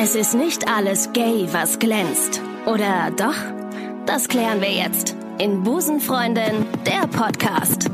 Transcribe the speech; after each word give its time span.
Es 0.00 0.14
ist 0.14 0.34
nicht 0.34 0.68
alles 0.68 1.12
gay, 1.12 1.48
was 1.50 1.80
glänzt. 1.80 2.40
Oder 2.66 3.10
doch? 3.16 3.34
Das 4.06 4.28
klären 4.28 4.60
wir 4.60 4.70
jetzt 4.70 5.16
in 5.38 5.64
Busenfreundin, 5.64 6.64
der 6.86 7.08
Podcast. 7.08 7.90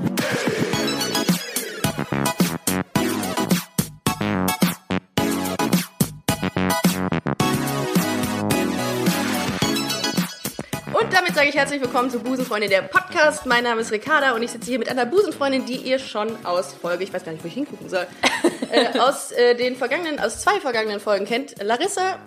Und 10.93 11.11
damit 11.11 11.35
sage 11.35 11.49
ich 11.49 11.57
herzlich 11.57 11.81
willkommen 11.81 12.11
zu 12.11 12.19
Busenfreundin, 12.19 12.69
der 12.69 12.83
Podcast. 12.83 13.47
Mein 13.47 13.65
Name 13.65 13.81
ist 13.81 13.91
Ricarda 13.91 14.35
und 14.35 14.43
ich 14.43 14.51
sitze 14.51 14.69
hier 14.69 14.79
mit 14.79 14.91
einer 14.91 15.07
Busenfreundin, 15.07 15.65
die 15.65 15.77
ihr 15.77 15.99
schon 15.99 16.29
aus 16.45 16.75
Folge, 16.75 17.03
ich 17.05 17.15
weiß 17.15 17.25
gar 17.25 17.33
nicht, 17.33 17.43
wo 17.43 17.49
ich 17.49 17.55
hingucken 17.55 17.89
soll, 17.89 18.07
äh, 18.71 18.99
aus 18.99 19.33
äh, 19.33 19.55
den 19.55 19.77
vergangenen, 19.77 20.19
aus 20.19 20.41
zwei 20.41 20.61
vergangenen 20.61 21.01
Folgen 21.01 21.25
kennt. 21.27 21.63
Larissa, 21.63 22.19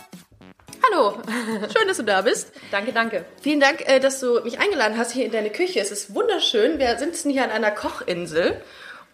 hallo, 0.86 1.17
schön, 1.75 1.87
dass 1.87 1.97
du 1.97 2.04
da 2.04 2.21
bist. 2.21 2.51
Danke, 2.71 2.91
danke. 2.93 3.25
Vielen 3.41 3.59
Dank, 3.59 3.87
äh, 3.87 4.00
dass 4.00 4.19
du 4.19 4.42
mich 4.42 4.59
eingeladen 4.59 4.97
hast 4.97 5.11
hier 5.11 5.25
in 5.25 5.31
deine 5.31 5.50
Küche. 5.50 5.79
Es 5.79 5.92
ist 5.92 6.14
wunderschön. 6.14 6.79
Wir 6.79 6.97
sitzen 6.97 7.29
hier 7.29 7.43
an 7.43 7.51
einer 7.51 7.71
Kochinsel. 7.71 8.61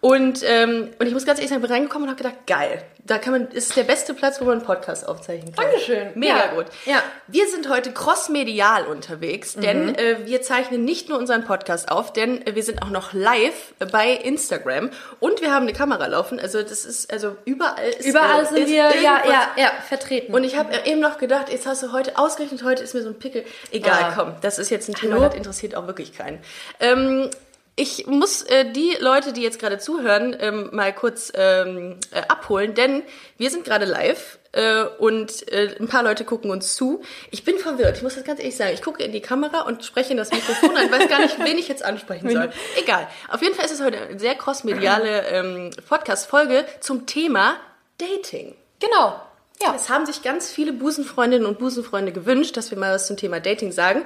Und, 0.04 0.42
ähm, 0.46 0.90
und 0.98 1.06
ich 1.06 1.14
muss 1.14 1.24
ganz 1.24 1.38
ehrlich 1.38 1.48
sagen, 1.48 1.62
ich 1.62 1.66
bin 1.68 1.74
reingekommen 1.74 2.06
und 2.10 2.14
habe 2.14 2.22
gedacht, 2.22 2.46
geil, 2.46 2.82
da 3.06 3.16
kann 3.16 3.32
man, 3.32 3.48
ist 3.48 3.74
der 3.74 3.84
beste 3.84 4.12
Platz, 4.12 4.38
wo 4.38 4.44
man 4.44 4.58
einen 4.58 4.66
Podcast 4.66 5.08
aufzeichnen 5.08 5.54
kann. 5.54 5.64
Dankeschön. 5.64 6.08
Mega 6.14 6.36
Ja. 6.36 6.46
gut. 6.54 6.66
Ja. 6.84 7.02
Wir 7.26 7.48
sind 7.48 7.70
heute 7.70 7.90
crossmedial 7.92 8.84
unterwegs, 8.86 9.54
denn 9.54 9.94
äh, 9.94 10.26
wir 10.26 10.42
zeichnen 10.42 10.84
nicht 10.84 11.08
nur 11.08 11.18
unseren 11.18 11.44
Podcast 11.44 11.90
auf, 11.90 12.12
denn 12.12 12.46
äh, 12.46 12.54
wir 12.54 12.62
sind 12.62 12.82
auch 12.82 12.90
noch 12.90 13.14
live 13.14 13.72
bei 13.92 14.10
Instagram 14.10 14.90
und 15.20 15.40
wir 15.40 15.50
haben 15.52 15.62
eine 15.62 15.72
Kamera 15.72 16.06
laufen. 16.06 16.38
Also 16.38 16.60
das 16.62 16.84
ist, 16.84 17.10
also 17.10 17.36
überall 17.46 17.88
ist 17.98 18.06
Überall 18.06 18.42
äh, 18.42 18.46
sind 18.46 18.58
ist 18.58 18.68
wir, 18.68 18.76
ja, 19.02 19.22
ja, 19.26 19.48
ja, 19.56 19.72
vertreten. 19.88 20.34
Und 20.34 20.44
ich 20.44 20.58
habe 20.58 20.70
eben 20.84 21.00
noch 21.00 21.16
gedacht, 21.16 21.48
jetzt 21.50 21.66
hast 21.66 21.82
du 21.82 21.92
heute, 21.92 22.18
ausgerechnet 22.18 22.62
heute 22.62 22.82
ist 22.82 22.94
mir 22.94 23.00
so 23.02 23.08
ein 23.08 23.18
Pickel. 23.18 23.44
Egal, 23.70 24.04
Ah. 24.04 24.12
komm, 24.14 24.34
das 24.42 24.58
ist 24.58 24.68
jetzt 24.70 24.86
ein 24.90 24.94
Thema, 24.94 25.14
Hallo? 25.14 25.24
das 25.28 25.34
interessiert 25.34 25.74
auch 25.74 25.86
wirklich 25.86 26.12
keinen. 26.14 26.40
Ähm, 26.78 27.30
ich 27.76 28.06
muss 28.06 28.42
äh, 28.42 28.70
die 28.70 28.96
Leute, 29.00 29.32
die 29.32 29.42
jetzt 29.42 29.58
gerade 29.58 29.78
zuhören, 29.78 30.36
ähm, 30.38 30.68
mal 30.72 30.92
kurz 30.92 31.32
ähm, 31.34 31.98
äh, 32.12 32.20
abholen, 32.28 32.74
denn 32.74 33.02
wir 33.36 33.50
sind 33.50 33.64
gerade 33.64 33.84
live 33.84 34.38
äh, 34.52 34.84
und 34.98 35.50
äh, 35.52 35.74
ein 35.80 35.88
paar 35.88 36.04
Leute 36.04 36.24
gucken 36.24 36.50
uns 36.50 36.76
zu. 36.76 37.02
Ich 37.32 37.44
bin 37.44 37.58
verwirrt, 37.58 37.96
ich 37.96 38.02
muss 38.02 38.14
das 38.14 38.24
ganz 38.24 38.38
ehrlich 38.38 38.56
sagen. 38.56 38.72
Ich 38.74 38.82
gucke 38.82 39.02
in 39.02 39.10
die 39.10 39.20
Kamera 39.20 39.62
und 39.62 39.84
spreche 39.84 40.12
in 40.12 40.16
das 40.16 40.30
Mikrofon. 40.30 40.70
Ich 40.84 40.92
weiß 40.92 41.08
gar 41.08 41.18
nicht, 41.20 41.38
wen 41.40 41.58
ich 41.58 41.66
jetzt 41.66 41.84
ansprechen 41.84 42.30
soll. 42.30 42.52
Egal. 42.76 43.08
Auf 43.28 43.42
jeden 43.42 43.56
Fall 43.56 43.64
ist 43.64 43.72
es 43.72 43.82
heute 43.82 43.98
eine 43.98 44.18
sehr 44.20 44.36
crossmediale 44.36 45.26
ähm, 45.28 45.70
Podcast-Folge 45.88 46.64
zum 46.80 47.06
Thema 47.06 47.56
Dating. 47.98 48.54
genau. 48.78 49.20
Ja. 49.60 49.74
Es 49.74 49.88
haben 49.88 50.06
sich 50.06 50.22
ganz 50.22 50.50
viele 50.50 50.72
Busenfreundinnen 50.72 51.46
und 51.46 51.58
Busenfreunde 51.58 52.12
gewünscht, 52.12 52.56
dass 52.56 52.70
wir 52.70 52.78
mal 52.78 52.94
was 52.94 53.06
zum 53.06 53.16
Thema 53.16 53.40
Dating 53.40 53.72
sagen. 53.72 54.02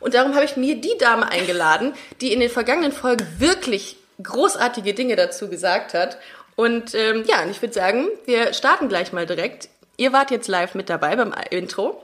Und 0.00 0.14
darum 0.14 0.34
habe 0.34 0.44
ich 0.44 0.56
mir 0.56 0.76
die 0.76 0.96
Dame 0.98 1.28
eingeladen, 1.30 1.94
die 2.20 2.32
in 2.32 2.40
den 2.40 2.50
vergangenen 2.50 2.92
Folgen 2.92 3.26
wirklich 3.38 3.96
großartige 4.22 4.94
Dinge 4.94 5.16
dazu 5.16 5.48
gesagt 5.48 5.94
hat. 5.94 6.18
Und 6.54 6.94
ähm, 6.94 7.24
ja, 7.26 7.42
und 7.42 7.50
ich 7.50 7.60
würde 7.62 7.74
sagen, 7.74 8.06
wir 8.26 8.52
starten 8.52 8.88
gleich 8.88 9.12
mal 9.12 9.26
direkt. 9.26 9.68
Ihr 9.96 10.12
wart 10.12 10.30
jetzt 10.30 10.48
live 10.48 10.74
mit 10.74 10.88
dabei 10.88 11.16
beim 11.16 11.34
Intro. 11.50 12.02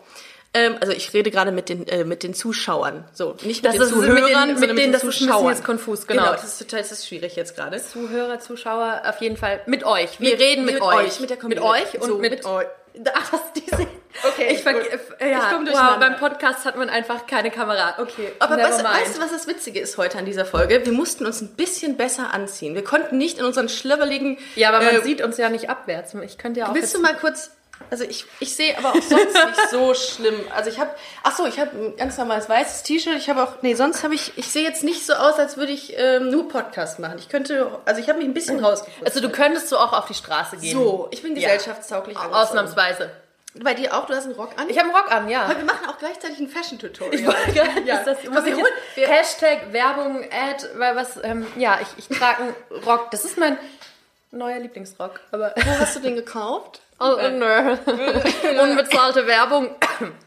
Ähm, 0.58 0.76
also 0.80 0.92
ich 0.92 1.12
rede 1.14 1.30
gerade 1.30 1.52
mit 1.52 1.68
den, 1.68 1.86
äh, 1.88 2.04
mit 2.04 2.22
den 2.22 2.34
Zuschauern. 2.34 3.04
So, 3.12 3.36
nicht 3.42 3.62
mit 3.62 3.64
Das 3.64 3.72
den 3.74 3.82
ist- 3.82 3.94
mit 3.96 4.04
Zuhörern, 4.06 4.48
den- 4.48 4.48
mit 4.48 4.60
mit 4.60 4.68
denen, 4.70 4.76
den 4.78 4.92
das 4.92 5.04
ist 5.04 5.18
Zuschauern. 5.18 5.48
jetzt 5.54 5.64
konfus, 5.64 6.06
genau. 6.06 6.22
Genau, 6.22 6.32
das 6.34 6.44
ist 6.44 6.58
total 6.58 6.80
das 6.80 6.92
ist 6.92 7.06
schwierig 7.08 7.36
jetzt 7.36 7.54
gerade. 7.56 7.80
Zuhörer, 7.82 8.40
Zuschauer, 8.40 9.02
auf 9.06 9.20
jeden 9.20 9.36
Fall 9.36 9.60
mit 9.66 9.84
euch. 9.84 10.18
Wir 10.20 10.30
Mit- 10.32 10.40
reden 10.40 10.64
mit, 10.64 10.74
mit 10.74 10.82
euch. 10.82 10.94
euch, 11.06 11.20
mit 11.20 11.30
der 11.30 11.36
Mit 11.44 11.58
Community. 11.60 11.96
euch 11.96 12.02
und 12.02 12.08
So, 12.08 12.18
mit, 12.18 12.30
mit 12.30 12.44
euch. 12.44 12.66
Ach, 13.14 13.30
das 13.30 13.40
diese. 13.54 13.86
Okay, 14.24 14.48
ich, 14.50 14.62
ver 14.62 14.72
gut. 14.72 14.82
äh, 15.20 15.30
ja, 15.30 15.52
Ich 15.62 15.72
wow, 15.72 15.98
beim 16.00 16.16
Podcast 16.16 16.64
hat 16.64 16.76
man 16.76 16.88
einfach 16.88 17.26
keine 17.28 17.52
Kamera. 17.52 17.94
Okay. 17.98 18.32
Aber 18.40 18.56
never 18.56 18.70
weißt, 18.82 19.16
du, 19.16 19.20
was 19.22 19.30
das 19.30 19.46
Witzige 19.46 19.78
ist 19.78 19.96
heute 19.96 20.18
an 20.18 20.24
dieser 20.24 20.44
Folge? 20.44 20.84
Wir 20.84 20.92
mussten 20.92 21.24
uns 21.24 21.40
ein 21.40 21.54
bisschen 21.54 21.96
besser 21.96 22.34
anziehen. 22.34 22.74
Wir 22.74 22.82
konnten 22.82 23.16
nicht 23.18 23.38
in 23.38 23.44
unseren 23.44 23.68
schlöbbeligen... 23.68 24.38
Ja, 24.56 24.70
aber 24.70 24.78
man 24.84 24.96
äh, 24.96 25.02
sieht 25.02 25.22
uns 25.22 25.36
ja 25.36 25.50
nicht 25.50 25.70
abwärts. 25.70 26.14
Ich 26.24 26.36
könnte 26.38 26.60
ja 26.60 26.68
auch 26.70 26.74
Willst 26.74 26.92
du 26.96 27.00
mal 27.00 27.14
kurz... 27.14 27.52
Also 27.90 28.04
ich, 28.04 28.26
ich 28.40 28.54
sehe 28.54 28.76
aber 28.76 28.90
auch 28.90 28.94
sonst 29.02 29.12
nicht 29.46 29.70
so 29.70 29.94
schlimm. 29.94 30.40
Also 30.54 30.68
ich 30.70 30.78
habe... 30.78 30.90
Ach 31.22 31.34
so, 31.36 31.46
ich 31.46 31.58
habe 31.58 31.70
ein 31.76 31.96
ganz 31.96 32.18
normales 32.18 32.48
weißes 32.48 32.82
T-Shirt. 32.82 33.16
Ich 33.16 33.30
habe 33.30 33.42
auch... 33.42 33.62
Nee, 33.62 33.74
sonst 33.74 34.04
habe 34.04 34.14
ich... 34.14 34.36
Ich 34.36 34.48
sehe 34.50 34.62
jetzt 34.64 34.84
nicht 34.84 35.06
so 35.06 35.14
aus, 35.14 35.38
als 35.38 35.56
würde 35.56 35.72
ich 35.72 35.94
ähm, 35.96 36.28
nur 36.30 36.48
Podcast 36.48 36.98
machen. 36.98 37.16
Ich 37.18 37.28
könnte... 37.30 37.70
Also 37.86 38.00
ich 38.00 38.08
habe 38.08 38.18
mich 38.18 38.28
ein 38.28 38.34
bisschen 38.34 38.62
rausgefunden. 38.62 39.06
Also 39.06 39.20
du 39.20 39.30
könntest 39.30 39.68
so 39.70 39.78
auch 39.78 39.92
auf 39.94 40.06
die 40.06 40.14
Straße 40.14 40.58
gehen. 40.58 40.74
so, 40.76 41.08
ich 41.12 41.22
bin 41.22 41.34
Ja. 41.36 41.48
gesellschaftstauglich 41.48 42.16
angezogen. 42.18 42.42
Ausnahmsweise. 42.42 43.10
Bei 43.54 43.72
dir 43.72 43.96
auch? 43.96 44.04
Du 44.06 44.14
hast 44.14 44.24
einen 44.26 44.34
Rock 44.34 44.50
an? 44.58 44.68
Ich 44.68 44.78
habe 44.78 44.88
einen 44.90 44.96
Rock 44.96 45.10
an, 45.10 45.28
ja. 45.28 45.44
Aber 45.44 45.56
wir 45.56 45.64
machen 45.64 45.88
auch 45.88 45.98
gleichzeitig 45.98 46.38
ein 46.38 46.48
Fashion-Tutorial. 46.48 47.14
Ich 47.14 47.26
wollte 47.26 47.52
gerade, 47.52 47.80
Ja. 47.86 47.96
ist 47.98 48.06
das, 48.06 48.22
wir 48.22 48.46
ich 48.46 48.56
jetzt, 48.96 49.08
Hashtag 49.10 49.72
Werbung, 49.72 50.22
Ad, 50.30 50.66
weil 50.76 50.94
was, 50.94 51.18
ähm, 51.24 51.46
ja, 51.56 51.78
ich, 51.80 51.88
ich 52.10 52.18
trage 52.18 52.42
einen 52.42 52.54
Rock. 52.84 53.10
Das 53.10 53.24
ist 53.24 53.38
mein 53.38 53.56
neuer 54.30 54.58
Lieblingsrock. 54.58 55.20
Aber, 55.32 55.54
Wo 55.56 55.70
hast 55.80 55.96
du 55.96 56.00
den 56.00 56.14
gekauft? 56.14 56.82
Oh, 57.00 57.16
nö. 57.32 57.76
Unbezahlte 58.62 59.26
Werbung. 59.26 59.74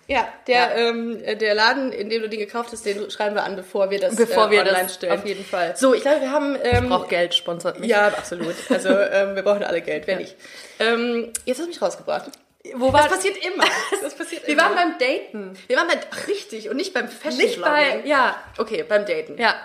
Ja, 0.07 0.27
der, 0.47 0.55
Ja. 0.55 0.71
Ähm, 0.89 1.21
der 1.39 1.55
Laden, 1.55 1.91
in 1.91 2.09
dem 2.09 2.21
du 2.21 2.29
den 2.29 2.39
gekauft 2.39 2.71
hast, 2.71 2.85
den 2.85 3.09
schreiben 3.11 3.35
wir 3.35 3.43
an, 3.43 3.55
bevor 3.55 3.89
wir 3.89 3.99
das 3.99 4.15
Bevor 4.15 4.47
äh, 4.47 4.51
wir 4.51 4.59
online 4.61 4.83
das 4.83 4.95
stellen. 4.95 5.13
auf 5.19 5.25
jeden 5.25 5.45
Fall. 5.45 5.75
So, 5.77 5.93
ich 5.93 6.01
glaube, 6.01 6.21
wir 6.21 6.31
haben... 6.31 6.57
Ähm, 6.63 6.89
Braucht 6.89 7.09
Geld, 7.09 7.33
sponsert 7.33 7.79
mich. 7.79 7.89
ja, 7.89 8.07
absolut. 8.07 8.55
Also 8.69 8.89
ähm, 8.97 9.35
wir 9.35 9.43
brauchen 9.43 9.63
alle 9.63 9.81
Geld, 9.81 10.07
wenn 10.07 10.17
nicht. 10.19 10.35
Ähm, 10.79 11.31
jetzt 11.45 11.57
hast 11.59 11.65
du 11.65 11.69
mich 11.69 11.81
rausgebracht. 11.81 12.31
Wo 12.75 12.91
Das 12.91 13.01
war 13.03 13.09
passiert 13.09 13.37
immer. 13.43 13.63
Das 14.03 14.13
passiert 14.13 14.45
Wir 14.45 14.53
immer. 14.53 14.63
waren 14.65 14.75
beim 14.75 14.97
Daten. 14.99 15.57
wir 15.67 15.77
waren 15.77 15.87
bei, 15.87 15.95
ach, 16.11 16.27
richtig, 16.27 16.69
und 16.69 16.75
nicht 16.77 16.93
beim 16.93 17.07
Fashion 17.07 17.37
Nicht 17.41 17.61
bei, 17.61 18.01
ja, 18.05 18.35
Okay, 18.57 18.83
beim 18.87 19.05
Daten. 19.05 19.37
ja. 19.39 19.55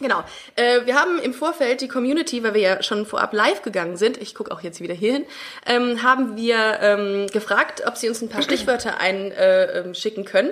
Genau. 0.00 0.24
Äh, 0.56 0.86
wir 0.86 0.96
haben 0.96 1.20
im 1.20 1.32
Vorfeld 1.32 1.80
die 1.80 1.88
Community, 1.88 2.42
weil 2.42 2.54
wir 2.54 2.60
ja 2.60 2.82
schon 2.82 3.06
vorab 3.06 3.32
live 3.32 3.62
gegangen 3.62 3.96
sind, 3.96 4.16
ich 4.16 4.34
gucke 4.34 4.52
auch 4.52 4.60
jetzt 4.60 4.80
wieder 4.80 4.94
hier 4.94 5.12
hin, 5.12 5.26
ähm, 5.66 6.02
haben 6.02 6.36
wir 6.36 6.78
ähm, 6.80 7.26
gefragt, 7.28 7.82
ob 7.86 7.96
sie 7.96 8.08
uns 8.08 8.20
ein 8.20 8.28
paar 8.28 8.42
Stichwörter 8.42 8.98
einschicken 8.98 10.24
äh, 10.24 10.26
ähm, 10.26 10.32
können. 10.32 10.50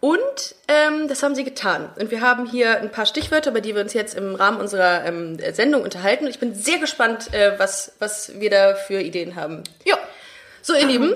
Und 0.00 0.54
ähm, 0.68 1.08
das 1.08 1.22
haben 1.22 1.34
sie 1.34 1.44
getan. 1.44 1.88
Und 1.98 2.10
wir 2.10 2.20
haben 2.20 2.44
hier 2.44 2.78
ein 2.78 2.92
paar 2.92 3.06
Stichwörter, 3.06 3.52
über 3.52 3.62
die 3.62 3.74
wir 3.74 3.80
uns 3.80 3.94
jetzt 3.94 4.14
im 4.14 4.34
Rahmen 4.34 4.60
unserer 4.60 5.06
ähm, 5.06 5.38
Sendung 5.52 5.80
unterhalten. 5.80 6.24
Und 6.24 6.30
ich 6.30 6.38
bin 6.38 6.54
sehr 6.54 6.76
gespannt, 6.76 7.32
äh, 7.32 7.58
was, 7.58 7.92
was 8.00 8.38
wir 8.38 8.50
da 8.50 8.74
für 8.74 9.00
Ideen 9.00 9.34
haben. 9.34 9.64
Ja. 9.84 9.96
So, 10.60 10.74
ihr 10.74 10.86
Lieben, 10.86 11.14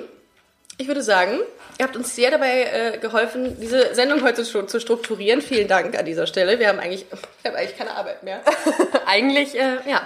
ich 0.79 0.87
würde 0.87 1.03
sagen, 1.03 1.41
ihr 1.79 1.85
habt 1.85 1.97
uns 1.97 2.15
sehr 2.15 2.31
dabei 2.31 2.63
äh, 2.63 2.99
geholfen, 2.99 3.61
diese 3.61 3.95
Sendung 3.95 4.23
heute 4.23 4.45
schon 4.45 4.69
zu 4.69 4.81
strukturieren. 4.81 5.43
Vielen 5.43 5.67
Dank 5.67 5.99
an 5.99 6.07
dieser 6.07 6.27
Stelle. 6.27 6.59
Wir 6.61 6.69
haben 6.69 6.79
eigentlich, 6.79 7.05
wir 7.43 7.51
haben 7.51 7.59
eigentlich 7.59 7.77
keine 7.77 7.97
Arbeit 7.97 8.23
mehr. 8.23 8.41
Eigentlich, 9.07 9.59
äh, 9.59 9.79
ja. 9.91 10.03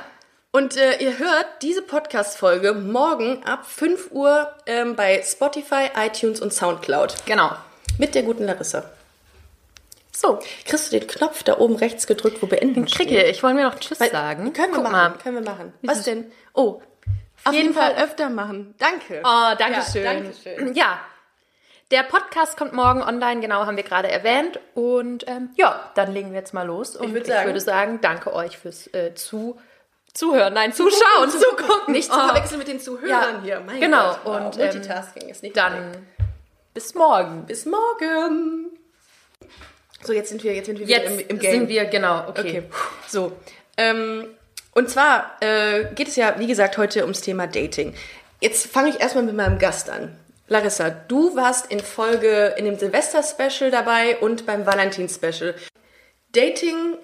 Und 0.50 0.76
äh, 0.76 0.96
ihr 0.98 1.18
hört 1.18 1.46
diese 1.62 1.82
Podcast-Folge 1.82 2.72
morgen 2.74 3.42
ab 3.44 3.66
5 3.66 4.10
Uhr 4.12 4.50
ähm, 4.66 4.96
bei 4.96 5.22
Spotify, 5.22 5.90
iTunes 5.96 6.40
und 6.40 6.52
Soundcloud. 6.52 7.26
Genau. 7.26 7.52
Mit 7.98 8.14
der 8.14 8.22
guten 8.22 8.44
Larissa. 8.44 8.84
So, 10.14 10.38
kriegst 10.66 10.92
du 10.92 10.98
den 10.98 11.08
Knopf 11.08 11.42
da 11.42 11.58
oben 11.58 11.76
rechts 11.76 12.06
gedrückt, 12.06 12.42
wo 12.42 12.46
beenden 12.46 12.84
Kricke, 12.84 13.24
ich 13.24 13.42
wollte 13.42 13.56
mir 13.56 13.64
noch 13.64 13.78
Tschüss 13.78 13.98
sagen. 13.98 14.52
Können 14.52 14.72
wir 14.72 14.82
Guck 14.82 14.84
machen, 14.84 14.92
mal. 14.92 15.18
können 15.22 15.36
wir 15.36 15.50
machen. 15.50 15.72
Was 15.82 16.02
denn? 16.04 16.30
Oh, 16.54 16.80
auf 17.44 17.52
jeden 17.54 17.74
Fall 17.74 17.94
Fall- 17.94 18.04
öfter 18.04 18.30
machen. 18.30 18.74
Danke. 18.78 19.20
Oh, 19.24 19.54
danke 19.58 19.80
schön. 19.90 20.04
Ja, 20.04 20.12
danke 20.14 20.32
schön. 20.42 20.74
Ja, 20.74 21.00
der 21.90 22.02
Podcast 22.04 22.56
kommt 22.56 22.72
morgen 22.72 23.02
online, 23.02 23.40
genau, 23.40 23.66
haben 23.66 23.76
wir 23.76 23.84
gerade 23.84 24.10
erwähnt. 24.10 24.58
Und 24.74 25.28
ähm, 25.28 25.50
ja, 25.56 25.90
dann 25.94 26.12
legen 26.12 26.30
wir 26.32 26.38
jetzt 26.38 26.54
mal 26.54 26.66
los. 26.66 26.96
Und 26.96 27.12
würd 27.14 27.26
sagen- 27.26 27.46
würde 27.46 27.60
sagen, 27.60 28.00
danke 28.00 28.32
euch 28.32 28.56
fürs 28.58 28.86
äh, 28.94 29.14
zu 29.14 29.58
Zuhören, 30.14 30.52
nein, 30.52 30.74
Zuschauen, 30.74 31.30
zugucken. 31.30 31.94
Nicht 31.94 32.12
zu 32.12 32.18
Oh, 32.18 32.26
verwechseln 32.28 32.58
mit 32.58 32.68
den 32.68 32.78
Zuhörern 32.80 33.08
Ja, 33.08 33.40
hier. 33.42 33.60
Mein 33.60 33.80
genau. 33.80 34.10
Gott. 34.10 34.20
Wow, 34.24 34.36
Und, 34.46 34.58
ähm, 34.58 34.64
Multitasking 34.66 35.28
ist 35.30 35.42
nicht. 35.42 35.56
Dann 35.56 36.06
bis 36.74 36.94
morgen. 36.94 37.46
bis 37.46 37.64
morgen. 37.64 38.66
So, 40.02 40.12
jetzt 40.12 40.28
sind 40.30 40.42
wir, 40.44 40.54
jetzt 40.54 40.66
sind 40.66 40.78
wir 40.80 40.86
wieder 40.88 40.98
Jetzt 41.02 41.20
im, 41.22 41.28
im 41.28 41.38
Game. 41.38 41.50
sind 41.52 41.68
wir, 41.68 41.84
genau, 41.86 42.28
okay. 42.28 42.40
Okay, 42.40 42.62
so. 43.08 43.32
Ähm, 43.76 44.26
und 44.74 44.90
zwar 44.90 45.36
äh, 45.40 45.84
geht 45.94 46.08
es 46.08 46.16
ja, 46.16 46.34
wie 46.38 46.46
gesagt, 46.46 46.78
heute 46.78 47.02
ums 47.02 47.20
Thema 47.20 47.46
Dating. 47.46 47.94
Jetzt 48.40 48.66
fange 48.66 48.90
ich 48.90 49.00
erstmal 49.00 49.24
mit 49.24 49.36
meinem 49.36 49.58
Gast 49.58 49.88
an. 49.90 50.16
Larissa, 50.48 50.90
du 50.90 51.34
warst 51.36 51.70
in 51.70 51.80
Folge, 51.80 52.54
in 52.58 52.64
dem 52.64 52.78
Silvester-Special 52.78 53.70
dabei 53.70 54.16
und 54.18 54.44
beim 54.44 54.66
Valentin-Special. 54.66 55.54
Dating, 56.32 56.96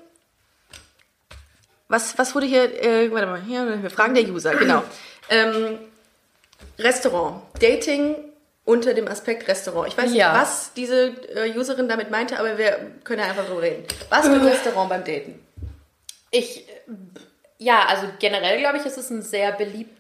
was, 1.89 2.19
was 2.19 2.35
wurde 2.35 2.47
hier, 2.47 2.83
äh, 2.83 3.11
warte 3.13 3.27
mal, 3.27 3.41
hier, 3.43 3.83
wir 3.83 3.91
fragen 3.91 4.15
der 4.15 4.25
User, 4.29 4.55
genau. 4.55 4.83
Ähm, 5.31 5.79
Restaurant, 6.79 7.43
Dating 7.61 8.15
unter 8.65 8.95
dem 8.95 9.07
Aspekt 9.09 9.47
Restaurant. 9.47 9.87
Ich 9.89 9.99
weiß 9.99 10.07
nicht, 10.11 10.19
Ja. 10.19 10.33
was 10.41 10.73
diese 10.73 11.09
äh, 11.35 11.55
Userin 11.55 11.87
damit 11.87 12.11
meinte, 12.11 12.39
aber 12.41 12.57
wir 12.57 12.93
können 13.05 13.21
ja 13.21 13.27
einfach 13.29 13.45
drüber 13.45 13.61
reden. 13.61 13.85
Was 14.09 14.27
für 14.27 14.33
ein 14.33 14.41
Restaurant 14.47 14.89
beim 14.89 15.05
Daten? 15.05 15.39
Ich, 16.31 16.67
ja, 17.59 17.85
also 17.89 18.07
generell 18.21 18.59
glaube 18.61 18.79
ich, 18.79 18.87
ist 18.87 18.97
es 18.99 19.11
ein 19.11 19.21
sehr 19.23 19.53
beliebter 19.53 19.99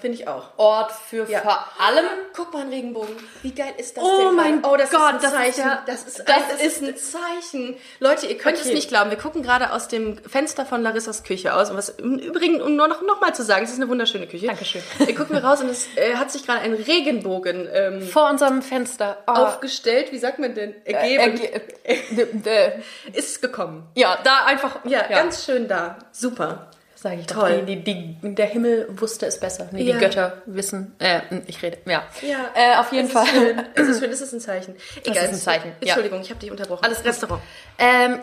Finde 0.00 0.18
ich 0.18 0.28
auch. 0.28 0.50
Ort 0.58 0.92
für 0.92 1.26
Ja. 1.30 1.40
vor 1.40 1.66
allem. 1.78 2.04
Guck 2.34 2.52
mal, 2.52 2.60
ein 2.62 2.68
Regenbogen. 2.68 3.16
Wie 3.42 3.52
geil 3.52 3.72
ist 3.78 3.96
das 3.96 4.04
Oh 4.04 4.26
denn? 4.26 4.34
mein 4.34 4.64
oh, 4.64 4.76
das 4.76 4.90
Gott, 4.90 5.14
ist 5.14 5.24
das 5.24 5.32
ein 5.32 5.48
ist 5.48 5.56
Zeichen. 5.56 5.68
ja- 5.70 5.82
das 5.86 6.02
ist, 6.04 6.18
das 6.18 6.28
ein, 6.28 6.42
das 6.50 6.60
ist- 6.62 6.82
ein 6.82 6.96
Zeichen. 6.96 7.76
Leute, 8.00 8.26
ihr 8.26 8.36
könnt 8.36 8.56
es 8.58 8.66
Okay. 8.66 8.74
nicht 8.74 8.88
glauben. 8.88 9.08
Wir 9.08 9.16
gucken 9.16 9.42
gerade 9.42 9.72
aus 9.72 9.88
dem 9.88 10.18
Fenster 10.18 10.66
von 10.66 10.82
Larissas 10.82 11.22
Küche 11.24 11.54
aus. 11.54 11.70
Und 11.70 11.78
was 11.78 11.88
im 11.88 12.18
Übrigen, 12.18 12.60
um 12.60 12.76
nur 12.76 12.86
noch, 12.88 13.00
noch 13.00 13.20
mal 13.22 13.34
zu 13.34 13.44
sagen, 13.44 13.64
es 13.64 13.70
ist 13.70 13.76
eine 13.80 13.88
wunderschöne 13.88 14.26
Küche. 14.26 14.46
Dankeschön. 14.48 14.82
Wir 14.98 15.14
gucken 15.14 15.34
wir 15.36 15.42
raus 15.44 15.62
und 15.62 15.70
es 15.70 15.86
äh, 15.96 16.16
hat 16.16 16.30
sich 16.30 16.44
gerade 16.44 16.60
ein 16.60 16.74
Regenbogen 16.74 17.66
ähm, 17.72 18.02
Vor 18.02 18.28
unserem 18.28 18.60
Fenster. 18.60 19.16
Oh, 19.26 19.30
aufgestellt. 19.32 20.12
Wie 20.12 20.18
sagt 20.18 20.38
man 20.38 20.54
denn? 20.54 20.74
Ergeben. 20.84 21.40
erge- 21.40 22.46
äh, 22.46 22.72
ist 23.14 23.40
gekommen. 23.40 23.86
ja, 23.94 24.18
da 24.22 24.44
einfach. 24.44 24.80
Ja, 24.84 25.06
ganz 25.06 25.44
schön 25.46 25.66
da. 25.66 25.96
Super. 26.12 26.68
Sag 27.08 27.18
ich 27.20 27.26
Toll. 27.26 27.58
Doch, 27.60 27.66
die, 27.66 27.76
die, 27.84 28.16
die, 28.20 28.34
der 28.34 28.46
Himmel 28.46 28.88
wusste 28.90 29.26
es 29.26 29.38
besser. 29.38 29.68
Nee, 29.70 29.82
Ja. 29.84 29.94
die 29.94 30.00
Götter 30.00 30.42
wissen. 30.46 30.94
Äh, 30.98 31.20
ich 31.46 31.62
rede. 31.62 31.78
Ja. 31.86 32.02
Ja. 32.22 32.50
Äh, 32.54 32.76
auf 32.80 32.92
jeden 32.92 33.06
Es 33.06 33.12
Fall. 33.12 33.24
ist 33.26 33.30
schön. 33.32 33.58
Es 33.74 33.88
ist 33.88 34.00
schön. 34.00 34.10
Es 34.10 34.20
ist 34.22 34.32
ein 34.32 34.40
Zeichen. 34.40 34.74
Egal. 35.04 35.24
ist 35.24 35.30
ein 35.30 35.34
Zeichen, 35.36 35.68
ja. 35.80 35.88
Entschuldigung, 35.88 36.20
ich 36.20 36.30
habe 36.30 36.40
dich 36.40 36.50
unterbrochen. 36.50 36.84
Alles. 36.84 37.04
Restaurant. 37.04 37.40
Ähm, 37.78 38.18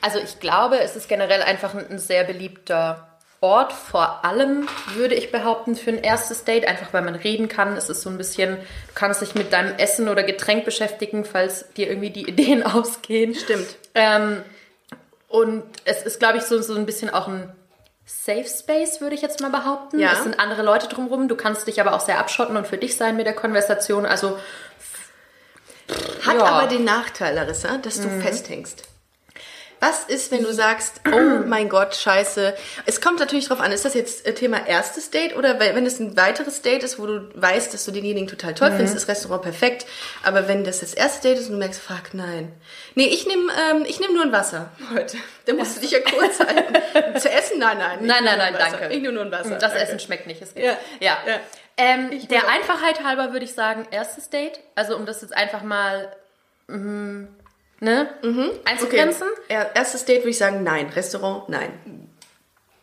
also 0.00 0.18
ich 0.18 0.40
glaube, 0.40 0.80
es 0.80 0.96
ist 0.96 1.08
generell 1.08 1.42
einfach 1.42 1.74
ein, 1.74 1.88
ein 1.88 1.98
sehr 1.98 2.24
beliebter 2.24 3.06
Ort. 3.40 3.72
Vor 3.72 4.24
allem 4.24 4.68
würde 4.94 5.14
ich 5.14 5.30
behaupten 5.32 5.76
für 5.76 5.90
ein 5.90 6.02
erstes 6.02 6.44
Date, 6.44 6.66
einfach 6.66 6.92
weil 6.92 7.02
man 7.02 7.14
reden 7.14 7.48
kann. 7.48 7.76
Es 7.76 7.88
ist 7.88 8.02
so 8.02 8.10
ein 8.10 8.18
bisschen, 8.18 8.56
du 8.56 8.92
kannst 8.94 9.20
dich 9.22 9.34
mit 9.34 9.52
deinem 9.52 9.76
Essen 9.78 10.08
oder 10.08 10.22
Getränk 10.24 10.64
beschäftigen, 10.64 11.24
falls 11.24 11.72
dir 11.74 11.88
irgendwie 11.88 12.10
die 12.10 12.28
Ideen 12.28 12.62
ausgehen. 12.66 13.34
Stimmt. 13.34 13.76
Ähm, 13.94 14.42
und 15.32 15.64
es 15.86 16.02
ist, 16.02 16.18
glaube 16.18 16.38
ich, 16.38 16.44
so, 16.44 16.60
so 16.60 16.74
ein 16.74 16.86
bisschen 16.86 17.08
auch 17.10 17.26
ein 17.26 17.50
Safe 18.04 18.44
Space, 18.44 19.00
würde 19.00 19.14
ich 19.14 19.22
jetzt 19.22 19.40
mal 19.40 19.50
behaupten. 19.50 19.98
Ja. 19.98 20.12
Es 20.12 20.22
sind 20.22 20.38
andere 20.38 20.62
Leute 20.62 20.88
drumherum. 20.88 21.28
Du 21.28 21.36
kannst 21.36 21.66
dich 21.66 21.80
aber 21.80 21.94
auch 21.94 22.00
sehr 22.00 22.18
abschotten 22.18 22.56
und 22.56 22.66
für 22.66 22.76
dich 22.76 22.96
sein 22.96 23.16
mit 23.16 23.26
der 23.26 23.34
Konversation. 23.34 24.04
Also 24.04 24.38
Hat 26.26 26.36
Ja. 26.36 26.44
aber 26.44 26.68
den 26.68 26.84
Nachteil, 26.84 27.34
Larissa, 27.34 27.78
dass 27.78 28.00
du 28.00 28.08
festhängst. 28.20 28.82
Was 29.82 30.04
ist, 30.04 30.30
wenn 30.30 30.44
du 30.44 30.52
sagst, 30.52 31.00
oh 31.12 31.44
mein 31.44 31.68
Gott, 31.68 31.96
scheiße. 31.96 32.54
Es 32.86 33.00
kommt 33.00 33.18
natürlich 33.18 33.48
drauf 33.48 33.58
an, 33.58 33.72
ist 33.72 33.84
das 33.84 33.94
jetzt 33.94 34.24
äh, 34.24 34.32
Thema 34.32 34.64
erstes 34.64 35.10
Date 35.10 35.34
oder 35.34 35.58
wenn 35.58 35.84
es 35.84 35.98
ein 35.98 36.16
weiteres 36.16 36.62
Date 36.62 36.84
ist, 36.84 37.00
wo 37.00 37.06
du 37.06 37.28
weißt, 37.34 37.74
dass 37.74 37.84
du 37.84 37.90
denjenigen 37.90 38.28
total 38.28 38.54
toll 38.54 38.68
findest, 38.70 38.94
ist 38.94 39.08
das 39.08 39.16
Restaurant 39.16 39.42
perfekt. 39.42 39.84
Aber 40.22 40.46
wenn 40.46 40.62
das 40.62 40.78
das 40.80 40.94
erste 40.94 41.26
Date 41.26 41.38
ist 41.40 41.46
und 41.46 41.54
du 41.54 41.58
merkst, 41.58 41.80
fuck, 41.80 42.14
nein. 42.14 42.52
Nee, 42.94 43.06
ich 43.06 43.26
nehme 43.26 43.50
ähm, 43.72 43.84
ich 43.84 43.98
nehm 43.98 44.14
nur 44.14 44.22
ein 44.22 44.30
Wasser 44.30 44.70
heute. 44.94 45.16
Da 45.46 45.52
musst 45.54 45.76
du 45.76 45.80
dich 45.80 45.90
ja 45.90 45.98
kurz 45.98 46.38
halten. 46.38 47.18
Zu 47.18 47.28
essen? 47.28 47.58
Nein, 47.58 47.78
nein. 47.78 47.98
Nein, 48.02 48.22
nein, 48.22 48.38
nein, 48.38 48.54
danke. 48.56 48.86
Ich 48.94 49.02
nehme 49.02 49.14
nur 49.14 49.24
ein 49.24 49.32
Wasser. 49.32 49.58
Das 49.58 49.72
danke. 49.72 49.78
Essen 49.78 49.98
schmeckt 49.98 50.28
nicht. 50.28 50.40
Es 50.40 50.54
gibt, 50.54 50.64
Ja, 50.64 50.76
ja. 51.00 51.18
ja. 51.26 51.40
Ähm, 51.76 52.28
der. 52.28 52.48
Einfachheit 52.48 53.02
halber 53.02 53.32
würde 53.32 53.46
ich 53.46 53.54
sagen, 53.54 53.88
erstes 53.90 54.30
Date. 54.30 54.60
Also 54.76 54.94
um 54.94 55.06
das 55.06 55.22
jetzt 55.22 55.34
einfach 55.36 55.64
mal 55.64 56.14
mhm, 56.68 57.26
ne, 57.82 58.08
Okay. 58.22 58.50
einzugrenzen. 58.64 59.26
Er- 59.48 59.74
Erstes 59.76 60.04
Date 60.04 60.20
würde 60.20 60.30
ich 60.30 60.38
sagen, 60.38 60.62
nein. 60.62 60.88
Restaurant, 60.94 61.48
nein. 61.48 61.70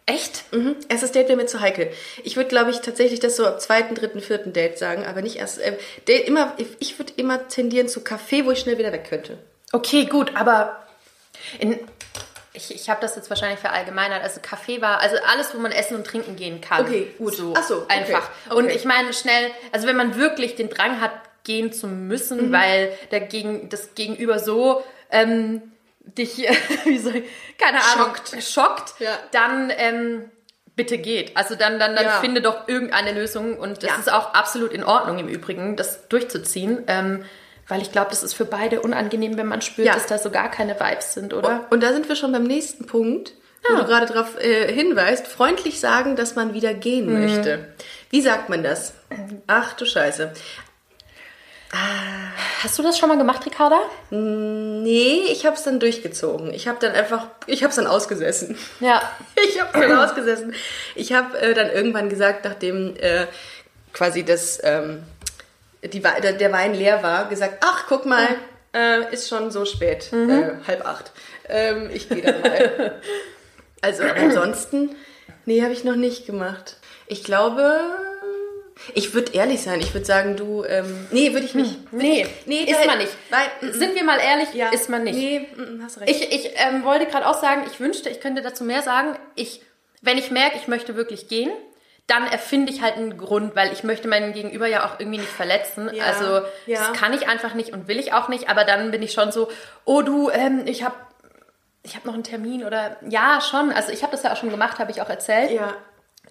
Echt? 0.06 0.52
Mhm. 0.52 0.76
Erstes 0.90 1.12
Date 1.12 1.28
wäre 1.28 1.38
mir 1.38 1.46
zu 1.46 1.60
heikel. 1.60 1.92
Ich 2.24 2.36
würde, 2.36 2.50
glaube 2.50 2.72
ich, 2.72 2.82
tatsächlich 2.82 3.20
das 3.20 3.36
so 3.36 3.46
ab 3.46 3.62
zweiten, 3.62 3.94
dritten, 3.96 4.22
vierten 4.22 4.54
Date 4.54 4.78
sagen, 4.80 5.06
aber 5.06 5.22
nicht 5.22 5.36
erst. 5.38 5.60
Äh, 5.60 5.78
Date 6.08 6.28
immer, 6.28 6.54
ich 6.80 6.98
würde 7.00 7.14
immer 7.18 7.48
tendieren 7.48 7.88
zu 7.88 8.04
Kaffee, 8.04 8.44
wo 8.46 8.52
ich 8.52 8.60
schnell 8.60 8.78
wieder 8.80 8.92
weg 8.92 9.06
könnte. 9.08 9.38
Okay, 9.72 10.06
gut, 10.06 10.36
aber 10.36 10.84
in, 11.60 11.80
ich, 12.54 12.74
ich 12.74 12.90
habe 12.90 13.00
das 13.02 13.16
jetzt 13.16 13.30
wahrscheinlich 13.30 13.60
verallgemeinert. 13.60 14.24
Also 14.24 14.40
Kaffee 14.42 14.82
war, 14.82 15.00
also 15.00 15.16
alles, 15.32 15.54
wo 15.54 15.60
man 15.60 15.72
essen 15.72 15.96
und 15.96 16.08
trinken 16.08 16.36
gehen 16.36 16.60
kann. 16.60 16.86
Okay, 16.86 17.14
gut. 17.20 17.36
So, 17.36 17.54
Ach 17.56 17.64
so, 17.64 17.84
okay, 17.84 17.94
einfach. 18.00 18.28
okay. 18.50 18.56
Und 18.58 18.70
ich 18.72 18.86
meine 18.86 19.14
schnell, 19.14 19.52
also 19.72 19.86
wenn 19.86 19.96
man 19.96 20.18
wirklich 20.18 20.56
den 20.56 20.70
Drang 20.70 21.00
hat, 21.02 21.12
gehen 21.50 21.74
zu 21.74 21.88
müssen, 21.88 22.48
Mhm. 22.50 22.52
weil 22.52 22.92
der 23.10 23.22
Gegen, 23.22 23.70
das 23.70 23.96
Gegenüber 23.96 24.38
so 24.38 24.84
ähm, 25.10 25.64
dich, 26.00 26.38
wie 26.86 26.98
soll 27.00 27.16
ich, 27.18 27.24
keine 27.58 27.80
Ahnung, 27.84 28.14
Schockt. 28.16 28.44
schockt, 28.44 28.94
Ja. 29.00 29.18
dann 29.32 29.72
ähm, 29.76 30.26
bitte 30.76 31.00
geht. 31.00 31.36
Also 31.36 31.56
dann, 31.56 31.80
dann, 31.80 31.96
dann 31.96 32.06
Ja. 32.06 32.20
finde 32.22 32.42
doch 32.42 32.68
irgendeine 32.68 33.14
Lösung 33.14 33.58
und 33.58 33.82
das 33.84 33.90
Ja. 33.90 33.96
ist 33.98 34.12
auch 34.12 34.34
absolut 34.36 34.72
in 34.74 34.84
Ordnung 34.84 35.18
im 35.18 35.28
Übrigen, 35.28 35.76
das 35.76 36.08
durchzuziehen. 36.08 36.84
Ähm, 36.88 37.26
weil 37.68 37.82
ich 37.82 37.92
glaube, 37.92 38.10
das 38.12 38.22
ist 38.24 38.34
für 38.34 38.46
beide 38.46 38.82
unangenehm, 38.82 39.38
wenn 39.38 39.48
man 39.48 39.62
spürt, 39.62 39.88
dass 39.90 40.06
da 40.08 40.18
so 40.20 40.30
gar 40.32 40.50
keine 40.50 40.80
Vibes 40.80 41.14
sind, 41.16 41.34
oder? 41.34 41.66
Und 41.72 41.82
da 41.84 41.94
sind 41.94 42.08
wir 42.10 42.16
schon 42.16 42.32
beim 42.32 42.44
nächsten 42.44 42.86
Punkt, 42.88 43.34
wo 43.68 43.74
Ah. 43.76 43.80
du 43.82 43.86
gerade 43.86 44.06
darauf 44.08 44.40
äh, 44.40 44.72
hinweist. 44.74 45.28
Freundlich 45.28 45.80
sagen, 45.80 46.16
dass 46.16 46.36
man 46.36 46.54
wieder 46.54 46.74
gehen 46.74 47.08
Mhm. 47.12 47.20
möchte. 47.26 47.68
Wie 48.12 48.22
sagt 48.22 48.50
man 48.50 48.64
das? 48.64 48.94
Ach 49.48 49.74
du 49.74 49.86
Scheiße. 49.86 50.32
Hast 51.72 52.80
du 52.80 52.84
das 52.84 52.98
schon 52.98 53.10
mal 53.10 53.18
gemacht, 53.18 53.46
Ricarda? 53.46 53.80
Nee, 54.10 55.22
ich 55.32 55.46
habe 55.46 55.56
es 55.56 55.64
dann 55.64 55.80
durchgezogen. 55.80 56.52
Ich 56.54 56.68
habe 56.68 56.80
dann 56.82 56.94
einfach, 56.94 57.28
ich 57.46 57.62
habe 57.64 57.70
es 57.70 57.76
dann 57.76 57.88
ausgesessen. 57.88 58.58
Ja. 58.80 59.02
Ich 59.48 59.62
habe 59.62 59.80
dann 59.80 59.98
ausgesessen. 59.98 60.54
Ich 60.96 61.14
habe 61.14 61.38
äh, 61.40 61.54
dann 61.54 61.70
irgendwann 61.72 62.10
gesagt, 62.10 62.44
nachdem 62.44 62.96
äh, 62.98 63.26
quasi 63.94 64.24
das, 64.24 64.60
ähm, 64.64 65.04
die, 65.82 66.02
der, 66.02 66.52
Wein 66.52 66.74
leer 66.74 67.02
war, 67.04 67.30
gesagt, 67.30 67.64
ach, 67.66 67.86
guck 67.88 68.06
mal, 68.06 68.28
äh, 68.74 69.14
ist 69.14 69.30
schon 69.30 69.50
so 69.50 69.66
spät, 69.66 70.12
äh, 70.12 70.52
halb 70.68 70.86
acht. 70.86 71.12
Ähm, 71.48 71.90
ich 71.92 72.10
gehe 72.10 72.22
dann 72.22 72.42
mal. 72.42 73.02
also 73.82 74.04
ansonsten, 74.04 74.96
nee, 75.46 75.62
habe 75.62 75.74
ich 75.74 75.84
noch 75.84 75.96
nicht 75.96 76.26
gemacht. 76.26 76.78
Ich 77.08 77.24
glaube, 77.24 77.80
ich 78.94 79.14
würde 79.14 79.34
ehrlich 79.34 79.62
sein. 79.62 79.80
Ich 79.82 79.94
würde 79.94 80.06
sagen, 80.06 80.36
du, 80.36 80.64
ähm, 80.64 81.08
nee, 81.12 81.34
würde 81.34 81.46
ich 81.46 81.56
nicht. 81.56 81.92
Nee, 81.94 82.26
Nee, 82.46 82.64
ist 82.64 82.86
man 82.86 82.98
nicht. 82.98 83.12
Weil, 83.30 83.74
Sind 83.74 83.96
wir 83.96 84.04
mal 84.04 84.20
ehrlich, 84.20 84.54
ja, 84.54 84.70
ist 84.70 84.90
man 84.90 85.04
nicht. 85.04 85.18
Nee, 85.18 85.48
hast 85.84 86.00
recht. 86.00 86.10
Ich, 86.10 86.32
ich 86.32 86.52
ähm, 86.56 86.84
wollte 86.84 87.06
gerade 87.06 87.28
auch 87.28 87.40
sagen, 87.40 87.64
ich 87.72 87.80
wünschte, 87.80 88.10
ich 88.10 88.20
könnte 88.20 88.42
dazu 88.42 88.64
mehr 88.64 88.82
sagen. 88.82 89.18
Ich, 89.36 89.62
wenn 90.02 90.18
ich 90.18 90.32
merke, 90.32 90.58
ich 90.58 90.68
möchte 90.68 90.96
wirklich 90.96 91.28
gehen, 91.28 91.52
dann 92.08 92.26
erfinde 92.26 92.72
ich 92.72 92.82
halt 92.82 92.96
einen 92.96 93.18
Grund, 93.18 93.56
weil 93.56 93.72
ich 93.72 93.84
möchte 93.84 94.08
meinen 94.08 94.34
Gegenüber 94.34 94.66
ja 94.66 94.86
auch 94.86 95.00
irgendwie 95.00 95.20
nicht 95.20 95.30
verletzen. 95.30 95.92
Ja, 95.94 96.06
also 96.06 96.46
ja. 96.66 96.80
das 96.80 96.94
kann 96.94 97.14
ich 97.14 97.28
einfach 97.28 97.54
nicht 97.54 97.72
und 97.72 97.88
will 97.88 98.00
ich 98.00 98.14
auch 98.14 98.30
nicht. 98.30 98.50
Aber 98.50 98.64
dann 98.64 98.90
bin 98.92 99.04
ich 99.04 99.12
schon 99.12 99.32
so, 99.32 99.50
oh 99.86 100.02
du, 100.02 100.30
ähm, 100.32 100.64
ich 100.66 100.84
habe 100.84 100.96
ich 101.84 101.96
hab 101.96 102.06
noch 102.06 102.16
einen 102.16 102.24
Termin 102.24 102.66
oder 102.66 102.98
ja 103.08 103.40
schon. 103.42 103.72
Also 103.72 103.92
ich 103.92 104.02
habe 104.02 104.12
das 104.12 104.24
ja 104.24 104.34
auch 104.34 104.38
schon 104.38 104.50
gemacht, 104.50 104.80
habe 104.80 104.92
ich 104.92 105.02
auch 105.02 105.10
erzählt. 105.10 105.52
ja, 105.52 105.76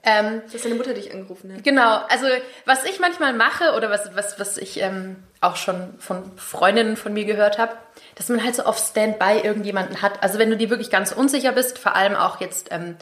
Ähm, 0.08 0.42
dass 0.50 0.62
deine 0.62 0.74
Mutter 0.74 0.94
dich 0.94 1.12
angerufen 1.12 1.52
hat. 1.52 1.64
Genau, 1.64 2.00
also 2.08 2.26
was 2.64 2.84
ich 2.84 2.98
manchmal 2.98 3.34
mache 3.34 3.74
oder 3.76 3.90
was, 3.90 4.14
was, 4.14 4.40
was 4.40 4.56
ich 4.56 4.80
ähm, 4.80 5.16
auch 5.42 5.56
schon 5.56 5.94
von 5.98 6.32
Freundinnen 6.38 6.96
von 6.96 7.12
mir 7.12 7.26
gehört 7.26 7.58
habe, 7.58 7.74
dass 8.14 8.30
man 8.30 8.42
halt 8.42 8.54
so 8.54 8.62
auf 8.62 8.78
Standby 8.78 9.40
irgendjemanden 9.44 10.00
hat. 10.00 10.22
Also 10.22 10.38
wenn 10.38 10.48
du 10.48 10.56
dir 10.56 10.70
wirklich 10.70 10.88
ganz 10.90 11.12
unsicher 11.12 11.52
bist, 11.52 11.78
vor 11.78 11.94
allem 11.94 12.14
auch 12.14 12.40
jetzt, 12.40 12.68
ähm, 12.70 12.96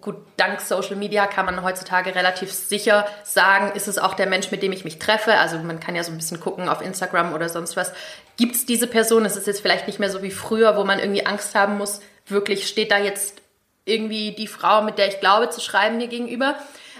gut, 0.00 0.16
dank 0.38 0.62
Social 0.62 0.96
Media 0.96 1.26
kann 1.26 1.44
man 1.44 1.62
heutzutage 1.62 2.14
relativ 2.14 2.50
sicher 2.50 3.06
sagen, 3.24 3.72
ist 3.76 3.86
es 3.86 3.98
auch 3.98 4.14
der 4.14 4.26
Mensch, 4.26 4.50
mit 4.50 4.62
dem 4.62 4.72
ich 4.72 4.84
mich 4.84 4.98
treffe. 4.98 5.34
Also 5.34 5.58
man 5.58 5.80
kann 5.80 5.94
ja 5.94 6.02
so 6.02 6.12
ein 6.12 6.16
bisschen 6.16 6.40
gucken 6.40 6.70
auf 6.70 6.80
Instagram 6.80 7.34
oder 7.34 7.50
sonst 7.50 7.76
was. 7.76 7.92
Gibt 8.38 8.54
es 8.54 8.64
diese 8.64 8.86
Person? 8.86 9.26
Es 9.26 9.36
ist 9.36 9.46
jetzt 9.46 9.60
vielleicht 9.60 9.86
nicht 9.86 9.98
mehr 9.98 10.08
so 10.10 10.22
wie 10.22 10.30
früher, 10.30 10.78
wo 10.78 10.84
man 10.84 10.98
irgendwie 10.98 11.26
Angst 11.26 11.54
haben 11.54 11.76
muss, 11.76 12.00
wirklich 12.26 12.66
steht 12.68 12.90
da 12.90 12.96
jetzt 12.96 13.41
irgendwie 13.84 14.32
die 14.32 14.46
Frau, 14.46 14.82
mit 14.82 14.98
der 14.98 15.08
ich 15.08 15.20
glaube 15.20 15.50
zu 15.50 15.60
schreiben, 15.60 15.96
mir 15.96 16.08
gegenüber. 16.08 16.56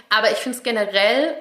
Aber 0.09 0.31
ich 0.31 0.37
finde 0.37 0.57
es 0.57 0.63
generell 0.63 1.35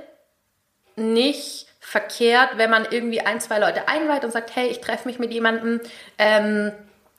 nicht 0.96 1.66
verkehrt, 1.80 2.50
wenn 2.56 2.70
man 2.70 2.86
irgendwie 2.90 3.20
ein, 3.20 3.40
zwei 3.40 3.58
Leute 3.58 3.88
einweiht 3.88 4.24
und 4.24 4.32
sagt, 4.32 4.54
hey, 4.54 4.68
ich 4.68 4.80
treffe 4.80 5.08
mich 5.08 5.18
mit 5.18 5.32
jemandem 5.32 5.80
ähm, 6.18 6.72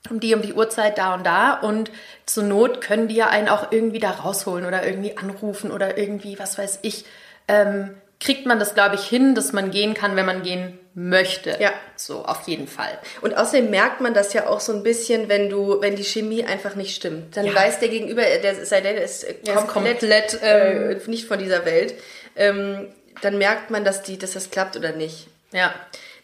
um 0.10 0.20
die 0.20 0.34
um 0.34 0.42
die 0.42 0.54
Uhrzeit 0.54 0.98
da 0.98 1.14
und 1.14 1.26
da 1.26 1.54
und 1.54 1.92
zur 2.26 2.44
Not 2.44 2.82
können 2.82 3.08
die 3.08 3.16
ja 3.16 3.28
einen 3.28 3.50
auch 3.50 3.72
irgendwie 3.72 4.00
da 4.00 4.12
rausholen 4.12 4.66
oder 4.66 4.86
irgendwie 4.86 5.18
anrufen 5.18 5.72
oder 5.72 5.98
irgendwie, 5.98 6.40
was 6.40 6.58
weiß 6.58 6.80
ich, 6.82 7.06
ähm, 7.48 7.96
kriegt 8.20 8.46
man 8.46 8.60
das, 8.60 8.74
glaube 8.74 8.96
ich, 8.96 9.06
hin, 9.06 9.36
dass 9.36 9.54
man 9.54 9.72
gehen 9.72 9.94
kann, 9.94 10.16
wenn 10.16 10.26
man 10.26 10.44
gehen 10.44 10.80
möchte. 10.96 11.58
Ja. 11.60 11.74
So, 11.96 12.24
auf 12.24 12.48
jeden 12.48 12.68
Fall. 12.68 12.98
Und 13.22 13.36
außerdem 13.36 13.70
merkt 13.70 14.00
man 14.02 14.14
das 14.14 14.34
ja 14.34 14.48
auch 14.48 14.60
so 14.60 14.74
ein 14.74 14.84
bisschen, 14.84 15.28
wenn 15.30 15.50
du, 15.50 15.82
wenn 15.82 15.96
die 15.96 16.04
Chemie 16.04 16.44
einfach 16.44 16.76
nicht 16.76 16.96
stimmt. 16.96 17.36
Dann 17.36 17.46
Ja. 17.48 17.56
weiß 17.56 17.80
der 17.80 17.90
Gegenüber, 17.90 18.22
der 18.22 18.66
sei 18.66 18.82
denn, 18.82 18.98
ist 18.98 19.24
äh, 19.24 19.34
Der 19.46 19.56
ist 19.56 19.68
komplett, 19.68 20.00
komplett, 20.00 20.42
äh, 20.44 21.00
nicht 21.08 21.28
von 21.28 21.40
dieser 21.40 21.66
Welt. 21.66 21.96
Ähm, 22.36 22.90
dann 23.22 23.38
merkt 23.38 23.70
man, 23.72 23.84
dass 23.86 24.04
die, 24.04 24.18
dass 24.18 24.34
das 24.34 24.52
klappt 24.52 24.76
oder 24.76 24.92
nicht. 24.92 25.28
Ja. 25.52 25.74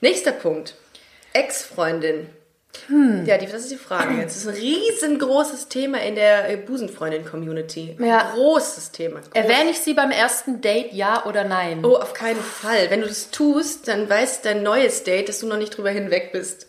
Nächster 0.02 0.32
Punkt. 0.32 0.76
Ex-Freundin. 1.34 2.30
Hm. 2.88 3.26
Ja, 3.26 3.38
die, 3.38 3.46
das 3.46 3.64
ist 3.64 3.72
die 3.72 3.78
Frage 3.78 4.16
jetzt. 4.16 4.36
Das 4.36 4.44
ist 4.44 4.48
ein 4.48 4.56
riesengroßes 4.56 5.70
Thema 5.70 6.02
in 6.02 6.16
der 6.16 6.50
äh, 6.50 6.58
Busenfreundin-Community. 6.58 7.98
Ja. 8.00 8.32
Großes 8.34 8.92
Thema. 8.92 9.20
Groß. 9.20 9.30
Erwähne 9.34 9.72
ich 9.72 9.80
sie 9.80 9.94
beim 9.94 10.12
ersten 10.12 10.62
Date, 10.62 10.94
ja 10.94 11.26
oder 11.26 11.44
nein? 11.44 11.84
Oh, 11.84 11.96
auf 11.96 12.14
keinen 12.14 12.40
Fall. 12.40 12.90
Wenn 12.90 13.02
du 13.02 13.08
das 13.08 13.32
tust, 13.32 13.88
dann 13.88 14.10
weiß 14.10 14.42
dein 14.42 14.64
neues 14.64 15.04
Date, 15.04 15.30
dass 15.30 15.40
du 15.40 15.48
noch 15.48 15.58
nicht 15.58 15.76
drüber 15.76 15.90
hinweg 15.90 16.32
bist. 16.32 16.68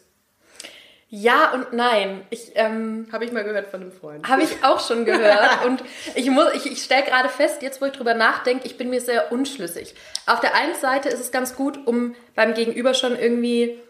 Ja 1.12 1.52
und 1.52 1.72
nein. 1.72 2.22
Ich 2.30 2.52
ähm, 2.54 3.08
Habe 3.12 3.24
ich 3.24 3.32
mal 3.32 3.42
gehört 3.42 3.66
von 3.66 3.80
einem 3.80 3.92
Freund. 3.92 4.28
habe 4.28 4.42
ich 4.42 4.62
auch 4.62 4.78
schon 4.86 5.04
gehört 5.04 5.64
und 5.66 5.82
ich 6.14 6.30
muss, 6.30 6.46
ich, 6.54 6.70
ich 6.70 6.82
stelle 6.82 7.02
gerade 7.02 7.28
fest, 7.28 7.62
jetzt 7.62 7.82
wo 7.82 7.86
ich 7.86 7.92
drüber 7.92 8.14
nachdenke, 8.14 8.64
ich 8.64 8.78
bin 8.78 8.90
mir 8.90 9.00
sehr 9.00 9.32
unschlüssig. 9.32 9.96
Auf 10.26 10.40
der 10.40 10.54
einen 10.54 10.76
Seite 10.76 11.08
ist 11.08 11.20
es 11.20 11.32
ganz 11.32 11.56
gut, 11.56 11.84
um 11.84 12.14
beim 12.36 12.54
Gegenüber 12.54 12.94
schon 12.94 13.18
irgendwie 13.18 13.80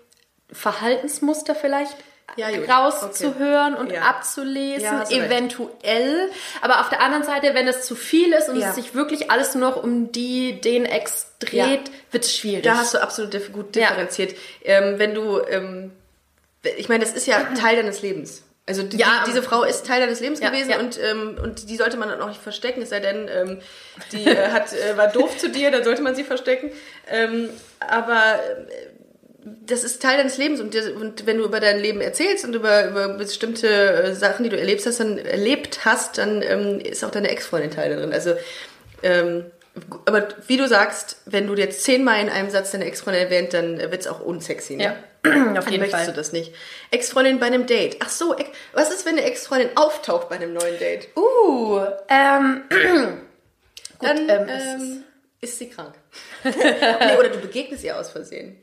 Verhaltensmuster 0.52 1.54
vielleicht 1.54 1.97
Ja, 2.37 2.47
rauszuhören 2.49 3.75
und 3.75 3.90
Ja. 3.90 4.02
abzulesen, 4.02 4.85
Ja, 4.85 4.92
du 5.04 5.11
recht. 5.11 5.12
eventuell. 5.12 6.30
Aber 6.61 6.80
auf 6.80 6.88
der 6.88 7.00
anderen 7.00 7.25
Seite, 7.25 7.54
wenn 7.54 7.66
es 7.66 7.83
zu 7.83 7.97
viel 7.97 8.33
ist 8.33 8.49
und 8.49 8.57
es 8.62 8.76
sich 8.76 8.95
wirklich 8.95 9.33
alles 9.33 9.57
nur 9.57 9.69
noch 9.69 9.83
um 9.83 10.12
die, 10.12 10.61
den 10.61 10.85
Ex 10.85 11.33
dreht, 11.40 11.90
wird 12.12 12.25
es 12.25 12.37
schwierig. 12.37 12.62
Da 12.62 12.76
hast 12.76 12.95
du 12.95 12.99
absolut 13.02 13.33
gut 13.52 13.75
differenziert. 13.75 14.37
Ähm, 14.62 14.99
wenn 15.00 15.12
du, 15.12 15.40
ähm, 15.40 15.90
ich 16.76 16.88
meine, 16.88 17.02
das 17.04 17.12
ist 17.14 17.26
ja 17.26 17.40
Teil 17.61 17.75
deines 17.76 18.00
Lebens. 18.00 18.45
Also 18.64 18.85
die, 18.85 18.99
Ja. 18.99 19.25
die, 19.25 19.30
diese 19.33 19.42
Frau 19.42 19.64
ist 19.64 19.85
Teil 19.85 20.00
deines 20.00 20.21
Lebens 20.21 20.38
Ja, 20.38 20.50
gewesen 20.50 20.71
ja. 20.71 20.78
Und, 20.78 21.00
ähm, 21.02 21.37
und 21.42 21.69
die 21.69 21.76
sollte 21.76 21.97
man 21.97 22.09
dann 22.11 22.21
auch 22.23 22.28
nicht 22.28 22.40
verstecken, 22.40 22.83
es 22.83 22.90
sei 22.90 23.00
denn, 23.00 23.26
ähm, 23.28 23.61
die 24.12 24.25
äh, 24.28 24.50
hat, 24.52 24.73
äh, 24.73 24.97
war 24.97 25.09
doof 25.09 25.37
zu 25.37 25.49
dir, 25.49 25.73
dann 25.73 25.83
sollte 25.83 26.02
man 26.02 26.14
sie 26.14 26.23
verstecken. 26.23 26.71
Ähm, 27.09 27.50
aber 27.80 28.38
das 29.44 29.85
ist 29.85 30.02
Teil 30.02 30.18
deines 30.18 30.37
Lebens 30.38 30.61
und, 30.61 30.75
und 30.75 31.26
wenn 31.26 31.38
du 31.38 31.44
über 31.44 31.61
dein 31.61 31.80
Leben 31.80 32.00
erzählst 32.00 32.44
und 32.44 32.54
über, 32.54 32.88
über 32.88 33.09
bestimmte 33.09 33.68
äh, 33.68 34.14
Sachen, 34.14 34.42
die 34.42 34.50
du 34.50 34.59
erlebt 34.59 34.85
hast, 34.85 35.00
dann 35.00 35.18
erlebt 35.18 35.85
hast, 35.85 36.18
dann 36.18 36.42
ähm, 36.42 36.80
ist 36.80 37.04
auch 37.04 37.11
deine 37.11 37.30
Ex-Freundin 37.30 37.70
Teil 37.70 37.94
darin. 37.94 38.12
Also 38.12 38.35
ähm, 39.02 39.47
aber 40.04 40.28
wie 40.47 40.56
du 40.56 40.66
sagst, 40.66 41.18
wenn 41.26 41.47
du 41.47 41.54
jetzt 41.54 41.85
zehnmal 41.85 42.20
in 42.20 42.28
einem 42.28 42.50
Satz 42.50 42.73
deine 42.73 42.87
Ex-Freundin 42.87 43.23
erwähnt, 43.23 43.54
dann 43.54 43.78
wird 43.78 44.00
es 44.00 44.06
auch 44.06 44.20
unsexy. 44.20 44.76
Ne? 44.76 44.85
ja, 44.85 44.90
auf 45.23 45.64
Dann 45.64 45.73
jeden 45.73 45.80
möchtest 45.80 46.04
Fall. 46.04 46.06
du 46.06 46.12
das 46.12 46.32
nicht. 46.32 46.52
Ex-Freundin 46.90 47.38
bei 47.38 47.47
einem 47.47 47.66
Date. 47.66 47.97
Ach 48.00 48.09
so, 48.09 48.35
was 48.73 48.90
ist, 48.90 49.06
wenn 49.06 49.16
eine 49.16 49.25
Ex-Freundin 49.25 49.76
auftaucht 49.76 50.28
bei 50.28 50.37
einem 50.37 50.52
neuen 50.52 50.78
Date? 50.78 51.09
Uh, 51.16 51.80
ähm, 52.09 52.62
gut, 53.99 54.09
Dann 54.09 54.28
ähm, 54.28 54.49
ähm, 54.49 55.04
ist 55.40 55.59
sie 55.59 55.70
krank. 55.70 55.94
nee, 56.44 57.16
oder 57.18 57.28
du 57.28 57.38
begegnest 57.38 57.85
ihr 57.85 57.99
aus 57.99 58.11
Versehen. 58.11 58.61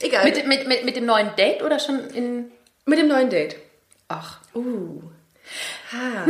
Egal. 0.00 0.24
mit, 0.24 0.46
mit, 0.46 0.66
mit, 0.68 0.84
mit 0.84 0.96
dem 0.96 1.06
neuen 1.06 1.34
Date 1.36 1.62
oder 1.62 1.78
schon 1.78 2.10
in. 2.10 2.50
mit 2.84 2.98
dem 2.98 3.08
neuen 3.08 3.30
Date. 3.30 3.56
Ach. 4.08 4.40
Uh. 4.54 5.02
Ha. 5.92 6.26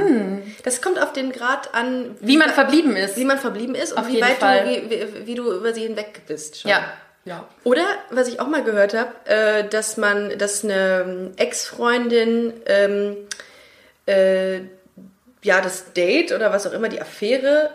Das 0.63 0.83
kommt 0.83 1.01
auf 1.01 1.13
den 1.13 1.33
Grad 1.33 1.75
an, 1.75 2.17
Wie 2.21 2.37
man 2.37 2.51
verblieben 2.51 2.97
ist. 2.97 3.17
wie 3.17 3.25
man 3.25 3.39
verblieben 3.39 3.75
ist 3.75 3.93
und 3.93 3.99
Auf 3.99 4.09
wie 4.09 4.15
jeden 4.17 4.27
weit 4.29 4.37
Fall. 4.37 4.65
du, 4.65 4.71
wie, 4.71 4.91
wie, 4.91 5.27
wie 5.27 5.35
du 5.35 5.51
über 5.53 5.73
sie 5.73 5.83
hinweg 5.83 6.23
bist. 6.27 6.61
Schon. 6.61 6.71
Ja. 6.71 6.85
Ja. 7.25 7.49
Oder, 7.65 7.85
was 8.11 8.29
ich 8.29 8.39
auch 8.39 8.47
mal 8.47 8.63
gehört 8.63 8.95
habe, 8.95 9.13
äh, 9.25 9.65
dass 9.69 9.97
man, 9.97 10.39
dass 10.39 10.63
eine 10.63 11.05
ähm, 11.07 11.33
Ex-Freundin 11.37 12.53
ähm, 12.67 13.17
äh, 14.07 14.59
ja 15.43 15.61
das 15.61 15.93
Date 15.93 16.31
oder 16.31 16.53
was 16.53 16.69
auch 16.69 16.73
immer, 16.73 16.89
die 16.89 17.01
Affäre 17.01 17.71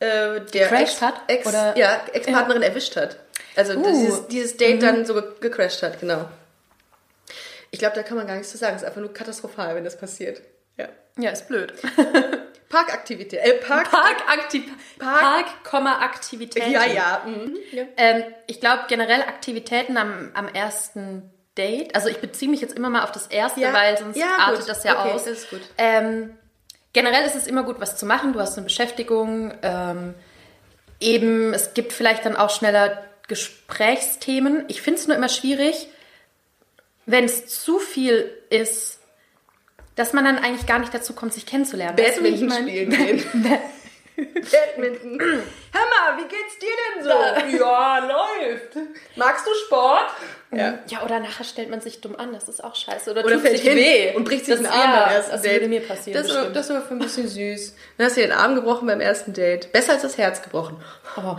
äh, 0.00 0.40
der 0.40 0.68
Gecrashed 0.68 1.02
hat? 1.02 1.20
Ex, 1.26 1.52
ja, 1.74 2.00
Ex-Partnerin 2.14 2.62
erwischt 2.62 2.96
hat. 2.96 3.18
Also 3.56 3.74
Uh. 3.74 3.82
dieses, 3.86 4.26
dieses 4.28 4.56
Date 4.56 4.82
dann 4.82 5.04
so 5.04 5.14
ge 5.14 5.22
gecrashed 5.40 5.82
hat, 5.82 6.00
genau. 6.00 6.28
Ich 7.70 7.78
glaube, 7.78 7.96
da 7.96 8.02
kann 8.02 8.16
man 8.16 8.26
gar 8.26 8.34
nichts 8.34 8.50
zu 8.52 8.58
sagen. 8.58 8.76
Es 8.76 8.82
ist 8.82 8.88
einfach 8.88 9.00
nur 9.00 9.12
katastrophal, 9.12 9.74
wenn 9.74 9.84
das 9.84 9.98
passiert. 9.98 10.40
Ja. 10.76 10.88
Ja, 11.18 11.30
ist 11.30 11.48
blöd. 11.48 11.72
Parkaktivität. 12.68 13.40
Äh, 13.44 13.54
Park. 13.54 13.90
Parkaktiv 13.90 14.64
Park- 14.98 15.62
Park, 15.64 16.02
Aktivitäten. 16.02 16.70
Ja, 16.72 16.84
ja. 16.86 17.22
Mhm. 17.26 17.56
ja. 17.72 17.84
Ähm, 17.96 18.24
ich 18.46 18.60
glaube 18.60 18.82
generell 18.88 19.22
Aktivitäten 19.22 19.96
am, 19.96 20.30
am 20.34 20.48
ersten 20.48 21.30
Date. 21.56 21.94
Also 21.94 22.08
ich 22.08 22.18
beziehe 22.18 22.50
mich 22.50 22.60
jetzt 22.60 22.76
immer 22.76 22.90
mal 22.90 23.04
auf 23.04 23.12
das 23.12 23.26
erste, 23.28 23.60
Ja. 23.60 23.72
weil 23.72 23.96
sonst 23.98 24.16
Ja, 24.16 24.36
artet 24.38 24.60
gut. 24.60 24.68
das 24.68 24.82
ja 24.84 25.00
Okay, 25.00 25.12
aus. 25.12 25.26
ist 25.28 25.50
gut. 25.50 25.60
Ähm, 25.78 26.36
generell 26.92 27.24
ist 27.26 27.36
es 27.36 27.46
immer 27.46 27.62
gut, 27.62 27.76
was 27.80 27.96
zu 27.96 28.06
machen. 28.06 28.32
Du 28.32 28.40
hast 28.40 28.56
eine 28.56 28.64
Beschäftigung. 28.64 29.52
Ähm, 29.62 30.14
eben, 31.00 31.54
es 31.54 31.74
gibt 31.74 31.92
vielleicht 31.92 32.24
dann 32.24 32.34
auch 32.36 32.50
schneller 32.50 33.04
Gesprächsthemen. 33.28 34.64
Ich 34.68 34.82
finde 34.82 35.00
es 35.00 35.06
nur 35.06 35.16
immer 35.16 35.28
schwierig, 35.28 35.88
wenn 37.06 37.24
es 37.24 37.46
zu 37.46 37.78
viel 37.78 38.30
ist, 38.50 38.98
dass 39.94 40.12
man 40.12 40.24
dann 40.24 40.38
eigentlich 40.38 40.66
gar 40.66 40.78
nicht 40.78 40.92
dazu 40.92 41.12
kommt, 41.12 41.32
sich 41.32 41.46
kennenzulernen. 41.46 41.96
Weißt 41.98 42.18
du, 42.18 42.22
Badminton 42.22 42.68
spielen 42.68 42.90
gehen. 42.90 43.24
Badminton. 44.16 45.18
Hör 45.20 45.80
mal, 46.14 46.18
wie 46.18 46.28
geht's 46.28 46.58
dir 46.60 46.68
denn 46.94 47.04
so? 47.04 47.58
ja, 47.64 47.98
läuft. 47.98 48.76
Magst 49.16 49.46
du 49.46 49.50
Sport? 49.66 50.06
Ja. 50.52 50.78
Ja, 50.88 51.02
oder 51.02 51.18
nachher 51.18 51.42
stellt 51.44 51.68
man 51.70 51.80
sich 51.80 52.00
dumm 52.00 52.14
an, 52.16 52.32
das 52.32 52.48
ist 52.48 52.62
auch 52.62 52.76
scheiße. 52.76 53.10
Oder, 53.10 53.24
Oder 53.24 53.34
tut 53.34 53.42
fällt 53.42 53.56
sich 53.58 53.68
hin 53.68 53.76
weh 53.76 54.14
und 54.14 54.24
bricht 54.24 54.44
sich 54.46 54.54
das, 54.54 54.62
den 54.62 54.70
Arm 54.70 54.90
ja, 54.92 55.04
beim 55.06 55.14
ersten 55.16 55.32
das 55.32 55.42
Date. 55.42 55.52
würde 55.54 55.68
mir 55.68 55.80
passieren. 55.80 56.22
Das 56.22 56.32
bestimmt. 56.32 56.56
das 56.56 56.70
aber 56.70 56.80
für 56.82 56.94
ein 56.94 56.98
bisschen 57.00 57.26
süß. 57.28 57.74
Dann 57.98 58.06
hast 58.06 58.16
du 58.16 58.20
den 58.20 58.32
Arm 58.32 58.54
gebrochen 58.54 58.86
beim 58.86 59.00
ersten 59.00 59.32
Date. 59.32 59.72
Besser 59.72 59.94
als 59.94 60.02
das 60.02 60.16
Herz 60.16 60.42
gebrochen. 60.42 60.76
oh, 61.16 61.36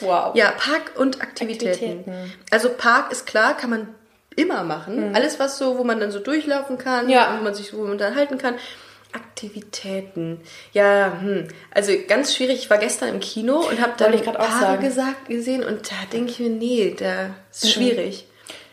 wow. 0.00 0.34
Ja, 0.34 0.50
Park 0.52 0.92
und 0.96 1.22
Aktivitäten. 1.22 2.00
Aktivitäten. 2.00 2.32
Also 2.50 2.68
Park 2.70 3.12
ist 3.12 3.26
klar, 3.26 3.56
kann 3.56 3.70
man 3.70 3.94
immer 4.36 4.62
machen. 4.62 5.14
Alles 5.14 5.40
was 5.40 5.56
so, 5.56 5.78
wo 5.78 5.84
man 5.84 5.98
dann 5.98 6.10
so 6.12 6.18
durchlaufen 6.18 6.76
kann, 6.76 7.06
Mhm. 7.06 7.10
Ja. 7.10 7.34
wo 7.38 7.42
man 7.42 7.54
sich 7.54 7.72
wo 7.72 7.78
man 7.82 7.92
unterhalten 7.92 8.36
kann. 8.36 8.56
Aktivitäten. 9.12 10.40
Ja, 10.72 11.18
hm. 11.20 11.48
also 11.70 11.92
ganz 12.06 12.34
schwierig. 12.34 12.56
Ich 12.58 12.70
war 12.70 12.78
gestern 12.78 13.08
im 13.08 13.20
Kino 13.20 13.56
und 13.68 13.80
habe 13.80 13.92
dann 13.96 14.12
ich 14.14 14.26
auch 14.28 14.34
Paare 14.34 14.60
sagen. 14.60 14.82
gesagt, 14.82 15.28
gesehen 15.28 15.64
und 15.64 15.90
da 15.90 15.96
denke 16.12 16.30
ich 16.32 16.38
mir, 16.40 16.50
nee, 16.50 16.94
da 16.98 17.34
ist 17.50 17.72
schwierig. 17.72 18.26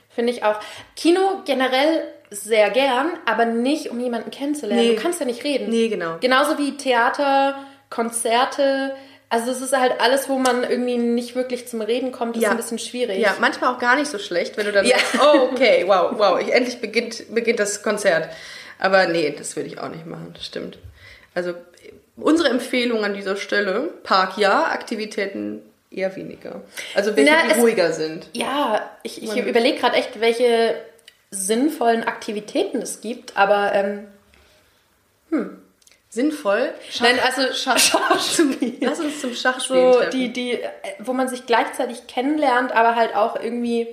Finde 0.09 0.33
ich 0.33 0.43
auch. 0.43 0.59
Kino 0.95 1.41
generell 1.45 2.03
sehr 2.29 2.69
gern, 2.71 3.11
aber 3.25 3.45
nicht, 3.45 3.89
um 3.89 3.99
jemanden 3.99 4.31
kennenzulernen. 4.31 4.83
Nee. 4.87 4.95
Du 4.95 5.01
kannst 5.01 5.19
ja 5.19 5.25
nicht 5.25 5.43
reden. 5.43 5.69
Nee, 5.69 5.87
genau. 5.87 6.17
Genauso 6.19 6.57
wie 6.57 6.75
Theater, 6.75 7.57
Konzerte. 7.89 8.95
Also 9.29 9.51
es 9.51 9.61
ist 9.61 9.77
halt 9.77 9.99
alles, 9.99 10.29
wo 10.29 10.37
man 10.37 10.63
irgendwie 10.63 10.97
nicht 10.97 11.35
wirklich 11.35 11.67
zum 11.67 11.81
Reden 11.81 12.11
kommt, 12.11 12.35
ist 12.37 12.43
Ja. 12.43 12.51
ein 12.51 12.57
bisschen 12.57 12.79
schwierig. 12.79 13.19
Ja, 13.19 13.35
manchmal 13.39 13.73
auch 13.73 13.79
gar 13.79 13.95
nicht 13.95 14.09
so 14.09 14.19
schlecht, 14.19 14.57
wenn 14.57 14.65
du 14.65 14.71
dann 14.71 14.85
Ja. 14.85 14.95
merkst, 14.95 15.19
oh, 15.21 15.49
okay, 15.51 15.83
wow, 15.85 16.11
wow, 16.17 16.39
ich, 16.39 16.53
endlich 16.53 16.79
beginnt, 16.79 17.33
beginnt 17.33 17.59
das 17.59 17.83
Konzert. 17.83 18.29
Aber 18.79 19.07
nee, 19.07 19.33
das 19.37 19.55
würde 19.55 19.69
ich 19.69 19.79
auch 19.79 19.89
nicht 19.89 20.05
machen, 20.05 20.31
das 20.33 20.45
stimmt. 20.45 20.77
Also 21.33 21.53
unsere 22.15 22.49
Empfehlung 22.49 23.03
an 23.03 23.13
dieser 23.13 23.35
Stelle, 23.37 23.91
Park 24.03 24.37
ja, 24.37 24.65
Aktivitäten 24.65 25.61
eher 25.91 26.15
weniger. 26.15 26.61
Also 26.95 27.15
welche, 27.15 27.31
Na, 27.31 27.43
die 27.45 27.51
es- 27.51 27.57
ruhiger 27.57 27.93
sind. 27.93 28.27
Ja, 28.33 28.89
ich, 29.03 29.21
ich 29.23 29.35
überlege 29.37 29.77
gerade 29.79 29.95
echt, 29.95 30.19
welche 30.19 30.75
sinnvollen 31.31 32.03
Aktivitäten 32.03 32.81
es 32.81 33.01
gibt, 33.01 33.35
aber 33.37 33.73
ähm, 33.73 34.07
Sinnvoll. 36.09 36.73
nein, 37.01 37.19
also 37.23 37.41
Schachspielen. 37.53 38.77
Lass 38.79 38.99
uns 38.99 39.21
zum 39.21 39.33
Schachspielen 39.33 39.93
so 39.93 39.99
treffen. 39.99 40.11
die, 40.11 40.33
die, 40.33 40.59
wo 40.99 41.13
man 41.13 41.27
sich 41.27 41.45
gleichzeitig 41.45 42.07
kennenlernt, 42.07 42.71
aber 42.71 42.95
halt 42.95 43.13
auch 43.15 43.35
irgendwie, 43.39 43.87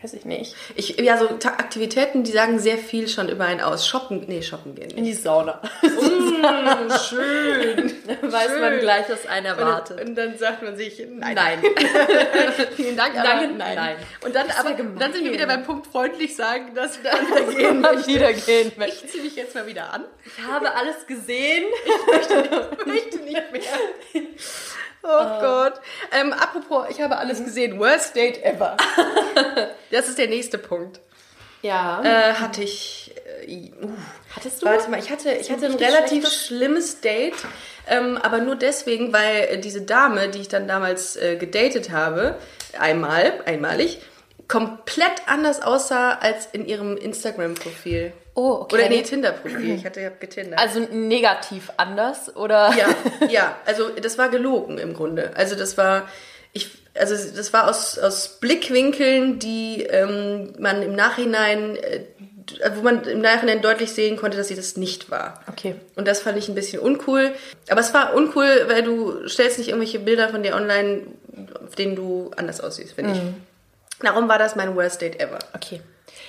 weiß 0.00 0.12
ich 0.14 0.24
nicht, 0.24 0.54
Ich, 0.76 0.96
ja, 0.98 1.18
so 1.18 1.26
Aktivitäten, 1.28 2.22
die 2.22 2.30
sagen 2.30 2.60
sehr 2.60 2.78
viel 2.78 3.08
schon 3.08 3.28
über 3.28 3.46
einen 3.46 3.60
aus. 3.60 3.84
Shoppen, 3.86 4.24
nee, 4.28 4.42
shoppen 4.42 4.76
gehen. 4.76 4.90
in 4.90 5.02
die 5.02 5.12
Sauna. 5.12 5.60
Mm, 5.82 6.90
schön. 7.08 7.92
Weiß 8.22 8.50
man 8.60 8.72
Schön. 8.74 8.80
gleich, 8.80 9.08
was 9.08 9.26
einen 9.26 9.52
Und, 9.52 9.58
erwartet. 9.58 10.00
und 10.08 10.14
dann 10.14 10.38
sagt 10.38 10.62
man 10.62 10.76
sich, 10.76 11.04
nein. 11.10 11.34
Nein. 11.34 11.58
Vielen 12.76 12.96
Dank, 12.96 13.16
aber 13.18 13.24
Danke, 13.28 13.54
nein. 13.56 13.74
nein. 13.74 13.96
Und 14.24 14.36
dann, 14.36 14.46
aber, 14.52 14.74
gemein. 14.74 14.98
dann 15.00 15.12
sind 15.12 15.24
wir 15.24 15.32
wieder 15.32 15.46
beim 15.46 15.64
Punkt 15.64 15.88
freundlich 15.88 16.36
sagen, 16.36 16.74
dass 16.76 17.02
wir 17.02 17.10
dann 17.10 17.56
gehen 17.56 17.80
Mal 17.80 18.06
wieder 18.06 18.32
gehen 18.32 18.70
möchte. 18.76 19.04
Ich 19.04 19.10
ziehe 19.12 19.24
mich 19.24 19.34
jetzt 19.34 19.56
mal 19.56 19.66
wieder 19.66 19.92
an. 19.92 20.04
Ich 20.24 20.46
habe 20.46 20.74
alles 20.74 21.06
gesehen. 21.08 21.64
Ich 21.84 22.86
möchte 22.86 23.18
nicht 23.18 23.52
mehr. 23.52 24.22
Oh 25.02 25.40
Gott. 25.40 25.74
Ähm, 26.12 26.32
apropos, 26.32 26.86
ich 26.90 27.00
habe 27.00 27.18
alles 27.18 27.44
gesehen. 27.44 27.78
Worst 27.78 28.16
Date 28.16 28.42
ever. 28.42 28.76
Das 29.90 30.06
ist 30.06 30.18
der 30.18 30.28
nächste 30.28 30.58
Punkt. 30.58 31.00
Ja. 31.62 32.02
Äh, 32.02 32.34
hatte 32.34 32.62
ich. 32.62 33.14
Äh, 33.46 33.70
uh, 33.82 33.90
Hattest 34.36 34.62
du? 34.62 34.66
Warte 34.66 34.90
mal, 34.90 35.00
ich 35.00 35.10
hatte, 35.10 35.30
ich 35.32 35.50
hatte 35.50 35.66
ein 35.66 35.74
relativ 35.74 36.24
schlechtes? 36.24 36.46
schlimmes 36.46 37.00
Date, 37.00 37.36
ähm, 37.88 38.18
aber 38.22 38.38
nur 38.38 38.54
deswegen, 38.56 39.12
weil 39.12 39.48
äh, 39.48 39.58
diese 39.58 39.82
Dame, 39.82 40.28
die 40.28 40.40
ich 40.40 40.48
dann 40.48 40.68
damals 40.68 41.16
äh, 41.16 41.36
gedatet 41.36 41.90
habe, 41.90 42.36
einmal, 42.78 43.40
einmalig, 43.46 44.00
komplett 44.46 45.22
anders 45.26 45.62
aussah 45.62 46.12
als 46.12 46.46
in 46.52 46.66
ihrem 46.66 46.96
Instagram-Profil. 46.96 48.12
Oh, 48.38 48.60
okay. 48.60 48.76
Oder 48.76 48.88
nee, 48.88 49.02
Tinder-Profil. 49.02 49.74
Ich 49.74 49.84
hatte 49.84 50.00
ja 50.00 50.10
getindert. 50.10 50.60
Also 50.60 50.78
negativ 50.78 51.72
anders 51.76 52.36
oder? 52.36 52.72
ja, 52.78 52.86
ja, 53.28 53.56
also 53.66 53.88
das 53.88 54.16
war 54.16 54.28
gelogen 54.28 54.78
im 54.78 54.94
Grunde. 54.94 55.32
Also 55.34 55.56
das 55.56 55.76
war, 55.76 56.08
ich, 56.52 56.70
also 56.94 57.16
das 57.16 57.52
war 57.52 57.68
aus, 57.68 57.98
aus 57.98 58.38
Blickwinkeln, 58.38 59.40
die 59.40 59.82
ähm, 59.82 60.52
man 60.60 60.82
im 60.82 60.94
Nachhinein, 60.94 61.74
äh, 61.74 62.02
wo 62.76 62.82
man 62.82 63.02
im 63.02 63.20
Nachhinein 63.20 63.60
deutlich 63.60 63.90
sehen 63.90 64.16
konnte, 64.16 64.36
dass 64.36 64.46
sie 64.46 64.54
das 64.54 64.76
nicht 64.76 65.10
war. 65.10 65.42
Okay. 65.48 65.74
Und 65.96 66.06
das 66.06 66.20
fand 66.22 66.38
ich 66.38 66.48
ein 66.48 66.54
bisschen 66.54 66.78
uncool. 66.78 67.32
Aber 67.70 67.80
es 67.80 67.92
war 67.92 68.14
uncool, 68.14 68.66
weil 68.68 68.84
du 68.84 69.26
stellst 69.26 69.58
nicht 69.58 69.70
irgendwelche 69.70 69.98
Bilder 69.98 70.28
von 70.28 70.44
dir 70.44 70.54
online, 70.54 71.08
auf 71.66 71.74
denen 71.74 71.96
du 71.96 72.30
anders 72.36 72.60
aussiehst, 72.60 72.92
finde 72.92 73.14
ich. 73.14 73.20
Darum 74.00 74.28
war 74.28 74.38
das 74.38 74.54
mein 74.54 74.76
Worst 74.76 75.02
Date 75.02 75.18
ever. 75.18 75.40
Okay. 75.54 75.80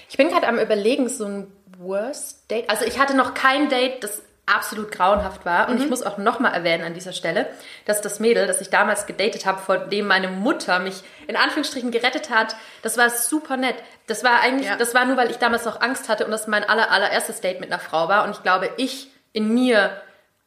Ich 0.10 0.18
bin 0.18 0.30
gerade 0.30 0.48
am 0.48 0.58
überlegen, 0.58 1.08
so 1.08 1.26
ein 1.26 1.48
Worst 1.80 2.50
Date. 2.52 2.70
Also 2.70 2.86
ich 2.86 3.00
hatte 3.00 3.16
noch 3.16 3.34
kein 3.34 3.70
Date, 3.70 4.04
das 4.04 4.22
absolut 4.46 4.92
grauenhaft 4.92 5.46
war. 5.46 5.70
Und 5.70 5.80
ich 5.80 5.88
muss 5.90 6.02
auch 6.02 6.18
nochmal 6.18 6.54
erwähnen 6.56 6.84
an 6.84 6.96
dieser 6.96 7.14
Stelle, 7.14 7.48
dass 7.86 8.02
das 8.02 8.20
Mädel, 8.20 8.48
das 8.48 8.62
ich 8.62 8.70
damals 8.72 9.06
gedatet 9.06 9.46
habe, 9.46 9.62
vor 9.62 9.78
dem 9.78 10.08
meine 10.08 10.28
Mutter 10.28 10.80
mich 10.80 11.04
in 11.28 11.36
Anführungsstrichen 11.36 11.92
gerettet 11.92 12.32
hat, 12.32 12.56
das 12.82 12.98
war 12.98 13.12
super 13.12 13.58
nett. 13.58 13.76
Das 14.08 14.24
war 14.24 14.40
eigentlich, 14.42 14.68
Ja. 14.68 14.76
das 14.76 14.96
war 14.96 15.06
nur, 15.06 15.18
weil 15.18 15.30
ich 15.30 15.38
damals 15.38 15.68
auch 15.68 15.82
Angst 15.82 16.10
hatte 16.10 16.26
und 16.26 16.32
das 16.32 16.48
mein 16.48 16.64
aller, 16.68 16.90
allererstes 16.92 17.42
Date 17.42 17.60
mit 17.60 17.72
einer 17.72 17.80
Frau 17.80 18.08
war. 18.10 18.24
Und 18.24 18.32
ich 18.32 18.42
glaube, 18.42 18.72
ich 18.78 19.12
in 19.34 19.54
mir 19.54 19.92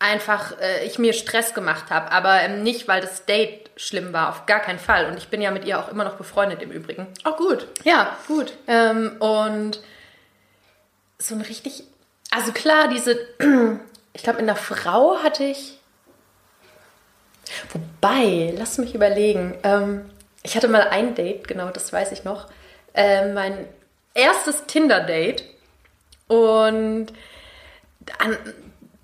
einfach, 0.00 0.58
äh, 0.60 0.84
ich 0.84 0.98
mir 0.98 1.12
Stress 1.12 1.54
gemacht 1.54 1.84
habe. 1.90 2.10
Aber 2.10 2.40
ähm, 2.40 2.64
nicht, 2.64 2.88
weil 2.88 3.00
das 3.00 3.24
Date 3.24 3.70
schlimm 3.76 4.12
war, 4.12 4.30
auf 4.30 4.46
gar 4.46 4.58
keinen 4.58 4.80
Fall. 4.80 5.06
Und 5.06 5.16
ich 5.16 5.28
bin 5.28 5.40
ja 5.40 5.52
mit 5.52 5.64
ihr 5.64 5.78
auch 5.78 5.88
immer 5.88 6.02
noch 6.02 6.16
befreundet 6.16 6.60
im 6.60 6.72
Übrigen. 6.72 7.06
Auch 7.22 7.36
gut. 7.36 7.68
Ja, 7.84 8.16
Gut. 8.26 8.52
ähm, 8.66 9.14
und 9.20 9.80
so 11.22 11.34
ein 11.34 11.40
richtig, 11.40 11.84
also 12.30 12.52
klar, 12.52 12.88
diese, 12.88 13.18
ich 14.12 14.22
glaube, 14.22 14.40
in 14.40 14.46
der 14.46 14.56
Frau 14.56 15.22
hatte 15.22 15.44
ich, 15.44 15.78
wobei, 17.72 18.52
lass 18.56 18.78
mich 18.78 18.94
überlegen, 18.94 19.54
ähm, 19.62 20.10
ich 20.42 20.56
hatte 20.56 20.68
mal 20.68 20.88
ein 20.88 21.14
Date, 21.14 21.46
genau, 21.46 21.70
das 21.70 21.92
weiß 21.92 22.12
ich 22.12 22.24
noch, 22.24 22.48
ähm, 22.94 23.34
mein 23.34 23.66
erstes 24.14 24.66
Tinder-Date 24.66 25.44
und 26.28 27.12
an, 28.18 28.36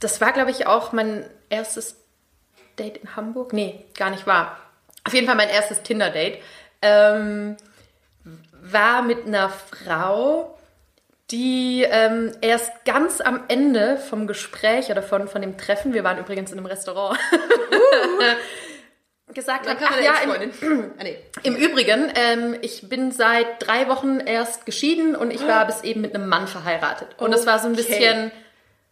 das 0.00 0.20
war, 0.20 0.32
glaube 0.32 0.50
ich, 0.50 0.66
auch 0.66 0.92
mein 0.92 1.24
erstes 1.50 1.96
Date 2.78 2.98
in 2.98 3.16
Hamburg. 3.16 3.52
Nee, 3.52 3.84
gar 3.96 4.10
nicht 4.10 4.26
wahr. 4.26 4.58
Auf 5.04 5.14
jeden 5.14 5.26
Fall 5.26 5.36
mein 5.36 5.48
erstes 5.48 5.82
Tinder-Date. 5.82 6.38
Ähm, 6.82 7.56
war 8.52 9.02
mit 9.02 9.26
einer 9.26 9.50
Frau, 9.50 10.57
die 11.30 11.84
ähm, 11.88 12.32
erst 12.40 12.84
ganz 12.86 13.20
am 13.20 13.44
Ende 13.48 13.98
vom 13.98 14.26
Gespräch 14.26 14.90
oder 14.90 15.02
von, 15.02 15.28
von 15.28 15.42
dem 15.42 15.58
Treffen, 15.58 15.92
wir 15.92 16.02
waren 16.04 16.16
übrigens 16.18 16.50
in 16.52 16.58
einem 16.58 16.66
Restaurant, 16.66 17.18
gesagt 19.34 19.68
hat, 19.68 19.76
ach 19.84 20.00
ja, 20.00 20.14
im, 20.24 20.30
ah, 20.98 21.02
nee. 21.02 21.18
im 21.42 21.54
Übrigen, 21.54 22.10
ähm, 22.14 22.56
ich 22.62 22.88
bin 22.88 23.12
seit 23.12 23.46
drei 23.60 23.88
Wochen 23.88 24.20
erst 24.20 24.64
geschieden 24.64 25.14
und 25.14 25.30
ich 25.30 25.46
war 25.46 25.66
bis 25.66 25.82
eben 25.84 26.00
mit 26.00 26.14
einem 26.14 26.28
Mann 26.28 26.48
verheiratet. 26.48 27.08
Und 27.18 27.30
das 27.32 27.46
war 27.46 27.58
so 27.58 27.68
ein 27.68 27.74
Okay. 27.74 27.82
bisschen, 27.82 28.32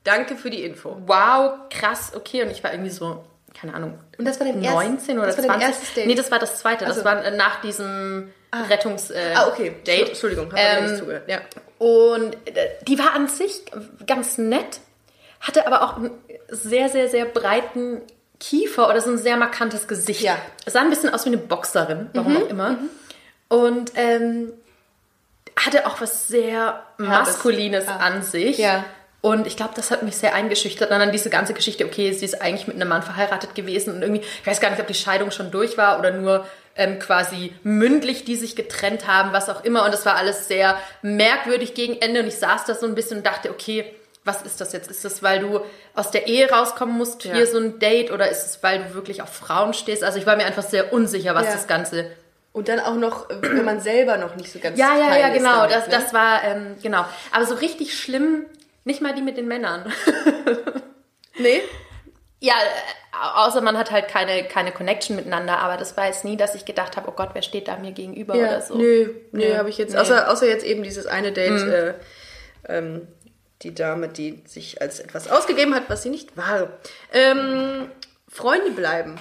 Danke 0.05 0.37
für 0.37 0.51
die 0.51 0.63
Info. 0.63 0.99
wow, 1.07 1.53
krass, 1.71 2.13
okay. 2.15 2.43
Und 2.43 2.51
ich 2.51 2.63
war 2.63 2.71
irgendwie 2.73 2.91
so, 2.91 3.25
keine 3.59 3.73
Ahnung, 3.75 3.99
Und 4.19 4.27
das 4.27 4.39
war 4.39 4.47
dein 4.47 4.61
19 4.61 5.17
oder 5.19 5.27
das 5.29 5.39
war 5.39 5.43
dein 5.45 5.61
20. 5.61 5.69
erstes 5.69 5.95
Date? 5.95 6.07
Nee, 6.07 6.15
das 6.15 6.31
war 6.31 6.39
das 6.39 6.59
zweite. 6.59 6.85
Das 6.85 6.99
Also- 6.99 7.05
war 7.07 7.25
äh, 7.25 7.35
nach 7.35 7.63
diesem 7.63 8.31
Rettungs 8.63 9.11
äh, 9.11 9.33
Ah, 9.35 9.49
okay. 9.49 9.75
Date. 9.87 10.09
Entschuldigung, 10.11 10.47
habe 10.53 10.61
ähm, 10.61 10.85
nicht 10.87 10.99
zugehört. 10.99 11.29
Ja. 11.29 11.41
Und 11.79 12.35
äh, 12.47 12.69
die 12.87 12.99
war 12.99 13.15
an 13.15 13.29
sich 13.29 13.63
ganz 14.07 14.39
nett, 14.39 14.81
hatte 15.41 15.67
aber 15.67 15.83
auch 15.83 15.97
einen 15.97 16.11
sehr, 16.49 16.89
sehr, 16.89 17.09
sehr 17.09 17.25
breiten 17.27 18.01
Kiefer 18.41 18.89
oder 18.89 19.01
so 19.01 19.11
ein 19.11 19.19
sehr 19.19 19.37
markantes 19.37 19.89
Gesicht. 19.89 20.21
Ja. 20.23 20.37
Sah 20.67 20.81
ein 20.81 20.91
bisschen 20.91 21.13
aus 21.13 21.25
wie 21.25 21.31
eine 21.31 21.39
Boxerin, 21.39 22.11
warum 22.13 22.37
auch 22.37 22.49
immer. 22.49 22.79
Und 23.49 23.93
ähm, 23.95 24.53
hatte 25.59 25.87
auch 25.87 26.01
was 26.01 26.29
sehr 26.29 26.83
Maskulines 26.99 27.89
an 27.89 28.23
sich. 28.23 28.59
Ja. 28.59 28.85
Und 29.23 29.47
ich 29.47 29.57
glaube, 29.57 29.73
das 29.75 29.91
hat 29.91 30.03
mich 30.03 30.17
sehr 30.17 30.35
eingeschüchtert. 30.35 30.91
Und 30.91 30.99
dann 30.99 31.11
diese 31.13 31.31
ganze 31.31 31.55
Geschichte, 31.55 31.85
okay, 31.85 32.13
sie 32.13 32.25
ist 32.25 32.41
eigentlich 32.41 32.67
mit 32.67 32.77
einem 32.77 32.89
Mann 32.89 33.03
verheiratet 33.03 33.55
gewesen 33.55 33.95
und 33.95 34.03
irgendwie, 34.03 34.21
ich 34.21 34.47
weiß 34.47 34.61
gar 34.61 34.71
nicht, 34.71 34.81
ob 34.81 34.87
die 34.87 34.95
Scheidung 34.95 35.31
schon 35.31 35.51
durch 35.51 35.77
war 35.77 35.99
oder 35.99 36.13
nur 36.13 36.47
ähm, 36.77 36.99
quasi 36.99 37.53
mündlich, 37.63 38.25
die 38.25 38.37
sich 38.37 38.57
getrennt 38.57 39.07
haben, 39.07 39.33
was 39.33 39.49
auch 39.49 39.65
immer. 39.65 39.85
Und 39.85 39.93
das 39.93 40.05
war 40.07 40.17
alles 40.17 40.49
sehr 40.49 40.79
merkwürdig 41.03 41.75
gegen 41.75 42.01
Ende. 42.01 42.21
Und 42.21 42.27
ich 42.27 42.37
saß 42.37 42.65
da 42.65 42.75
so 42.75 42.87
ein 42.87 42.95
bisschen 42.95 43.19
und 43.19 43.27
dachte, 43.27 43.51
okay, 43.51 43.85
was 44.25 44.43
ist 44.43 44.61
das 44.61 44.73
jetzt? 44.73 44.91
Ist 44.91 45.05
das, 45.05 45.23
weil 45.23 45.39
du 45.41 45.61
aus 45.95 46.11
der 46.11 46.27
Ehe 46.27 46.51
rauskommen 46.51 46.97
musst, 46.97 47.25
Ja. 47.25 47.35
hier 47.35 47.47
so 47.47 47.59
ein 47.59 47.79
Date? 47.79 48.11
Oder 48.11 48.29
ist 48.29 48.45
es, 48.45 48.63
weil 48.63 48.79
du 48.81 48.95
wirklich 48.95 49.23
auf 49.23 49.29
Frauen 49.33 49.73
stehst? 49.73 50.03
Also 50.03 50.19
ich 50.19 50.27
war 50.27 50.37
mir 50.37 50.45
einfach 50.47 50.65
sehr 50.65 50.93
unsicher, 50.93 51.35
was 51.35 51.47
Ja. 51.47 51.53
das 51.53 51.67
Ganze 51.69 52.11
Und 52.53 52.69
dann 52.69 52.81
auch 52.81 52.95
noch, 52.95 53.29
äh, 53.31 53.35
wenn 53.43 53.65
man 53.67 53.81
selber 53.81 54.17
noch 54.17 54.35
nicht 54.35 54.51
so 54.51 54.59
ganz 54.59 54.79
ja, 54.79 54.97
ja, 54.99 55.17
ja, 55.17 55.29
genau. 55.29 55.67
damit, 55.67 55.73
das, 55.77 55.87
ne? 55.89 55.93
das 55.93 56.13
war, 56.15 56.43
ähm, 56.43 56.77
genau. 56.83 57.05
Aber 57.31 57.45
so 57.45 57.55
richtig 57.55 57.97
schlimm, 57.99 58.47
nicht 58.85 59.01
mal 59.03 59.15
die 59.15 59.21
mit 59.23 59.37
den 59.37 59.47
Männern. 59.47 59.93
Nee? 61.39 61.61
Ja, 62.41 62.55
außer 63.35 63.61
man 63.61 63.79
hat 63.79 63.91
halt 63.91 64.09
keine, 64.09 64.45
keine 64.45 64.73
Connection 64.73 65.17
miteinander. 65.17 65.59
Aber 65.59 65.77
das 65.77 65.97
war 65.97 66.07
jetzt 66.07 66.25
nie, 66.25 66.37
dass 66.37 66.55
ich 66.55 66.65
gedacht 66.65 66.97
habe, 66.97 67.09
oh 67.09 67.13
Gott, 67.13 67.31
wer 67.33 67.43
steht 67.43 67.69
da 67.69 67.77
mir 67.77 67.93
gegenüber 67.93 68.35
Ja, 68.35 68.49
oder 68.49 68.63
so. 68.63 68.77
Nö, 68.77 69.15
nö, 69.33 69.39
Nee. 69.39 69.57
habe 69.57 69.71
ich 69.71 69.79
jetzt. 69.79 69.95
Mhm. 69.95 70.01
Außer, 70.01 70.31
außer 70.31 70.47
jetzt 70.47 70.65
eben 70.65 70.83
dieses 70.83 71.07
eine 71.07 71.33
Date, 71.33 71.63
äh, 71.63 71.95
ähm, 72.69 73.09
die 73.63 73.75
Dame, 73.75 74.09
die 74.09 74.43
sich 74.47 74.83
als 74.83 75.01
etwas 75.01 75.31
ausgegeben 75.31 75.75
hat, 75.75 75.85
was 75.89 76.03
sie 76.03 76.11
nicht 76.11 76.37
war. 76.37 76.69
Ähm, 77.13 77.91
Freunde 78.29 78.71
bleiben. 78.73 79.19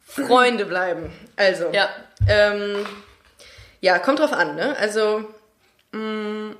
Freunde 0.00 0.66
bleiben. 0.66 1.12
Also. 1.36 1.70
Ja. 1.72 1.88
Ähm, 2.28 2.86
ja, 3.80 3.98
kommt 3.98 4.20
drauf 4.20 4.32
an, 4.32 4.54
ne? 4.54 4.76
Also. 4.78 5.24
Mh, 5.92 6.54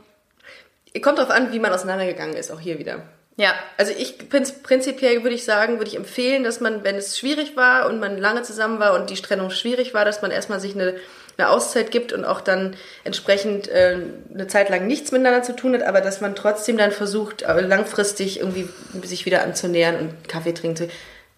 kommt 1.03 1.19
drauf 1.19 1.31
an, 1.31 1.53
wie 1.53 1.61
man 1.61 1.73
auseinandergegangen 1.73 2.35
ist, 2.35 2.51
auch 2.51 2.61
hier 2.61 2.79
wieder. 2.79 3.03
Ja. 3.39 3.55
Also 3.77 3.93
ich 3.97 4.19
prinz- 4.29 4.63
prinzipiell 4.63 5.23
würde 5.23 5.37
ich 5.37 5.45
sagen, 5.45 5.79
würde 5.79 5.89
ich 5.89 5.97
empfehlen, 5.97 6.43
dass 6.43 6.59
man, 6.59 6.83
wenn 6.83 6.97
es 6.97 7.17
schwierig 7.17 7.57
war 7.57 7.87
und 7.87 8.01
man 8.01 8.19
lange 8.19 8.43
zusammen 8.43 8.81
war 8.81 8.95
und 8.95 9.11
die 9.11 9.15
Trennung 9.15 9.51
schwierig 9.51 9.95
war, 9.95 10.05
dass 10.05 10.23
man 10.23 10.33
erstmal 10.33 10.59
sich 10.59 10.75
eine, 10.75 10.97
eine 11.39 11.49
Auszeit 11.49 11.93
gibt 11.93 12.13
und 12.13 12.25
auch 12.25 12.41
dann 12.41 12.75
entsprechend 13.05 13.69
äh, 13.69 13.97
eine 14.35 14.49
Zeit 14.49 14.71
lang 14.71 14.89
nichts 14.89 15.13
miteinander 15.13 15.45
zu 15.45 15.55
tun 15.55 15.73
hat, 15.73 15.83
aber 15.85 16.01
dass 16.01 16.21
man 16.21 16.35
trotzdem 16.35 16.77
dann 16.77 16.91
versucht, 16.91 17.43
äh, 17.43 17.61
langfristig 17.61 18.41
irgendwie 18.41 18.69
sich 19.05 19.25
wieder 19.25 19.45
anzunähern 19.45 19.97
und 20.01 20.29
Kaffee 20.29 20.53
trinken 20.53 20.77
zu. 20.77 20.89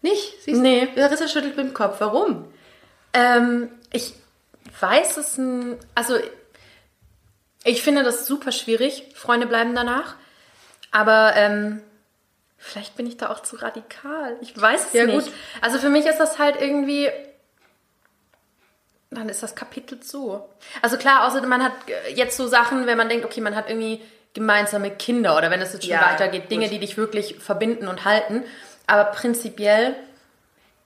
Nicht? 0.01 0.43
Siehst 0.43 0.57
du? 0.57 0.63
Nee. 0.63 0.89
Larissa 0.95 1.29
schüttelt 1.29 1.59
mit 1.59 1.67
dem 1.67 1.75
Kopf. 1.75 1.97
Warum? 1.99 2.47
Ähm, 3.13 3.69
ich 3.93 4.15
weiß 4.81 5.19
es, 5.19 5.39
also 5.95 6.17
ich 7.63 7.83
finde 7.83 8.05
das 8.05 8.27
super 8.27 8.53
schwierig. 8.53 9.05
Freunde 9.15 9.47
bleiben 9.47 9.75
danach. 9.75 10.15
Aber 10.93 11.35
ähm, 11.37 11.83
vielleicht 12.61 12.95
bin 12.97 13.07
ich 13.07 13.17
da 13.17 13.31
auch 13.31 13.41
zu 13.41 13.57
radikal. 13.57 14.37
Ich 14.41 14.59
weiß 14.61 14.87
es 14.89 14.93
Ja, 14.93 15.07
nicht. 15.07 15.25
gut. 15.27 15.35
Also 15.61 15.79
für 15.79 15.89
mich 15.89 16.07
ist 16.07 16.19
das 16.19 16.39
halt 16.39 16.61
irgendwie. 16.61 17.11
Dann 19.11 19.29
ist 19.29 19.43
das 19.43 19.57
Kapitel 19.57 19.99
zu. 19.99 20.41
Also 20.83 20.97
klar, 20.97 21.27
außer 21.27 21.45
man 21.47 21.65
hat 21.65 21.73
äh, 21.89 22.13
jetzt 22.15 22.37
so 22.37 22.47
Sachen, 22.47 22.87
wenn 22.87 22.97
man 22.97 23.09
denkt, 23.09 23.25
okay, 23.25 23.41
man 23.41 23.57
hat 23.57 23.69
irgendwie 23.69 24.01
gemeinsame 24.35 24.93
Kinder 24.93 25.37
oder 25.37 25.51
wenn 25.51 25.61
es 25.61 25.73
jetzt 25.73 25.83
schon 25.83 25.91
Ja, 25.91 26.03
weitergeht, 26.13 26.49
Dinge, 26.53 26.67
gut. 26.67 26.75
die 26.75 26.79
dich 26.79 26.97
wirklich 26.97 27.35
verbinden 27.41 27.89
und 27.89 28.05
halten. 28.05 28.45
Aber 28.87 29.05
prinzipiell 29.07 29.97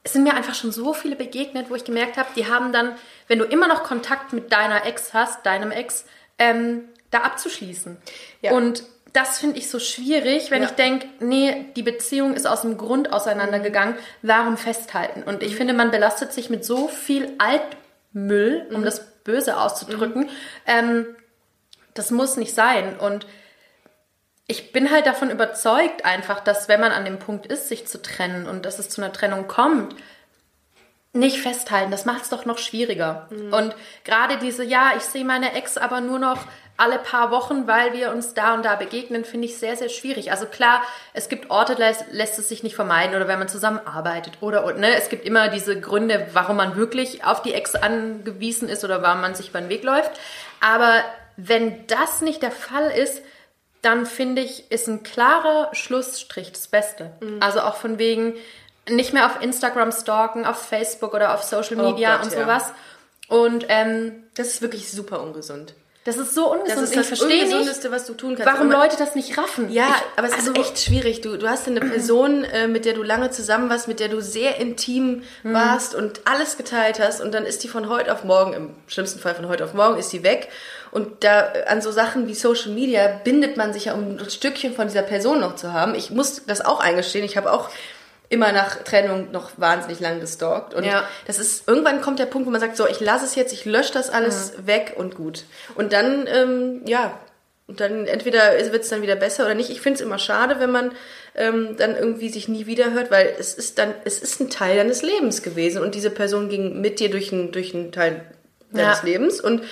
es 0.06 0.12
sind 0.12 0.22
mir 0.22 0.34
einfach 0.34 0.54
schon 0.54 0.70
so 0.70 0.92
viele 0.92 1.16
begegnet, 1.16 1.70
wo 1.70 1.74
ich 1.74 1.84
gemerkt 1.84 2.18
habe, 2.18 2.28
die 2.36 2.46
haben 2.46 2.72
dann, 2.72 2.94
wenn 3.26 3.38
du 3.38 3.46
immer 3.46 3.66
noch 3.68 3.84
Kontakt 3.84 4.34
mit 4.34 4.52
deiner 4.52 4.84
Ex 4.84 5.14
hast, 5.14 5.46
deinem 5.46 5.70
Ex, 5.70 6.04
ähm, 6.38 6.84
da 7.10 7.20
abzuschließen. 7.20 7.96
Ja. 8.42 8.52
Und 8.52 8.82
das 9.14 9.38
finde 9.38 9.58
ich 9.58 9.70
so 9.70 9.78
schwierig, 9.78 10.50
wenn 10.50 10.62
Ja. 10.62 10.68
ich 10.68 10.74
denke, 10.74 11.06
nee, 11.20 11.66
die 11.76 11.82
Beziehung 11.82 12.34
ist 12.34 12.46
aus 12.46 12.62
dem 12.62 12.76
Grund 12.76 13.12
auseinandergegangen, 13.12 13.94
warum 14.22 14.58
festhalten? 14.58 15.22
Und 15.22 15.42
ich 15.42 15.56
finde, 15.56 15.72
man 15.72 15.90
belastet 15.90 16.32
sich 16.32 16.50
mit 16.50 16.64
so 16.64 16.88
viel 16.88 17.32
Altmüll, 17.38 18.66
um 18.74 18.84
das 18.84 19.06
Böse 19.22 19.56
auszudrücken. 19.56 20.28
Ähm, 20.66 21.06
das 21.94 22.10
muss 22.10 22.36
nicht 22.36 22.54
sein. 22.54 22.98
Und 22.98 23.26
ich 24.48 24.72
bin 24.72 24.90
halt 24.90 25.06
davon 25.06 25.30
überzeugt 25.30 26.04
einfach, 26.04 26.40
dass 26.40 26.68
wenn 26.68 26.80
man 26.80 26.90
an 26.92 27.04
dem 27.04 27.20
Punkt 27.20 27.46
ist, 27.46 27.68
sich 27.68 27.86
zu 27.86 28.02
trennen 28.02 28.46
und 28.48 28.66
dass 28.66 28.80
es 28.80 28.90
zu 28.90 29.00
einer 29.00 29.12
Trennung 29.12 29.46
kommt, 29.46 29.94
nicht 31.12 31.38
festhalten. 31.38 31.92
Das 31.92 32.04
macht 32.04 32.24
es 32.24 32.30
doch 32.30 32.44
noch 32.44 32.58
schwieriger. 32.58 33.28
Und 33.30 33.76
gerade 34.02 34.38
diese, 34.38 34.64
ja, 34.64 34.94
ich 34.96 35.04
sehe 35.04 35.24
meine 35.24 35.54
Ex 35.54 35.76
aber 35.78 36.00
nur 36.00 36.18
noch 36.18 36.44
alle 36.76 36.98
paar 36.98 37.30
Wochen, 37.30 37.66
weil 37.68 37.92
wir 37.92 38.10
uns 38.10 38.34
da 38.34 38.54
und 38.54 38.64
da 38.64 38.74
begegnen, 38.74 39.24
finde 39.24 39.46
ich 39.46 39.58
sehr, 39.58 39.76
sehr 39.76 39.88
schwierig. 39.88 40.32
Also 40.32 40.46
klar, 40.46 40.82
es 41.12 41.28
gibt 41.28 41.50
Orte, 41.50 41.76
da 41.76 41.86
lässt, 41.88 42.06
lässt 42.10 42.38
es 42.38 42.48
sich 42.48 42.62
nicht 42.62 42.74
vermeiden 42.74 43.14
oder 43.14 43.28
wenn 43.28 43.38
man 43.38 43.48
zusammenarbeitet 43.48 44.38
oder, 44.40 44.64
oder 44.66 44.76
ne, 44.76 44.96
es 44.96 45.08
gibt 45.08 45.24
immer 45.24 45.48
diese 45.48 45.80
Gründe, 45.80 46.26
warum 46.32 46.56
man 46.56 46.76
wirklich 46.76 47.24
auf 47.24 47.42
die 47.42 47.54
Ex 47.54 47.74
angewiesen 47.76 48.68
ist 48.68 48.84
oder 48.84 49.02
warum 49.02 49.20
man 49.20 49.34
sich 49.34 49.50
über 49.50 49.60
den 49.60 49.68
Weg 49.68 49.84
läuft. 49.84 50.10
Aber 50.60 51.02
wenn 51.36 51.86
das 51.86 52.22
nicht 52.22 52.42
der 52.42 52.50
Fall 52.50 52.90
ist, 52.90 53.22
dann 53.82 54.06
finde 54.06 54.42
ich, 54.42 54.70
ist 54.72 54.88
ein 54.88 55.02
klarer 55.02 55.68
Schlussstrich 55.72 56.50
das 56.52 56.68
Beste. 56.68 57.12
Also 57.40 57.60
auch 57.60 57.76
von 57.76 57.98
wegen 57.98 58.34
nicht 58.88 59.12
mehr 59.12 59.26
auf 59.26 59.42
Instagram 59.42 59.92
stalken, 59.92 60.44
auf 60.44 60.58
Facebook 60.58 61.14
oder 61.14 61.34
auf 61.34 61.42
Social 61.42 61.78
Oh 61.80 61.90
Media 61.90 62.16
Gott, 62.16 62.26
und 62.26 62.32
ja. 62.32 62.40
sowas. 62.40 62.72
Und 63.28 63.66
ähm, 63.68 64.24
Das 64.34 64.48
ist 64.48 64.62
wirklich 64.62 64.90
super 64.90 65.20
ungesund. 65.22 65.74
Das 66.04 66.18
ist 66.18 66.34
so 66.34 66.52
ungesund. 66.52 66.70
Das 66.70 66.82
ist 66.82 66.90
ich 66.90 66.96
das 66.96 67.06
verstehe 67.06 67.28
nicht, 67.28 67.44
Ungesundeste, 67.44 67.90
was 67.90 68.04
du 68.04 68.12
tun 68.12 68.36
kannst. 68.36 68.52
warum 68.52 68.70
Leute 68.70 68.96
das 68.98 69.14
nicht 69.14 69.38
raffen. 69.38 69.72
Ja, 69.72 69.86
ich, 69.88 70.18
aber 70.18 70.26
es 70.28 70.34
also, 70.34 70.52
ist 70.52 70.58
echt 70.58 70.78
schwierig. 70.78 71.22
Du, 71.22 71.38
du 71.38 71.48
hast 71.48 71.66
eine 71.66 71.80
Person, 71.80 72.44
äh, 72.44 72.68
mit 72.68 72.84
der 72.84 72.92
du 72.92 73.02
lange 73.02 73.30
zusammen 73.30 73.70
warst, 73.70 73.88
mit 73.88 74.00
der 74.00 74.08
du 74.08 74.20
sehr 74.20 74.58
intim 74.58 75.22
warst 75.42 75.94
und 75.94 76.20
alles 76.26 76.58
geteilt 76.58 77.00
hast 77.00 77.22
und 77.22 77.32
dann 77.32 77.46
ist 77.46 77.64
die 77.64 77.68
von 77.68 77.88
heute 77.88 78.12
auf 78.12 78.22
morgen, 78.22 78.52
im 78.52 78.70
schlimmsten 78.86 79.18
Fall 79.18 79.34
von 79.34 79.48
heute 79.48 79.64
auf 79.64 79.72
morgen, 79.72 79.98
ist 79.98 80.12
die 80.12 80.22
weg. 80.22 80.48
Und 80.90 81.24
da 81.24 81.52
äh, 81.54 81.64
an 81.66 81.80
so 81.80 81.90
Sachen 81.90 82.28
wie 82.28 82.34
Social 82.34 82.72
Media 82.72 83.08
bindet 83.24 83.56
man 83.56 83.72
sich 83.72 83.86
ja, 83.86 83.94
um 83.94 84.18
ein 84.18 84.30
Stückchen 84.30 84.74
von 84.74 84.86
dieser 84.86 85.02
Person 85.02 85.40
noch 85.40 85.56
zu 85.56 85.72
haben. 85.72 85.94
Ich 85.94 86.10
muss 86.10 86.44
das 86.46 86.64
auch 86.64 86.80
eingestehen. 86.80 87.24
Ich 87.24 87.36
habe 87.36 87.50
auch 87.50 87.70
immer 88.34 88.52
nach 88.52 88.82
Trennung 88.84 89.30
noch 89.32 89.52
wahnsinnig 89.56 90.00
lang 90.00 90.20
gestalkt. 90.20 90.74
Und 90.74 90.84
Ja. 90.84 91.08
das 91.26 91.38
ist, 91.38 91.66
irgendwann 91.68 92.00
kommt 92.02 92.18
der 92.18 92.26
Punkt, 92.26 92.46
wo 92.46 92.50
man 92.50 92.60
sagt, 92.60 92.76
so, 92.76 92.86
ich 92.86 93.00
lasse 93.00 93.24
es 93.24 93.34
jetzt, 93.34 93.52
ich 93.52 93.64
lösche 93.64 93.92
das 93.92 94.10
alles 94.10 94.52
weg 94.66 94.94
und 94.96 95.14
gut. 95.14 95.44
Und 95.74 95.92
dann, 95.92 96.26
ähm, 96.26 96.82
ja, 96.86 97.18
und 97.66 97.80
dann 97.80 98.06
entweder 98.06 98.52
wird 98.72 98.82
es 98.82 98.90
dann 98.90 99.00
wieder 99.00 99.16
besser 99.16 99.46
oder 99.46 99.54
nicht. 99.54 99.70
Ich 99.70 99.80
finde 99.80 99.94
es 99.96 100.00
immer 100.04 100.18
schade, 100.18 100.56
wenn 100.60 100.70
man 100.70 100.92
ähm, 101.34 101.76
dann 101.78 101.96
irgendwie 101.96 102.28
sich 102.28 102.46
nie 102.46 102.66
wieder 102.66 102.92
hört, 102.92 103.10
weil 103.10 103.34
es 103.38 103.54
ist 103.54 103.78
dann, 103.78 103.94
es 104.04 104.18
ist 104.18 104.38
ein 104.40 104.50
Teil 104.50 104.76
deines 104.76 105.00
Lebens 105.02 105.42
gewesen 105.42 105.82
und 105.82 105.94
diese 105.94 106.10
Person 106.10 106.50
ging 106.50 106.80
mit 106.82 107.00
dir 107.00 107.10
durch 107.10 107.32
einen, 107.32 107.52
durch 107.52 107.74
einen 107.74 107.90
Teil 107.90 108.20
deines 108.70 108.98
Ja. 108.98 109.04
Lebens 109.04 109.40
und 109.40 109.62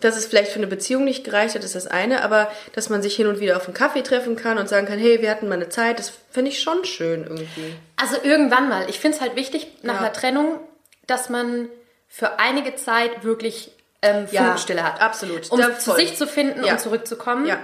dass 0.00 0.16
es 0.16 0.26
vielleicht 0.26 0.50
für 0.52 0.58
eine 0.58 0.66
Beziehung 0.66 1.04
nicht 1.04 1.24
gereicht 1.24 1.54
hat, 1.54 1.64
ist 1.64 1.74
das 1.74 1.86
eine, 1.86 2.22
aber 2.22 2.50
dass 2.74 2.90
man 2.90 3.00
sich 3.02 3.16
hin 3.16 3.26
und 3.26 3.40
wieder 3.40 3.56
auf 3.56 3.64
einen 3.64 3.74
Kaffee 3.74 4.02
treffen 4.02 4.36
kann 4.36 4.58
und 4.58 4.68
sagen 4.68 4.86
kann, 4.86 4.98
hey, 4.98 5.22
wir 5.22 5.30
hatten 5.30 5.48
mal 5.48 5.54
eine 5.54 5.68
Zeit, 5.70 5.98
das 5.98 6.12
finde 6.30 6.50
ich 6.50 6.60
schon 6.60 6.84
schön 6.84 7.24
irgendwie. 7.24 7.74
Also 7.96 8.16
irgendwann 8.22 8.68
mal. 8.68 8.88
Ich 8.90 8.98
finde 9.00 9.16
es 9.16 9.22
halt 9.22 9.36
wichtig 9.36 9.68
nach 9.82 9.94
Ja. 9.94 10.00
einer 10.00 10.12
Trennung, 10.12 10.58
dass 11.06 11.28
man 11.30 11.68
für 12.08 12.38
einige 12.38 12.76
Zeit 12.76 13.24
wirklich 13.24 13.72
ähm, 14.02 14.26
Ja, 14.30 14.44
Funkstille 14.48 14.82
hat. 14.84 15.00
absolut. 15.00 15.50
Um 15.50 15.58
Da 15.58 15.78
zu 15.78 15.90
voll. 15.92 16.00
sich 16.00 16.16
zu 16.16 16.26
finden 16.26 16.62
Ja. 16.64 16.72
und 16.74 16.80
zurückzukommen. 16.80 17.46
Ja. 17.46 17.58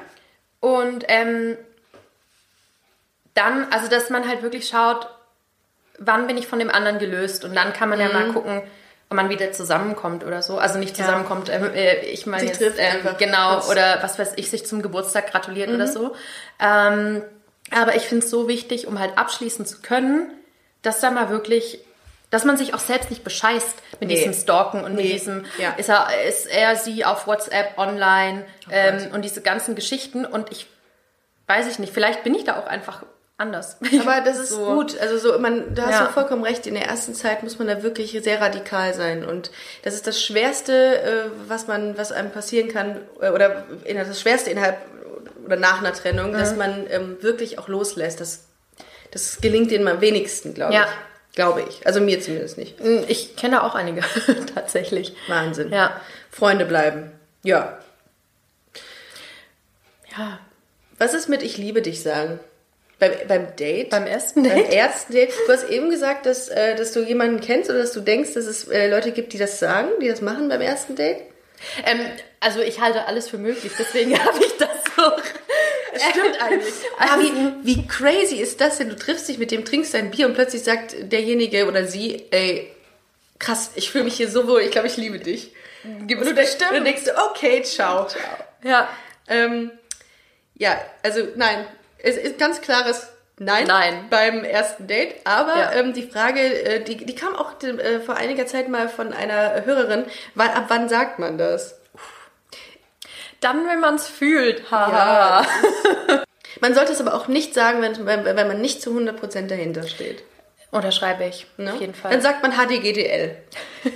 Und 0.61 1.05
ähm, 1.09 1.57
dann, 3.35 3.66
also 3.71 3.88
dass 3.88 4.11
man 4.11 4.27
halt 4.29 4.42
wirklich 4.42 4.68
schaut, 4.68 5.09
wann 5.99 6.27
bin 6.27 6.37
ich 6.37 6.47
von 6.47 6.59
dem 6.59 6.71
anderen 6.71 6.99
gelöst 6.99 7.45
und 7.45 7.55
dann 7.55 7.73
kann 7.73 7.88
man 7.88 8.01
ja 8.01 8.07
Mhm. 8.09 8.12
mal 8.12 8.33
gucken, 8.33 8.59
ob 8.59 8.64
man 9.14 9.29
wieder 9.29 9.53
zusammenkommt 9.53 10.25
oder 10.25 10.42
so. 10.42 10.59
Also 10.59 10.79
nicht 10.79 10.96
zusammenkommt, 10.96 11.48
ähm, 11.51 11.70
äh, 11.75 12.01
ich 12.07 12.27
meine 12.27 12.44
jetzt, 12.46 12.59
trifft 12.59 12.79
einfach. 12.81 13.16
genau, 13.18 13.57
Das- 13.57 13.68
oder 13.68 13.98
was 14.03 14.18
weiß 14.18 14.33
ich, 14.37 14.51
sich 14.51 14.66
zum 14.66 14.83
Geburtstag 14.83 15.31
gratuliert 15.31 15.68
oder 15.70 15.87
Mhm. 15.87 15.92
so. 15.92 16.16
Ähm, 16.61 17.22
aber 17.70 17.94
ich 17.96 18.03
finde 18.03 18.25
es 18.25 18.31
so 18.31 18.48
wichtig, 18.48 18.87
um 18.87 18.98
halt 18.98 19.16
abschließen 19.18 19.64
zu 19.66 19.81
können, 19.83 20.31
dass 20.83 21.01
da 21.01 21.11
mal 21.11 21.31
wirklich, 21.31 21.79
dass 22.31 22.44
man 22.44 22.57
sich 22.57 22.75
auch 22.75 22.79
selbst 22.81 23.11
nicht 23.11 23.25
bescheißt 23.25 23.75
mit 24.01 24.09
Nee. 24.09 24.16
diesem 24.16 24.33
Stalken 24.35 24.85
und 24.85 24.94
mit 24.94 25.05
Nee. 25.05 25.12
diesem, 25.12 25.44
Ja. 25.59 25.72
ist, 25.72 25.88
er, 25.88 26.09
ist 26.27 26.46
er 26.46 26.77
sie 26.77 27.05
auf 27.05 27.27
WhatsApp 27.27 27.79
online 27.79 28.44
ähm, 28.70 29.09
und 29.12 29.22
diese 29.22 29.42
ganzen 29.42 29.75
Geschichten 29.75 30.25
und 30.25 30.51
ich 30.51 30.66
weiß 31.46 31.66
ich 31.68 31.79
nicht, 31.79 31.92
vielleicht 31.92 32.25
bin 32.25 32.35
ich 32.35 32.44
da 32.44 32.59
auch 32.59 32.66
einfach 32.66 33.03
anders. 33.42 33.76
Aber 34.00 34.20
das 34.22 34.38
ist 34.38 34.50
So. 34.50 34.64
gut. 34.74 34.98
Also 34.98 35.18
so, 35.18 35.38
man, 35.38 35.74
da 35.74 35.83
hast 35.87 35.92
Ja. 36.00 36.07
du 36.07 36.12
vollkommen 36.12 36.42
recht. 36.44 36.66
In 36.66 36.74
der 36.74 36.85
ersten 36.87 37.14
Zeit 37.14 37.42
muss 37.42 37.59
man 37.59 37.68
da 37.68 37.83
wirklich 37.83 38.18
sehr 38.22 38.40
radikal 38.40 38.94
sein. 38.94 39.24
Und 39.24 39.50
das 39.83 39.94
ist 39.94 40.07
das 40.07 40.22
Schwerste, 40.22 41.02
äh, 41.02 41.24
was 41.48 41.66
man, 41.66 41.98
was 41.98 42.12
einem 42.12 42.31
passieren 42.31 42.68
kann, 42.68 42.96
äh, 43.20 43.31
oder 43.31 43.64
das 43.87 44.20
Schwerste 44.20 44.50
innerhalb 44.50 44.78
oder 45.44 45.57
nach 45.57 45.81
einer 45.81 45.92
Trennung, 45.92 46.31
Mhm. 46.31 46.38
dass 46.38 46.57
man 46.57 46.87
ähm, 46.90 47.16
wirklich 47.20 47.59
auch 47.59 47.68
loslässt. 47.68 48.20
Das, 48.20 48.44
das 49.11 49.40
gelingt 49.40 49.70
denen 49.70 49.87
am 49.88 50.00
wenigsten, 50.00 50.55
glaube 50.55 50.72
Ja. 50.74 50.83
ich. 50.85 51.35
Glaube 51.35 51.64
ich. 51.68 51.87
Also 51.87 52.00
mir 52.02 52.20
zumindest 52.20 52.59
nicht. 52.59 52.78
Ich 53.09 53.37
kenne 53.37 53.62
auch 53.64 53.74
einige, 53.74 54.02
tatsächlich. 54.55 55.16
Wahnsinn. 55.28 55.72
Ja. 55.72 55.98
Freunde 56.31 56.66
bleiben. 56.66 57.11
Ja. 57.42 57.78
Ja, 60.16 60.38
Was 60.98 61.14
ist 61.14 61.28
mit 61.28 61.42
Ich 61.42 61.57
liebe 61.57 61.81
dich 61.83 62.02
sagen? 62.02 62.38
Beim, 63.02 63.12
beim 63.26 63.56
Date? 63.56 63.90
beim 63.90 64.06
ersten 64.06 64.44
Beim 64.44 64.54
Date. 64.54 64.72
ersten 64.72 65.12
Date. 65.12 65.32
Du 65.48 65.52
hast 65.52 65.68
eben 65.68 65.90
gesagt, 65.90 66.24
dass, 66.24 66.48
äh, 66.48 66.76
dass 66.76 66.92
du 66.92 67.00
jemanden 67.00 67.40
kennst 67.40 67.68
oder 67.68 67.80
dass 67.80 67.90
du 67.90 68.00
denkst, 68.00 68.34
dass 68.34 68.44
es 68.44 68.68
äh, 68.68 68.88
Leute 68.88 69.10
gibt, 69.10 69.32
die 69.32 69.38
das 69.38 69.58
sagen, 69.58 69.88
die 70.00 70.06
das 70.06 70.20
machen 70.20 70.48
beim 70.48 70.60
ersten 70.60 70.94
Date. 70.94 71.18
Ähm, 71.84 71.98
also 72.38 72.60
ich 72.60 72.80
halte 72.80 73.06
alles 73.06 73.28
für 73.28 73.38
möglich, 73.38 73.72
deswegen 73.76 74.16
habe 74.24 74.38
ich 74.38 74.56
das 74.56 74.68
so. 74.96 75.02
Stimmt 76.10 76.40
eigentlich. 76.40 76.74
Aber 76.98 77.22
wie, 77.22 77.54
wie 77.64 77.86
crazy 77.88 78.36
ist 78.36 78.60
das 78.60 78.78
denn? 78.78 78.88
Du 78.88 78.94
triffst 78.94 79.28
dich 79.28 79.38
mit 79.38 79.50
dem, 79.50 79.64
trinkst 79.64 79.94
dein 79.94 80.12
Bier 80.12 80.26
und 80.26 80.34
plötzlich 80.34 80.62
sagt 80.62 80.94
derjenige 81.00 81.66
oder 81.66 81.84
sie, 81.86 82.26
ey, 82.30 82.70
krass, 83.40 83.72
ich 83.74 83.90
fühle 83.90 84.04
mich 84.04 84.14
hier 84.14 84.28
so 84.28 84.46
wohl, 84.46 84.60
ich 84.60 84.70
glaube, 84.70 84.86
ich 84.86 84.96
liebe 84.96 85.18
dich. 85.18 85.52
Und 85.82 86.08
du, 86.08 86.32
denkst, 86.32 86.56
du 86.56 86.80
denkst, 86.80 87.02
okay, 87.30 87.64
ciao. 87.64 88.06
Ja. 88.62 88.88
Ähm, 89.26 89.72
ja, 90.54 90.80
also 91.02 91.26
nein, 91.34 91.66
es 92.02 92.16
ist 92.16 92.38
ganz 92.38 92.60
klares 92.60 93.08
Nein, 93.38 93.66
Nein. 93.66 94.06
beim 94.10 94.44
ersten 94.44 94.86
Date. 94.86 95.14
Aber 95.24 95.56
Ja. 95.56 95.72
ähm, 95.72 95.94
die 95.94 96.02
Frage, 96.02 96.40
äh, 96.40 96.84
die, 96.84 96.98
die 96.98 97.14
kam 97.14 97.34
auch 97.34 97.60
äh, 97.62 97.98
vor 98.00 98.16
einiger 98.16 98.46
Zeit 98.46 98.68
mal 98.68 98.88
von 98.88 99.12
einer 99.12 99.64
Hörerin, 99.64 100.04
wann, 100.34 100.50
ab 100.50 100.64
wann 100.68 100.88
sagt 100.88 101.18
man 101.18 101.38
das? 101.38 101.78
Dann, 103.40 103.66
wenn 103.66 103.80
man 103.80 103.96
es 103.96 104.06
fühlt. 104.06 104.70
Haha. 104.70 105.42
Ja, 106.08 106.22
Man 106.60 106.74
sollte 106.74 106.92
es 106.92 107.00
aber 107.00 107.14
auch 107.14 107.26
nicht 107.26 107.54
sagen, 107.54 107.80
wenn, 107.82 108.06
wenn, 108.06 108.24
wenn 108.24 108.46
man 108.46 108.60
nicht 108.60 108.82
zu 108.82 108.90
100% 108.90 109.48
dahinter 109.48 109.88
steht. 109.88 110.22
Unterschreibe 110.72 111.24
ich. 111.24 111.46
Ne? 111.58 111.72
Auf 111.74 111.80
jeden 111.80 111.94
Fall. 111.94 112.11
Dann 112.11 112.22
sagt 112.22 112.42
man 112.42 112.52
HDGDL. 112.52 113.37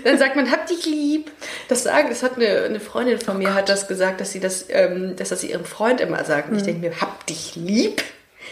Dann 0.04 0.18
sagt 0.18 0.36
man, 0.36 0.50
hab 0.50 0.66
dich 0.66 0.84
lieb. 0.84 1.30
Das 1.68 1.82
sagen, 1.82 2.10
das 2.10 2.22
hat 2.22 2.36
eine, 2.36 2.64
eine 2.64 2.80
Freundin 2.80 3.18
von 3.18 3.38
mir 3.38 3.54
hat 3.54 3.70
das 3.70 3.88
gesagt, 3.88 4.20
dass 4.20 4.30
sie 4.32 4.40
das, 4.40 4.66
ähm, 4.68 5.16
dass 5.16 5.30
das 5.30 5.40
sie 5.40 5.50
ihrem 5.50 5.64
Freund 5.64 6.02
immer 6.02 6.22
sagt. 6.24 6.50
Und 6.50 6.56
ich 6.56 6.64
denke 6.64 6.86
mir, 6.86 7.00
hab 7.00 7.26
dich 7.26 7.56
lieb. 7.56 8.02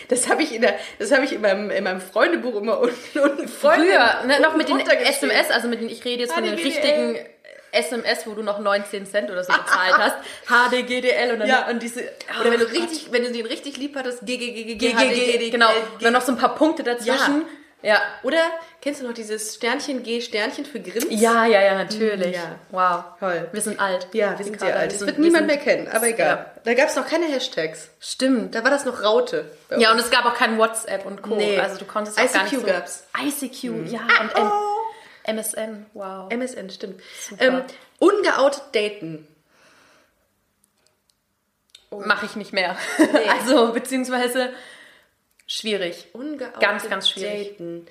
Das 0.09 0.29
habe 0.31 0.43
ich 0.43 0.55
in 0.55 0.63
der, 0.63 0.75
das 0.99 1.13
habe 1.13 1.25
ich 1.27 1.33
in 1.35 1.43
meinem, 1.43 1.71
in 1.71 1.85
meinem 1.85 2.01
Freundebuch 2.01 2.57
immer 2.57 2.81
unten 2.81 3.19
unten 3.19 3.47
Früher, 3.47 4.25
ne, 4.27 4.41
noch 4.41 4.57
mit 4.57 4.69
den. 4.71 4.81
SMS, 4.81 5.51
also 5.51 5.69
mit 5.69 5.83
den, 5.83 5.89
ich 5.91 6.03
rede 6.05 6.23
jetzt 6.23 6.33
von 6.33 6.43
den 6.43 6.55
richtigen 6.55 7.19
SMS, 7.73 8.27
wo 8.27 8.33
du 8.33 8.43
noch 8.43 8.59
19 8.59 9.05
Cent 9.07 9.31
oder 9.31 9.45
so 9.45 9.53
bezahlt 9.53 9.99
hast. 9.99 10.17
HDGDL 10.47 11.33
und 11.35 11.41
dann 11.41 11.49
Ja. 11.49 11.69
und 11.69 11.83
diese. 11.83 12.01
Oder 12.41 12.53
wenn 12.53 12.61
du 12.61 12.71
richtig, 12.71 13.09
wenn 13.11 13.23
du 13.23 13.33
den 13.33 13.45
richtig 13.47 13.77
lieb 13.77 13.95
hattest, 13.97 14.21
GGGG, 14.25 14.77
GGG, 14.79 15.51
genau. 15.51 15.71
Dann 16.01 16.13
noch 16.15 16.23
so 16.23 16.33
ein 16.33 16.39
paar 16.39 16.55
Punkte 16.55 16.83
dazwischen. 16.83 17.43
Ja. 17.43 17.49
Oder 18.23 18.39
kennst 18.81 19.03
du 19.03 19.07
noch 19.07 19.13
dieses 19.13 19.55
Sternchen 19.55 20.03
G 20.03 20.21
Sternchen 20.21 20.65
für 20.65 20.81
Grims? 20.81 21.07
Ja, 21.11 21.45
ja, 21.45 21.63
ja, 21.63 21.75
natürlich. 21.75 22.35
Ja. 22.35 22.59
Wow. 22.71 23.05
Toll. 23.21 23.49
Wir 23.53 23.61
sind 23.61 23.79
alt. 23.79 24.09
Ja, 24.13 24.39
wir 24.39 24.45
sind 24.45 24.59
sehr 24.59 24.77
alt. 24.77 24.93
Das 24.93 25.01
wird 25.01 25.17
wir 25.17 25.25
niemand 25.25 25.47
mehr 25.47 25.59
kennen, 25.59 25.89
aber 25.89 26.09
egal. 26.09 26.27
Ja. 26.27 26.47
Da 26.65 26.75
gab 26.75 26.89
es 26.89 26.97
noch 26.97 27.07
keine 27.07 27.27
Hashtags. 27.27 27.91
Stimmt. 28.01 28.55
Da 28.55 28.65
war 28.65 28.71
das 28.71 28.85
noch 28.85 29.03
Raute. 29.03 29.51
Ja, 29.77 29.93
und 29.93 29.99
es 29.99 30.11
gab 30.11 30.25
auch 30.25 30.35
kein 30.35 30.59
WhatsApp 30.59 31.05
und 31.05 31.23
Co. 31.23 31.37
Nee. 31.37 31.59
Also 31.59 31.79
du 31.79 31.85
konntest 31.85 32.19
auch 32.19 32.25
ICQ 32.25 32.33
gar 32.35 32.43
nicht 32.45 32.55
so... 32.55 32.67
gab's. 32.67 33.05
ICQ, 33.21 33.93
ja. 33.93 34.01
Und 34.21 34.35
M 34.35 34.51
MSN, 35.27 35.87
wow. 35.95 36.31
MSN, 36.31 36.71
stimmt. 36.71 37.01
Ähm, 37.39 37.63
ungeoutet 37.99 38.63
daten. 38.73 39.27
Mache 41.91 42.27
ich 42.27 42.37
nicht 42.37 42.53
mehr. 42.53 42.77
Also, 43.29 43.73
beziehungsweise 43.73 44.51
schwierig. 45.47 46.09
Ungeoutet 46.13 46.61
Ganz, 46.61 46.89
ganz 46.89 47.09
schwierig. 47.09 47.51
daten. 47.59 47.87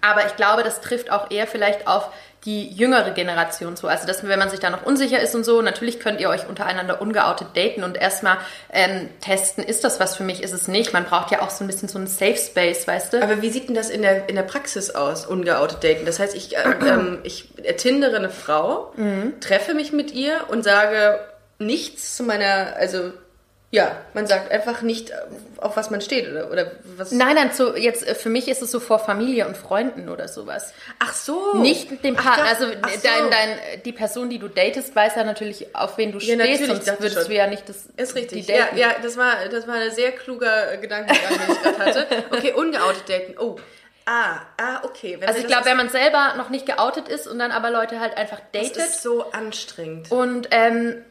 Aber 0.00 0.26
ich 0.26 0.34
glaube, 0.36 0.64
das 0.64 0.80
trifft 0.80 1.10
auch 1.12 1.30
eher 1.30 1.46
vielleicht 1.46 1.86
auf 1.86 2.10
die 2.44 2.68
jüngere 2.70 3.10
Generation 3.12 3.76
zu. 3.76 3.86
Also, 3.88 4.06
dass, 4.06 4.26
wenn 4.26 4.38
man 4.38 4.50
sich 4.50 4.60
da 4.60 4.70
noch 4.70 4.84
unsicher 4.84 5.20
ist 5.20 5.34
und 5.34 5.44
so, 5.44 5.62
natürlich 5.62 5.98
könnt 6.00 6.20
ihr 6.20 6.28
euch 6.28 6.46
untereinander 6.48 7.00
ungeoutet 7.00 7.48
daten 7.56 7.82
und 7.84 7.96
erstmal 7.96 8.38
ähm, 8.72 9.08
testen, 9.20 9.64
ist 9.64 9.84
das 9.84 9.98
was 10.00 10.16
für 10.16 10.22
mich, 10.24 10.42
ist 10.42 10.52
es 10.52 10.66
nicht. 10.68 10.92
Man 10.92 11.04
braucht 11.04 11.30
ja 11.32 11.40
auch 11.42 11.50
so 11.50 11.62
ein 11.64 11.66
bisschen 11.68 11.88
so 11.88 11.98
einen 11.98 12.06
Safe 12.08 12.36
Space, 12.36 12.86
weißt 12.86 13.12
du? 13.14 13.22
Aber 13.22 13.42
wie 13.42 13.50
sieht 13.50 13.68
denn 13.68 13.74
das 13.74 13.90
in 13.90 14.02
der, 14.02 14.28
in 14.28 14.34
der 14.36 14.42
Praxis 14.42 14.90
aus, 14.90 15.24
ungeoutet 15.26 15.82
daten? 15.82 16.04
Das 16.06 16.18
heißt, 16.20 16.34
ich, 16.36 16.56
äh, 16.56 16.62
ähm, 16.86 17.20
ich 17.24 17.48
tindere 17.78 18.16
eine 18.16 18.30
Frau, 18.30 18.92
Mhm. 18.96 19.40
treffe 19.40 19.74
mich 19.74 19.92
mit 19.92 20.12
ihr 20.12 20.44
und 20.48 20.62
sage 20.64 21.18
nichts 21.58 22.16
zu 22.16 22.22
meiner, 22.22 22.74
also 22.76 23.12
ja, 23.76 23.96
man 24.14 24.26
sagt 24.26 24.50
einfach 24.50 24.80
nicht, 24.80 25.12
auf 25.58 25.76
was 25.76 25.90
man 25.90 26.00
steht 26.00 26.30
oder, 26.30 26.50
oder 26.50 26.72
was. 26.96 27.12
Nein, 27.12 27.34
nein, 27.34 27.50
so 27.52 27.76
jetzt 27.76 28.06
äh, 28.06 28.14
für 28.14 28.30
mich 28.30 28.48
ist 28.48 28.62
es 28.62 28.70
so 28.70 28.80
vor 28.80 28.98
Familie 28.98 29.46
und 29.46 29.56
Freunden 29.56 30.08
oder 30.08 30.28
sowas. 30.28 30.72
Ach 30.98 31.12
so. 31.12 31.58
Nicht 31.58 31.90
mit 31.90 32.02
dem 32.02 32.14
Partner. 32.16 32.44
also 32.44 32.66
ach 32.80 32.90
so. 32.90 33.00
dein, 33.02 33.30
dein, 33.30 33.82
die 33.84 33.92
Person, 33.92 34.30
die 34.30 34.38
du 34.38 34.48
datest, 34.48 34.96
weiß 34.96 35.16
ja 35.16 35.24
natürlich, 35.24 35.74
auf 35.76 35.98
wen 35.98 36.10
du 36.12 36.18
Ja, 36.18 36.34
stehst, 36.42 36.66
sonst 36.66 36.86
würdest 36.86 37.14
schon. 37.18 37.28
du 37.28 37.34
ja 37.34 37.46
nicht 37.46 37.68
das 37.68 37.86
Ist 37.96 38.14
richtig. 38.14 38.48
Ja, 38.48 38.68
ja, 38.74 38.96
das 39.02 39.16
war, 39.18 39.34
das 39.50 39.68
war 39.68 39.74
ein 39.74 39.90
sehr 39.90 40.12
kluger 40.12 40.72
äh, 40.72 40.78
Gedankengang, 40.78 41.32
den 41.46 41.52
ich 41.54 41.62
gerade 41.62 41.78
hatte. 41.78 42.06
Okay, 42.30 42.52
ungeoutet 42.54 43.08
daten. 43.08 43.34
Oh. 43.38 43.56
Ah, 44.06 44.40
ah, 44.58 44.80
okay. 44.84 45.16
Wenn 45.18 45.28
Also 45.28 45.40
ich 45.40 45.46
das 45.46 45.52
glaube, 45.52 45.66
wenn 45.66 45.76
man 45.76 45.88
selber 45.90 46.34
noch 46.38 46.48
nicht 46.48 46.64
geoutet 46.64 47.08
ist 47.08 47.26
und 47.26 47.38
dann 47.40 47.50
aber 47.50 47.70
Leute 47.70 47.98
halt 48.00 48.16
einfach 48.16 48.38
Das 48.52 48.72
datet 48.72 48.76
ist 48.76 49.02
so 49.02 49.30
anstrengend. 49.32 50.10
und 50.12 50.48
ähm, 50.52 51.04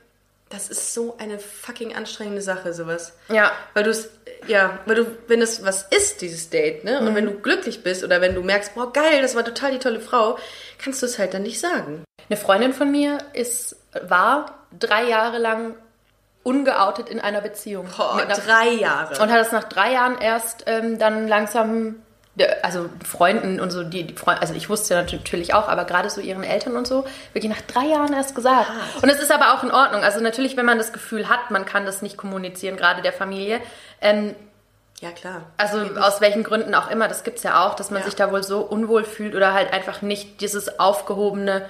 Das 0.49 0.69
ist 0.69 0.93
so 0.93 1.15
eine 1.17 1.39
fucking 1.39 1.95
anstrengende 1.95 2.41
Sache, 2.41 2.73
sowas. 2.73 3.13
ja, 3.29 3.51
Weil 3.73 3.83
du 3.83 3.89
es, 3.89 4.09
ja, 4.47 4.79
weil 4.85 4.95
du, 4.95 5.05
wenn 5.27 5.41
es 5.41 5.65
was 5.65 5.83
ist, 5.83 6.21
dieses 6.21 6.49
Date, 6.51 6.83
ne? 6.83 6.99
Und 6.99 7.15
wenn 7.15 7.25
du 7.25 7.31
glücklich 7.39 7.81
bist 7.83 8.03
oder 8.03 8.21
wenn 8.21 8.35
du 8.35 8.41
merkst, 8.43 8.75
boah, 8.75 8.93
geil, 8.93 9.21
das 9.23 9.35
war 9.35 9.43
total 9.43 9.71
die 9.71 9.79
tolle 9.79 9.99
Frau, 9.99 10.37
kannst 10.77 11.01
du 11.01 11.07
es 11.07 11.17
halt 11.17 11.33
dann 11.33 11.41
nicht 11.43 11.59
sagen. 11.59 12.03
eine 12.29 12.37
Freundin 12.37 12.73
von 12.73 12.91
mir 12.91 13.17
ist 13.33 13.75
war 14.03 14.59
drei 14.77 15.05
Jahre 15.05 15.37
lang 15.39 15.73
ungeoutet 16.43 17.09
in 17.09 17.19
einer 17.19 17.41
Beziehung. 17.41 17.87
Boah, 17.97 18.17
einer- 18.21 18.35
drei 18.35 18.69
Jahre. 18.69 19.19
und 19.21 19.31
hat 19.31 19.41
es 19.45 19.51
nach 19.51 19.63
drei 19.63 19.93
Jahren 19.93 20.19
erst 20.19 20.63
ähm, 20.67 20.99
dann 20.99 21.27
langsam, 21.27 21.95
also 22.61 22.89
Freunden 23.05 23.59
und 23.59 23.71
so, 23.71 23.83
die, 23.83 24.03
die 24.03 24.13
Freunde, 24.15 24.41
also 24.41 24.53
ich 24.53 24.69
wusste 24.69 24.93
ja 24.93 25.01
natürlich 25.01 25.53
auch, 25.53 25.67
aber 25.69 25.85
gerade 25.85 26.09
so 26.09 26.19
ihren 26.21 26.43
Eltern 26.43 26.75
und 26.75 26.85
so, 26.85 27.05
wirklich 27.33 27.49
nach 27.51 27.61
drei 27.61 27.85
Jahren 27.85 28.13
erst 28.13 28.35
gesagt. 28.35 28.69
Und 29.01 29.09
es 29.09 29.19
ist 29.21 29.31
aber 29.31 29.53
auch 29.53 29.63
in 29.63 29.71
Ordnung. 29.71 30.03
Also 30.03 30.19
natürlich, 30.19 30.57
wenn 30.57 30.65
man 30.65 30.77
das 30.77 30.91
Gefühl 30.91 31.29
hat, 31.29 31.51
man 31.51 31.65
kann 31.65 31.85
das 31.85 32.01
nicht 32.01 32.17
kommunizieren, 32.17 32.75
gerade 32.77 33.01
der 33.01 33.13
Familie, 33.13 33.61
ähm, 34.01 34.35
ja, 35.01 35.11
klar. 35.11 35.41
also 35.57 35.79
aus 35.99 36.21
welchen 36.21 36.43
Gründen 36.43 36.73
auch 36.73 36.89
immer, 36.89 37.07
das 37.07 37.23
gibt 37.23 37.37
es 37.37 37.43
ja 37.43 37.65
auch, 37.65 37.75
dass 37.75 37.89
man 37.91 37.99
Ja. 37.99 38.05
sich 38.05 38.15
da 38.15 38.31
wohl 38.31 38.43
so 38.43 38.61
unwohl 38.61 39.03
fühlt 39.03 39.35
oder 39.35 39.53
halt 39.53 39.73
einfach 39.73 40.01
nicht 40.01 40.39
dieses 40.41 40.79
Aufgehobene 40.79 41.69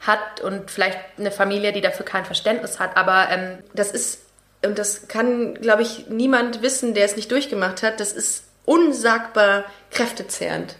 hat 0.00 0.40
und 0.42 0.70
vielleicht 0.70 0.98
eine 1.18 1.30
Familie, 1.30 1.72
die 1.72 1.80
dafür 1.80 2.04
kein 2.04 2.24
Verständnis 2.24 2.78
hat. 2.80 2.96
Aber 2.96 3.28
ähm, 3.30 3.58
Das 3.74 3.90
ist, 3.90 4.20
und 4.64 4.78
das 4.78 5.08
kann, 5.08 5.54
glaube 5.54 5.82
ich, 5.82 6.08
niemand 6.08 6.62
wissen, 6.62 6.94
der 6.94 7.04
es 7.04 7.16
nicht 7.16 7.30
durchgemacht 7.30 7.82
hat, 7.82 8.00
das 8.00 8.12
ist 8.12 8.44
unsagbar 8.64 9.64
kräftezehrend. 9.90 10.76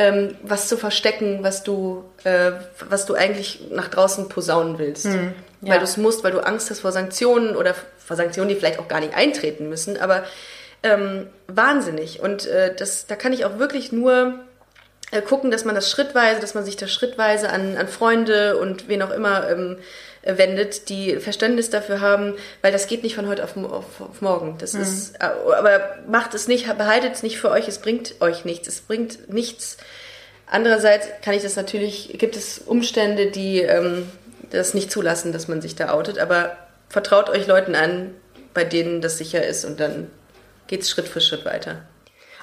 Ähm, 0.00 0.36
was 0.42 0.68
zu 0.68 0.76
verstecken, 0.76 1.40
was 1.42 1.64
du, 1.64 2.04
äh, 2.22 2.52
was 2.88 3.04
du 3.06 3.14
eigentlich 3.14 3.62
nach 3.70 3.88
draußen 3.88 4.28
posaunen 4.28 4.78
willst. 4.78 5.06
ja. 5.60 5.72
Weil 5.72 5.78
du 5.78 5.84
es 5.84 5.96
musst, 5.96 6.22
weil 6.22 6.30
du 6.30 6.38
Angst 6.38 6.70
hast 6.70 6.80
vor 6.80 6.92
Sanktionen 6.92 7.56
oder 7.56 7.74
vor 7.98 8.16
Sanktionen, 8.16 8.48
die 8.48 8.54
vielleicht 8.54 8.78
auch 8.78 8.86
gar 8.86 9.00
nicht 9.00 9.14
eintreten 9.14 9.68
müssen, 9.68 9.96
aber 9.98 10.24
ähm, 10.84 11.26
wahnsinnig. 11.48 12.20
Und 12.20 12.46
äh, 12.46 12.74
das, 12.74 13.06
da 13.06 13.16
kann 13.16 13.32
ich 13.32 13.44
auch 13.44 13.58
wirklich 13.58 13.90
nur 13.90 14.34
äh, 15.10 15.22
gucken, 15.22 15.50
dass 15.50 15.64
man 15.64 15.74
das 15.74 15.90
schrittweise, 15.90 16.40
dass 16.40 16.54
man 16.54 16.64
sich 16.64 16.76
das 16.76 16.92
schrittweise 16.92 17.50
an, 17.50 17.76
an 17.76 17.88
Freunde 17.88 18.56
und 18.58 18.88
wen 18.88 19.02
auch 19.02 19.10
immer 19.10 19.48
ähm, 19.50 19.78
äh, 19.78 19.82
wendet, 20.22 20.88
die 20.88 21.16
Verständnis 21.16 21.70
dafür 21.70 22.00
haben, 22.00 22.34
weil 22.62 22.72
das 22.72 22.86
geht 22.86 23.02
nicht 23.02 23.14
von 23.14 23.28
heute 23.28 23.44
auf, 23.44 23.56
auf, 23.56 24.00
auf 24.00 24.20
morgen. 24.20 24.56
Das 24.58 24.74
ist, 24.74 25.14
äh, 25.16 25.24
aber 25.24 25.98
macht 26.08 26.34
es 26.34 26.48
nicht, 26.48 26.66
behaltet 26.76 27.14
es 27.14 27.22
nicht 27.22 27.38
für 27.38 27.50
euch, 27.50 27.68
es 27.68 27.78
bringt 27.78 28.20
euch 28.20 28.44
nichts, 28.44 28.68
es 28.68 28.80
bringt 28.80 29.32
nichts. 29.32 29.76
Andererseits 30.46 31.08
kann 31.22 31.34
ich 31.34 31.42
das 31.42 31.56
natürlich, 31.56 32.14
gibt 32.18 32.36
es 32.36 32.58
Umstände, 32.58 33.30
die 33.30 33.60
ähm, 33.60 34.08
das 34.50 34.74
nicht 34.74 34.90
zulassen, 34.90 35.32
dass 35.32 35.48
man 35.48 35.60
sich 35.60 35.76
da 35.76 35.92
outet, 35.92 36.18
aber 36.18 36.56
vertraut 36.88 37.28
euch 37.28 37.46
Leuten 37.46 37.74
an, 37.74 38.14
bei 38.54 38.64
denen 38.64 39.00
das 39.00 39.18
sicher 39.18 39.46
ist 39.46 39.64
und 39.64 39.78
dann 39.78 40.10
geht's 40.66 40.90
Schritt 40.90 41.08
für 41.08 41.20
Schritt 41.20 41.44
weiter. 41.44 41.82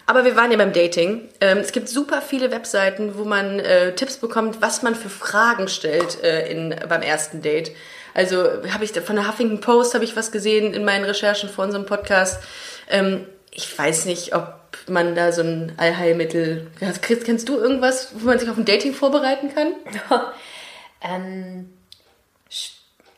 Aber 0.07 0.23
wir 0.23 0.35
waren 0.35 0.51
ja 0.51 0.57
beim 0.57 0.73
Dating. 0.73 1.27
Ähm, 1.41 1.57
es 1.59 1.71
gibt 1.71 1.89
super 1.89 2.21
viele 2.21 2.51
Webseiten, 2.51 3.17
wo 3.17 3.25
man 3.25 3.59
äh, 3.59 3.93
Tipps 3.95 4.17
bekommt, 4.17 4.61
was 4.61 4.83
man 4.83 4.93
für 4.95 5.09
Fragen 5.09 5.67
stellt 5.67 6.23
äh, 6.23 6.49
in, 6.49 6.75
beim 6.87 7.01
ersten 7.01 7.41
Date. 7.41 7.71
Also 8.13 8.37
habe 8.71 8.83
ich 8.83 8.91
von 8.91 9.15
der 9.15 9.27
Huffington 9.27 9.59
Post 9.59 9.93
habe 9.93 10.05
ich 10.05 10.15
was 10.15 10.31
gesehen 10.31 10.73
in 10.73 10.85
meinen 10.85 11.05
Recherchen 11.05 11.49
vor 11.49 11.65
unserem 11.65 11.85
Podcast. 11.85 12.41
Ähm, 12.89 13.25
ich 13.51 13.77
weiß 13.77 14.05
nicht, 14.05 14.35
ob 14.35 14.53
man 14.87 15.15
da 15.15 15.31
so 15.31 15.41
ein 15.41 15.73
Allheilmittel. 15.77 16.67
Chris, 17.01 17.23
kennst 17.23 17.49
du 17.49 17.57
irgendwas, 17.57 18.09
wo 18.13 18.27
man 18.27 18.37
sich 18.37 18.49
auf 18.49 18.57
ein 18.57 18.65
Dating 18.65 18.93
vorbereiten 18.93 19.53
kann? 19.53 19.73
Ähm, 21.01 21.71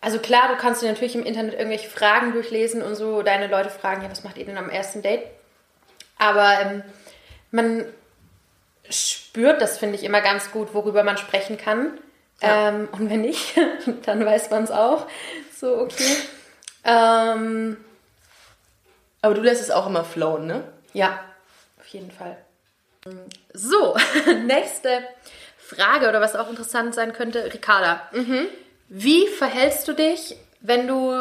also 0.02 0.20
klar, 0.20 0.50
du 0.50 0.58
kannst 0.58 0.82
dir 0.82 0.88
natürlich 0.88 1.16
im 1.16 1.24
Internet 1.24 1.54
irgendwelche 1.54 1.90
Fragen 1.90 2.34
durchlesen 2.34 2.82
und 2.82 2.96
so 2.96 3.22
deine 3.22 3.48
Leute 3.48 3.70
fragen, 3.70 4.04
ja, 4.04 4.12
was 4.12 4.24
macht 4.24 4.38
ihr 4.38 4.46
denn 4.46 4.58
am 4.58 4.70
ersten 4.70 5.02
Date? 5.02 5.22
Aber 6.18 6.60
ähm, 6.62 6.84
man 7.52 7.86
spürt 8.90 9.62
das, 9.62 9.78
finde 9.78 9.96
ich, 9.96 10.04
immer 10.04 10.22
ganz 10.22 10.52
gut, 10.52 10.74
worüber 10.74 11.04
man 11.04 11.18
sprechen 11.18 11.58
kann. 11.58 11.98
Ja. 12.42 12.70
Ähm, 12.70 12.90
und 12.92 13.10
wenn 13.10 13.22
nicht, 13.22 13.56
dann 14.06 14.26
weiß 14.26 14.50
man 14.50 14.64
es 14.64 14.72
auch. 14.72 15.08
So, 15.56 15.80
okay. 15.80 16.16
Ähm, 16.84 17.78
Aber 19.22 19.34
du 19.34 19.42
lässt 19.42 19.62
es 19.62 19.72
auch 19.72 19.88
immer 19.88 20.04
flowen, 20.04 20.48
ne? 20.48 20.64
ja, 20.94 21.20
auf 21.80 21.88
jeden 21.88 22.12
Fall. 22.12 22.38
So, 23.54 23.96
nächste 24.46 25.02
Frage 25.58 26.10
oder 26.10 26.22
was 26.22 26.36
auch 26.36 26.50
interessant 26.50 26.94
sein 26.96 27.14
könnte, 27.14 27.54
Ricarda. 27.54 28.10
Wie 28.90 29.28
verhältst 29.28 29.88
du 29.88 29.94
dich, 29.94 30.36
wenn 30.60 30.88
du, 30.88 31.12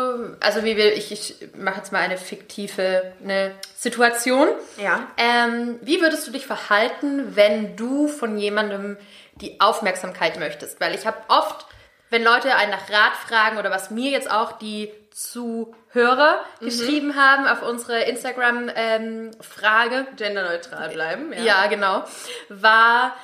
also 0.41 0.65
wie 0.65 0.77
wir, 0.77 0.95
ich, 0.95 1.13
ich 1.13 1.37
mache 1.55 1.79
jetzt 1.79 1.93
mal 1.93 2.01
eine 2.01 2.17
fiktive 2.17 3.13
eine 3.23 3.53
Situation. 3.77 4.49
Ja. 4.79 5.07
Ähm, 5.19 5.79
wie 5.83 6.01
würdest 6.01 6.27
du 6.27 6.31
dich 6.31 6.47
verhalten, 6.47 7.37
wenn 7.37 7.77
du 7.77 8.09
von 8.09 8.39
jemandem 8.39 8.97
die 9.35 9.61
Aufmerksamkeit 9.61 10.39
möchtest? 10.39 10.81
Weil 10.81 10.95
ich 10.95 11.07
habe 11.07 11.19
oft, 11.29 11.67
wenn 12.09 12.25
Leute 12.25 12.55
einen 12.55 12.71
nach 12.71 12.91
Rat 12.91 13.15
fragen 13.15 13.59
oder 13.59 13.71
was 13.71 13.91
mir 13.91 14.11
jetzt 14.11 14.31
auch 14.31 14.53
die 14.53 14.91
Zuhörer 15.11 16.41
geschrieben 16.61 17.17
haben 17.17 17.47
auf 17.47 17.63
unsere 17.63 18.03
Instagram-Frage, 18.03 20.07
Genderneutral 20.17 20.91
bleiben, 20.91 21.33
ja. 21.33 21.67
genau. 21.69 22.05
War 22.49 23.17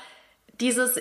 dieses, 0.60 0.98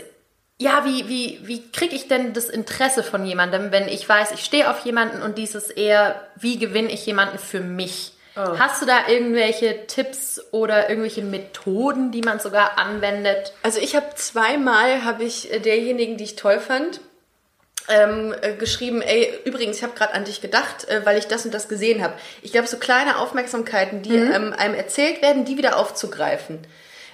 ja, 0.61 0.85
wie, 0.85 1.09
wie, 1.09 1.39
wie 1.41 1.71
kriege 1.71 1.95
ich 1.95 2.07
denn 2.07 2.33
das 2.33 2.47
Interesse 2.47 3.01
von 3.01 3.25
jemandem, 3.25 3.71
wenn 3.71 3.87
ich 3.87 4.07
weiß, 4.07 4.31
ich 4.31 4.45
stehe 4.45 4.69
auf 4.69 4.85
jemanden 4.85 5.23
und 5.23 5.39
dieses 5.39 5.71
eher, 5.71 6.21
wie 6.39 6.59
gewinne 6.59 6.91
ich 6.91 7.03
jemanden 7.05 7.39
für 7.39 7.61
mich? 7.61 8.13
Oh. 8.37 8.59
Hast 8.59 8.79
du 8.81 8.85
da 8.85 9.07
irgendwelche 9.07 9.87
Tipps 9.87 10.39
oder 10.51 10.87
irgendwelche 10.87 11.23
Methoden, 11.23 12.11
die 12.11 12.21
man 12.21 12.39
sogar 12.39 12.77
anwendet? 12.77 13.53
Also 13.63 13.79
ich 13.79 13.95
habe 13.95 14.05
zweimal, 14.15 15.03
habe 15.03 15.23
ich 15.23 15.51
äh, 15.51 15.59
derjenigen, 15.59 16.17
die 16.17 16.25
ich 16.25 16.35
toll 16.35 16.59
fand, 16.59 17.01
ähm, 17.89 18.35
äh, 18.41 18.53
geschrieben, 18.53 19.01
ey, 19.01 19.33
übrigens, 19.43 19.77
ich 19.77 19.83
habe 19.83 19.95
gerade 19.95 20.13
an 20.13 20.25
dich 20.25 20.41
gedacht, 20.41 20.87
äh, 20.87 21.03
weil 21.05 21.17
ich 21.17 21.25
das 21.25 21.43
und 21.43 21.55
das 21.55 21.69
gesehen 21.69 22.03
habe. 22.03 22.13
Ich 22.43 22.51
glaube, 22.51 22.67
so 22.67 22.77
kleine 22.77 23.17
Aufmerksamkeiten, 23.17 24.03
die 24.03 24.15
ähm, 24.15 24.53
einem 24.53 24.75
erzählt 24.75 25.23
werden, 25.23 25.43
die 25.43 25.57
wieder 25.57 25.77
aufzugreifen. 25.77 26.59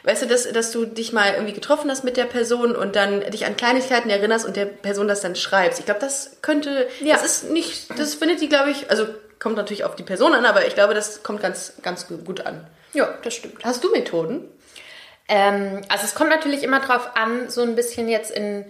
Weißt 0.07 0.21
du, 0.21 0.25
dass, 0.25 0.49
dass 0.49 0.71
du 0.71 0.85
dich 0.85 1.11
mal 1.11 1.33
irgendwie 1.33 1.51
getroffen 1.51 1.91
hast 1.91 2.05
mit 2.05 2.15
der 2.15 2.23
Person 2.23 2.77
und 2.77 2.95
dann 2.95 3.19
dich 3.29 3.45
an 3.45 3.57
Kleinigkeiten 3.57 4.09
erinnerst 4.09 4.45
und 4.45 4.55
der 4.55 4.65
Person 4.65 5.09
das 5.09 5.19
dann 5.19 5.35
schreibst. 5.35 5.79
Ich 5.79 5.85
glaube, 5.85 5.99
das 5.99 6.37
könnte, 6.41 6.87
Ja. 7.01 7.15
das 7.15 7.25
ist 7.25 7.49
nicht, 7.51 7.87
das 7.99 8.13
findet 8.15 8.39
die, 8.39 8.47
glaube 8.47 8.71
ich, 8.71 8.89
also 8.89 9.05
kommt 9.37 9.57
natürlich 9.57 9.83
auf 9.83 9.95
die 9.97 10.03
Person 10.03 10.33
an, 10.33 10.45
aber 10.45 10.65
ich 10.65 10.75
glaube, 10.75 10.93
das 10.93 11.23
kommt 11.23 11.41
ganz, 11.41 11.73
ganz 11.83 12.07
gut 12.07 12.45
an. 12.45 12.65
Ja, 12.93 13.09
das 13.21 13.33
stimmt. 13.35 13.65
Hast 13.65 13.83
du 13.83 13.91
Methoden? 13.91 14.49
Ähm, 15.27 15.81
also 15.89 16.05
es 16.05 16.15
kommt 16.15 16.29
natürlich 16.29 16.63
immer 16.63 16.79
drauf 16.79 17.09
an, 17.15 17.49
so 17.49 17.61
ein 17.61 17.75
bisschen 17.75 18.07
jetzt 18.07 18.31
in 18.31 18.63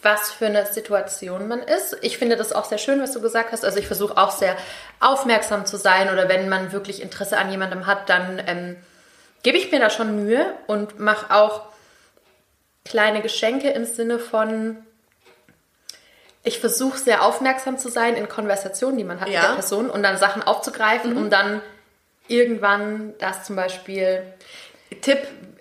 was 0.00 0.30
für 0.30 0.46
eine 0.46 0.64
Situation 0.66 1.48
man 1.48 1.62
ist. 1.62 1.98
Ich 2.00 2.16
finde 2.16 2.36
das 2.36 2.52
auch 2.54 2.64
sehr 2.64 2.78
schön, 2.78 3.02
was 3.02 3.12
du 3.12 3.20
gesagt 3.20 3.52
hast. 3.52 3.62
Also 3.64 3.78
ich 3.78 3.86
versuche 3.86 4.16
auch 4.16 4.30
sehr 4.30 4.56
aufmerksam 5.00 5.66
zu 5.66 5.76
sein 5.76 6.10
oder 6.10 6.28
wenn 6.30 6.48
man 6.48 6.72
wirklich 6.72 7.02
Interesse 7.02 7.36
an 7.36 7.50
jemandem 7.50 7.86
hat, 7.86 8.08
dann 8.08 8.40
ähm, 8.46 8.76
gebe 9.46 9.58
ich 9.58 9.70
mir 9.70 9.78
da 9.78 9.90
schon 9.90 10.16
Mühe 10.16 10.44
und 10.66 10.98
mache 10.98 11.32
auch 11.32 11.66
kleine 12.84 13.22
Geschenke 13.22 13.70
im 13.70 13.84
Sinne 13.84 14.18
von, 14.18 14.76
ich 16.42 16.58
versuche 16.58 16.98
sehr 16.98 17.22
aufmerksam 17.22 17.78
zu 17.78 17.88
sein 17.88 18.16
in 18.16 18.28
Konversationen, 18.28 18.98
die 18.98 19.04
man 19.04 19.20
hat 19.20 19.28
mit 19.28 19.36
Ja. 19.36 19.42
der 19.46 19.54
Person 19.54 19.88
und 19.88 20.02
dann 20.02 20.18
Sachen 20.18 20.42
aufzugreifen, 20.42 21.16
um 21.16 21.30
dann 21.30 21.62
irgendwann 22.26 23.14
das 23.20 23.44
zum 23.44 23.54
Beispiel, 23.54 24.24
Tipp, 25.00 25.18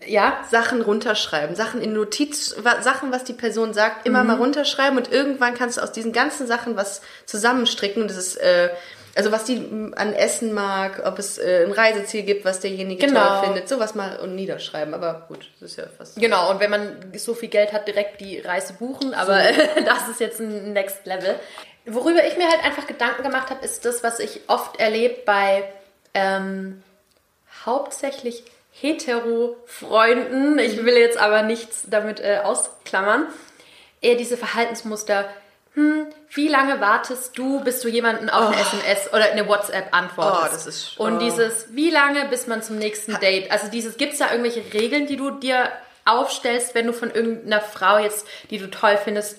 ja, 0.08 0.44
Sachen 0.50 0.82
runterschreiben, 0.82 1.56
Sachen 1.56 1.80
in 1.80 1.94
Notiz, 1.94 2.56
Sachen, 2.82 3.12
was 3.12 3.24
die 3.24 3.34
Person 3.34 3.76
sagt, 3.76 4.08
immer 4.08 4.24
mal 4.24 4.38
runterschreiben 4.38 4.98
und 4.98 5.12
irgendwann 5.12 5.54
kannst 5.54 5.78
du 5.78 5.82
aus 5.82 5.92
diesen 5.92 6.12
ganzen 6.12 6.48
Sachen 6.48 6.76
was 6.76 7.02
zusammenstricken. 7.28 8.08
Das 8.08 8.18
ist, 8.18 8.38
äh, 8.38 8.72
also 9.16 9.32
was 9.32 9.46
die 9.46 9.58
an 9.96 10.14
Essen 10.14 10.54
mag, 10.54 11.02
ob 11.06 11.18
es 11.20 11.38
äh, 11.38 11.64
ein 11.66 11.72
Reiseziel 11.72 12.24
gibt, 12.24 12.44
was 12.46 12.60
derjenige 12.60 13.08
Genau. 13.08 13.26
toll 13.26 13.46
findet, 13.46 13.70
sowas 13.70 13.96
mal 13.96 14.20
und 14.20 14.36
niederschreiben, 14.36 14.94
aber 14.94 15.26
gut, 15.28 15.50
das 15.60 15.72
ist 15.72 15.78
ja 15.78 15.86
fast. 15.98 16.18
Genau, 16.18 16.52
und 16.52 16.60
wenn 16.60 16.70
man 16.70 17.14
so 17.18 17.34
viel 17.34 17.50
Geld 17.50 17.72
hat, 17.72 17.88
direkt 17.88 18.20
die 18.20 18.40
Reise 18.40 18.74
buchen, 18.74 19.14
aber 19.14 19.42
das 19.86 20.10
ist 20.10 20.20
jetzt 20.20 20.40
ein 20.42 20.74
Next 20.74 21.06
Level. 21.06 21.40
Worüber 21.86 22.26
ich 22.26 22.36
mir 22.36 22.50
halt 22.50 22.64
einfach 22.64 22.88
Gedanken 22.88 23.24
gemacht 23.24 23.50
habe, 23.50 23.64
ist 23.64 23.86
das, 23.86 24.04
was 24.04 24.20
ich 24.20 24.42
oft 24.48 24.80
erlebe 24.80 25.16
bei 25.26 25.64
ähm, 26.14 26.84
hauptsächlich 27.66 28.44
hetero-Freunden. 28.82 30.60
Ich 30.60 30.84
will 30.84 30.98
jetzt 30.98 31.18
aber 31.18 31.44
nichts 31.44 31.84
damit 31.90 32.20
äh, 32.20 32.40
ausklammern. 32.44 33.28
Eher 34.02 34.16
diese 34.16 34.38
Verhaltensmuster. 34.38 35.26
Hm, 35.76 36.08
wie 36.32 36.48
lange 36.48 36.80
wartest 36.82 37.38
du, 37.38 37.60
bis 37.64 37.82
du 37.82 37.88
jemanden 37.90 38.30
auf 38.30 38.48
eine 38.48 38.60
SMS 38.62 39.10
oder 39.14 39.26
eine 39.32 39.48
WhatsApp 39.48 39.88
antwortest? 39.94 40.42
Oh, 40.44 40.54
das 40.54 40.68
ist- 40.68 40.98
Und 41.00 41.16
oh. 41.18 41.20
dieses, 41.20 41.68
wie 41.76 41.90
lange, 41.90 42.26
bis 42.30 42.48
man 42.48 42.62
zum 42.64 42.78
nächsten 42.78 43.20
Date? 43.20 43.52
Also 43.52 43.68
dieses, 43.68 43.98
gibt 43.98 44.14
es 44.14 44.20
da 44.20 44.32
irgendwelche 44.32 44.64
Regeln, 44.74 45.06
die 45.06 45.18
du 45.18 45.32
dir 45.32 45.70
aufstellst, 46.06 46.76
wenn 46.76 46.88
du 46.88 46.94
von 46.94 47.12
irgendeiner 47.12 47.62
Frau 47.62 47.98
jetzt, 47.98 48.26
die 48.50 48.58
du 48.58 48.70
toll 48.70 48.98
findest, 49.04 49.38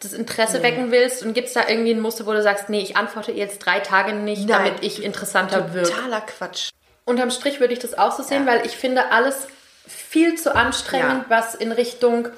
das 0.00 0.12
Interesse 0.12 0.62
wecken 0.62 0.90
willst? 0.90 1.22
Und 1.22 1.34
gibt 1.34 1.48
es 1.48 1.54
da 1.54 1.68
irgendwie 1.68 1.92
ein 1.92 2.00
Muster, 2.00 2.24
wo 2.26 2.32
du 2.32 2.42
sagst, 2.42 2.68
nee, 2.68 2.80
ich 2.80 2.96
antworte 2.96 3.32
jetzt 3.32 3.58
drei 3.58 3.80
Tage 3.80 4.12
nicht, 4.14 4.48
Nein. 4.48 4.64
damit 4.66 4.82
ich 4.84 5.02
interessanter 5.02 5.74
wirke? 5.74 5.90
Totaler 5.90 6.20
Quatsch. 6.22 6.70
Unterm 7.04 7.30
Strich 7.30 7.60
würde 7.60 7.74
ich 7.74 7.78
das 7.80 7.96
auch 7.98 8.12
so 8.16 8.22
sehen, 8.22 8.46
Ja. 8.46 8.52
weil 8.52 8.66
ich 8.66 8.72
finde 8.76 9.12
alles 9.12 9.46
viel 9.86 10.36
zu 10.36 10.54
anstrengend, 10.54 11.24
Ja. 11.28 11.36
was 11.36 11.54
in 11.54 11.72
Richtung 11.72 12.28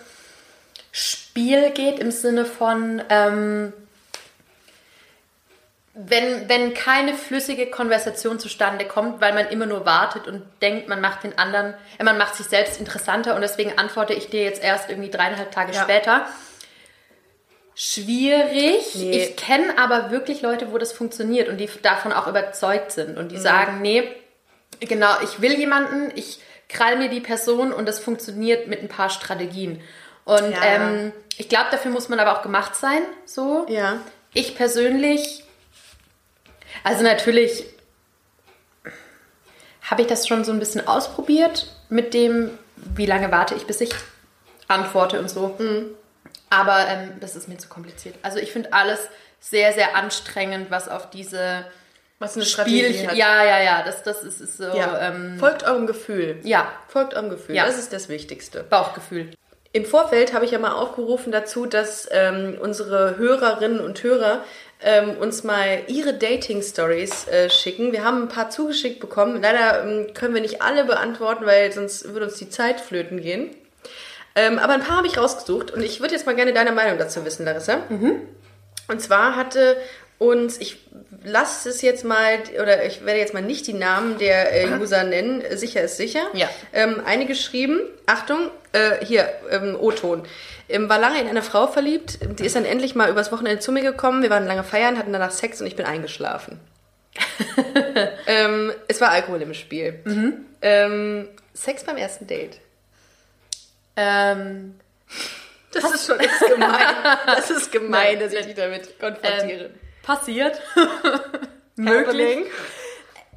Spiel 0.99 1.73
geht, 1.73 1.99
im 1.99 2.11
Sinne 2.11 2.47
von, 2.47 3.03
ähm, 3.11 3.75
wenn, 5.93 6.49
wenn 6.49 6.73
keine 6.73 7.13
flüssige 7.15 7.67
Konversation 7.67 8.39
zustande 8.39 8.87
kommt, 8.87 9.21
weil 9.21 9.35
man 9.35 9.49
immer 9.49 9.67
nur 9.67 9.85
wartet 9.85 10.27
und 10.27 10.43
denkt, 10.63 10.89
man 10.89 11.03
macht 11.03 11.25
den 11.25 11.37
anderen, 11.39 11.75
äh, 11.99 12.05
man 12.05 12.17
macht 12.17 12.35
sich 12.37 12.47
selbst 12.47 12.79
interessanter 12.81 13.35
und 13.35 13.43
deswegen 13.43 13.77
antworte 13.79 14.15
ich 14.15 14.29
dir 14.31 14.43
jetzt 14.43 14.63
erst 14.63 14.89
irgendwie 14.89 15.11
dreieinhalb 15.11 15.51
Tage 15.53 15.73
Ja. 15.73 15.83
später. 15.83 16.27
Schwierig. 17.75 18.95
Nee. 18.95 19.11
Ich 19.19 19.37
kenne 19.37 19.77
aber 19.79 20.11
wirklich 20.11 20.41
Leute, 20.41 20.73
wo 20.73 20.79
das 20.79 20.93
funktioniert 20.93 21.49
und 21.51 21.59
die 21.59 21.69
davon 21.83 22.13
auch 22.13 22.27
überzeugt 22.27 22.93
sind 22.93 23.13
Mhm. 23.13 23.19
und 23.19 23.33
die 23.33 23.39
sagen, 23.39 23.83
nee, 23.83 24.03
genau, 24.81 25.15
ich 25.23 25.43
will 25.43 25.53
jemanden, 25.59 26.11
ich 26.15 26.41
krall 26.71 26.97
mir 26.97 27.11
die 27.11 27.21
Person 27.21 27.73
und 27.75 27.87
das 27.87 27.99
funktioniert 27.99 28.67
mit 28.67 28.81
ein 28.83 28.89
paar 28.89 29.11
Strategien. 29.11 29.83
Und 30.27 30.51
Ja. 30.53 30.63
ähm, 30.63 31.13
ich 31.39 31.49
glaube, 31.49 31.69
dafür 31.71 31.91
muss 31.91 32.09
man 32.11 32.21
aber 32.21 32.37
auch 32.39 32.43
gemacht 32.43 32.77
sein, 32.77 33.01
so. 33.25 33.65
Ja. 33.71 34.01
Ich 34.35 34.55
persönlich, 34.57 35.45
also 36.85 37.03
natürlich 37.03 37.65
habe 39.83 40.03
ich 40.03 40.09
das 40.09 40.27
schon 40.27 40.45
so 40.45 40.53
ein 40.53 40.59
bisschen 40.59 40.87
ausprobiert 40.87 41.69
mit 41.89 42.13
dem, 42.13 42.51
wie 42.77 43.07
lange 43.07 43.31
warte 43.31 43.55
ich, 43.55 43.67
bis 43.67 43.81
ich 43.81 43.91
antworte 44.69 45.19
und 45.21 45.31
so. 45.31 45.57
Aber 46.51 46.87
ähm, 46.89 47.13
das 47.21 47.37
ist 47.37 47.49
mir 47.49 47.57
zu 47.59 47.69
kompliziert. 47.69 48.17
Also 48.23 48.39
ich 48.39 48.53
finde 48.53 48.73
alles 48.73 48.99
sehr, 49.41 49.73
sehr 49.73 49.95
anstrengend, 49.97 50.71
was 50.71 50.89
auf 50.89 51.09
diese 51.11 51.65
Was 52.19 52.35
eine 52.37 52.45
Strategie 52.47 52.93
Spiel. 52.95 53.09
hat. 53.09 53.17
Ja, 53.17 53.45
ja, 53.45 53.61
ja, 53.63 53.83
das, 53.85 54.03
das 54.03 54.23
ist, 54.25 54.41
ist 54.41 54.57
so 54.57 54.65
Ja. 54.65 54.99
ähm, 55.01 55.39
Folgt 55.39 55.63
eurem 55.63 55.87
Gefühl. 55.87 56.41
ja, 56.43 56.71
Folgt 56.89 57.15
eurem 57.15 57.31
Gefühl. 57.31 57.55
Ja. 57.55 57.65
Das 57.67 57.79
ist 57.79 57.93
das 57.93 58.09
Wichtigste. 58.09 58.65
Bauchgefühl. 58.65 59.31
Im 59.77 59.85
Vorfeld 59.85 60.33
habe 60.33 60.47
ich 60.47 60.53
ja 60.53 60.59
mal 60.59 60.73
aufgerufen 60.73 61.33
dazu, 61.33 61.67
dass 61.67 62.09
ähm, 62.11 62.57
unsere 62.59 63.19
Hörerinnen 63.19 63.79
und 63.79 64.03
Hörer 64.03 64.43
ähm, 64.81 65.19
uns 65.19 65.45
mal 65.45 65.83
ihre 65.87 66.15
Dating-Stories 66.15 67.29
äh, 67.29 67.51
schicken. 67.51 67.93
Wir 67.93 68.03
haben 68.03 68.23
ein 68.23 68.29
paar 68.29 68.49
zugeschickt 68.49 69.01
bekommen. 69.01 69.43
Leider 69.43 69.85
ähm, 69.85 70.15
können 70.15 70.33
wir 70.33 70.41
nicht 70.41 70.63
alle 70.63 70.87
beantworten, 70.87 71.45
weil 71.45 71.71
sonst 71.73 72.11
würde 72.11 72.25
uns 72.25 72.39
die 72.39 72.49
Zeit 72.49 72.81
flöten 72.81 73.21
gehen. 73.21 73.51
Ähm, 74.35 74.59
aber 74.59 74.73
ein 74.73 74.81
paar 74.81 74.97
habe 74.97 75.09
ich 75.09 75.19
rausgesucht 75.19 75.73
und 75.73 75.83
ich 75.83 76.01
würde 76.01 76.15
jetzt 76.15 76.25
mal 76.25 76.35
gerne 76.35 76.55
deine 76.55 76.73
Meinung 76.73 76.97
dazu 76.97 77.23
wissen, 77.27 77.45
Larissa. 77.45 77.81
Und 78.89 79.03
zwar 79.03 79.37
hatte 79.37 79.77
uns, 80.19 80.59
ich 80.59 80.79
lasse 81.25 81.69
es 81.69 81.83
jetzt 81.83 82.05
mal, 82.05 82.39
oder 82.61 82.85
ich 82.85 83.05
werde 83.05 83.21
jetzt 83.21 83.35
mal 83.35 83.43
nicht 83.43 83.67
die 83.67 83.75
Namen 83.75 84.19
der 84.19 84.53
äh, 84.53 84.79
User 84.79 85.05
nennen, 85.05 85.43
sicher 85.57 85.83
ist 85.83 85.97
sicher. 85.97 86.27
Ja. 86.33 86.49
Ähm, 86.73 87.03
eine 87.05 87.27
geschrieben, 87.27 87.81
Achtung, 88.07 88.51
äh, 88.73 89.05
hier, 89.05 89.29
ähm, 89.51 89.77
O-Ton. 89.79 90.23
Ähm, 90.69 90.89
war 90.89 90.99
lange 90.99 91.21
in 91.21 91.29
eine 91.29 91.43
Frau 91.43 91.67
verliebt, 91.67 92.19
die 92.39 92.47
ist 92.47 92.57
dann 92.57 92.65
endlich 92.65 92.95
mal 92.95 93.11
übers 93.11 93.31
Wochenende 93.31 93.61
zu 93.61 93.73
mir 93.73 93.83
gekommen, 93.83 94.23
wir 94.23 94.31
waren 94.31 94.47
lange 94.47 94.65
feiern, 94.65 94.99
hatten 94.99 95.13
danach 95.13 95.31
Sex 95.31 95.61
und 95.61 95.67
ich 95.67 95.77
bin 95.77 95.87
eingeschlafen. 95.87 96.61
ähm, 98.27 98.73
es 98.89 99.01
war 99.01 99.11
Alkohol 99.11 99.41
im 99.43 99.55
Spiel. 99.55 100.01
Ähm, 100.61 101.29
Sex 101.55 101.85
beim 101.85 101.97
ersten 101.97 102.27
Date. 102.27 102.59
Ähm, 103.97 104.75
Das 105.73 105.93
ist 105.93 106.07
schon 106.07 106.21
echt 106.21 106.41
gemein. 106.41 106.95
Das 107.27 107.51
ist 107.51 107.73
gemein, 107.73 108.19
dass 108.21 108.33
ich 108.33 108.47
dich 108.47 108.55
damit 108.55 108.99
konfrontiere. 108.99 109.71
Passiert. 110.07 110.61
Happening. 111.79 112.47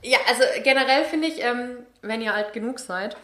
Ja, 0.01 0.17
also 0.29 0.43
generell 0.63 1.03
finde 1.05 1.27
ich, 1.27 1.43
ähm, 1.43 1.85
wenn 2.01 2.21
ihr 2.21 2.33
alt 2.33 2.53
genug 2.53 2.79
seid, 2.79 3.17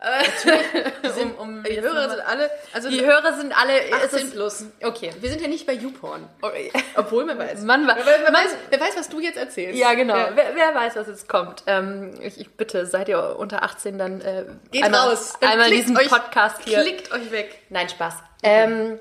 um, 1.20 1.34
um 1.34 1.62
Die 1.62 1.78
Hörer 1.78 2.08
sind 2.08 2.20
alle, 2.20 2.50
also 2.72 2.88
die 2.88 3.04
Hörer 3.04 3.34
sind 3.36 3.52
alle 3.54 3.74
18 3.92 4.30
plus. 4.30 4.64
Okay. 4.82 5.10
Wir 5.20 5.28
sind 5.28 5.42
ja 5.42 5.48
nicht 5.48 5.66
bei 5.66 5.74
YouPorn. 5.74 6.26
Obwohl, 6.96 7.26
wer 7.28 7.36
weiß. 7.36 7.62
Man 7.64 7.86
wa- 7.86 7.96
wer, 7.98 8.06
wer, 8.06 8.30
man- 8.30 8.44
weiß 8.44 8.56
wer 8.70 8.80
weiß, 8.80 8.96
was 8.96 9.08
du 9.10 9.20
jetzt 9.20 9.36
erzählst. 9.36 9.78
Ja, 9.78 9.92
genau. 9.92 10.16
Ja. 10.16 10.30
Wer, 10.34 10.54
wer 10.54 10.74
weiß, 10.74 10.96
was 10.96 11.06
jetzt 11.08 11.28
kommt. 11.28 11.64
Ähm, 11.66 12.14
ich, 12.22 12.40
ich 12.40 12.48
bitte, 12.56 12.86
seid 12.86 13.08
ihr 13.10 13.36
unter 13.38 13.62
18, 13.62 13.98
dann 13.98 14.22
äh, 14.22 14.46
Geht 14.70 14.84
einmal, 14.84 15.08
raus. 15.10 15.34
Dann 15.40 15.50
einmal 15.50 15.70
diesen 15.70 15.98
euch- 15.98 16.08
Podcast 16.08 16.62
hier. 16.64 16.80
Klickt 16.80 17.12
euch 17.12 17.30
weg. 17.30 17.58
Nein, 17.68 17.88
Spaß. 17.90 18.14
Ähm, 18.42 18.98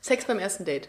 Sex 0.00 0.24
beim 0.24 0.38
ersten 0.38 0.64
Date. 0.64 0.88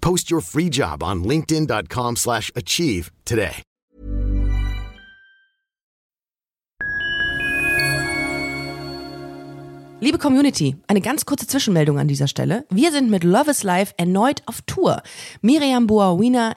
Post 0.00 0.30
your 0.30 0.42
free 0.42 0.68
job 0.68 1.02
on 1.02 1.24
linkedin.com/achieve 1.24 2.16
slash 2.16 2.50
achieve 2.54 3.10
today. 3.24 3.62
Liebe 10.02 10.16
Community, 10.16 10.76
eine 10.86 11.02
ganz 11.02 11.26
kurze 11.26 11.46
Zwischenmeldung 11.46 11.98
an 11.98 12.08
dieser 12.08 12.26
Stelle. 12.26 12.64
Wir 12.70 12.90
sind 12.90 13.10
mit 13.10 13.22
Love 13.22 13.50
is 13.50 13.62
Life 13.62 13.92
erneut 13.98 14.42
auf 14.46 14.62
Tour. 14.62 15.02
Miriam 15.42 15.86
Boawina, 15.86 16.56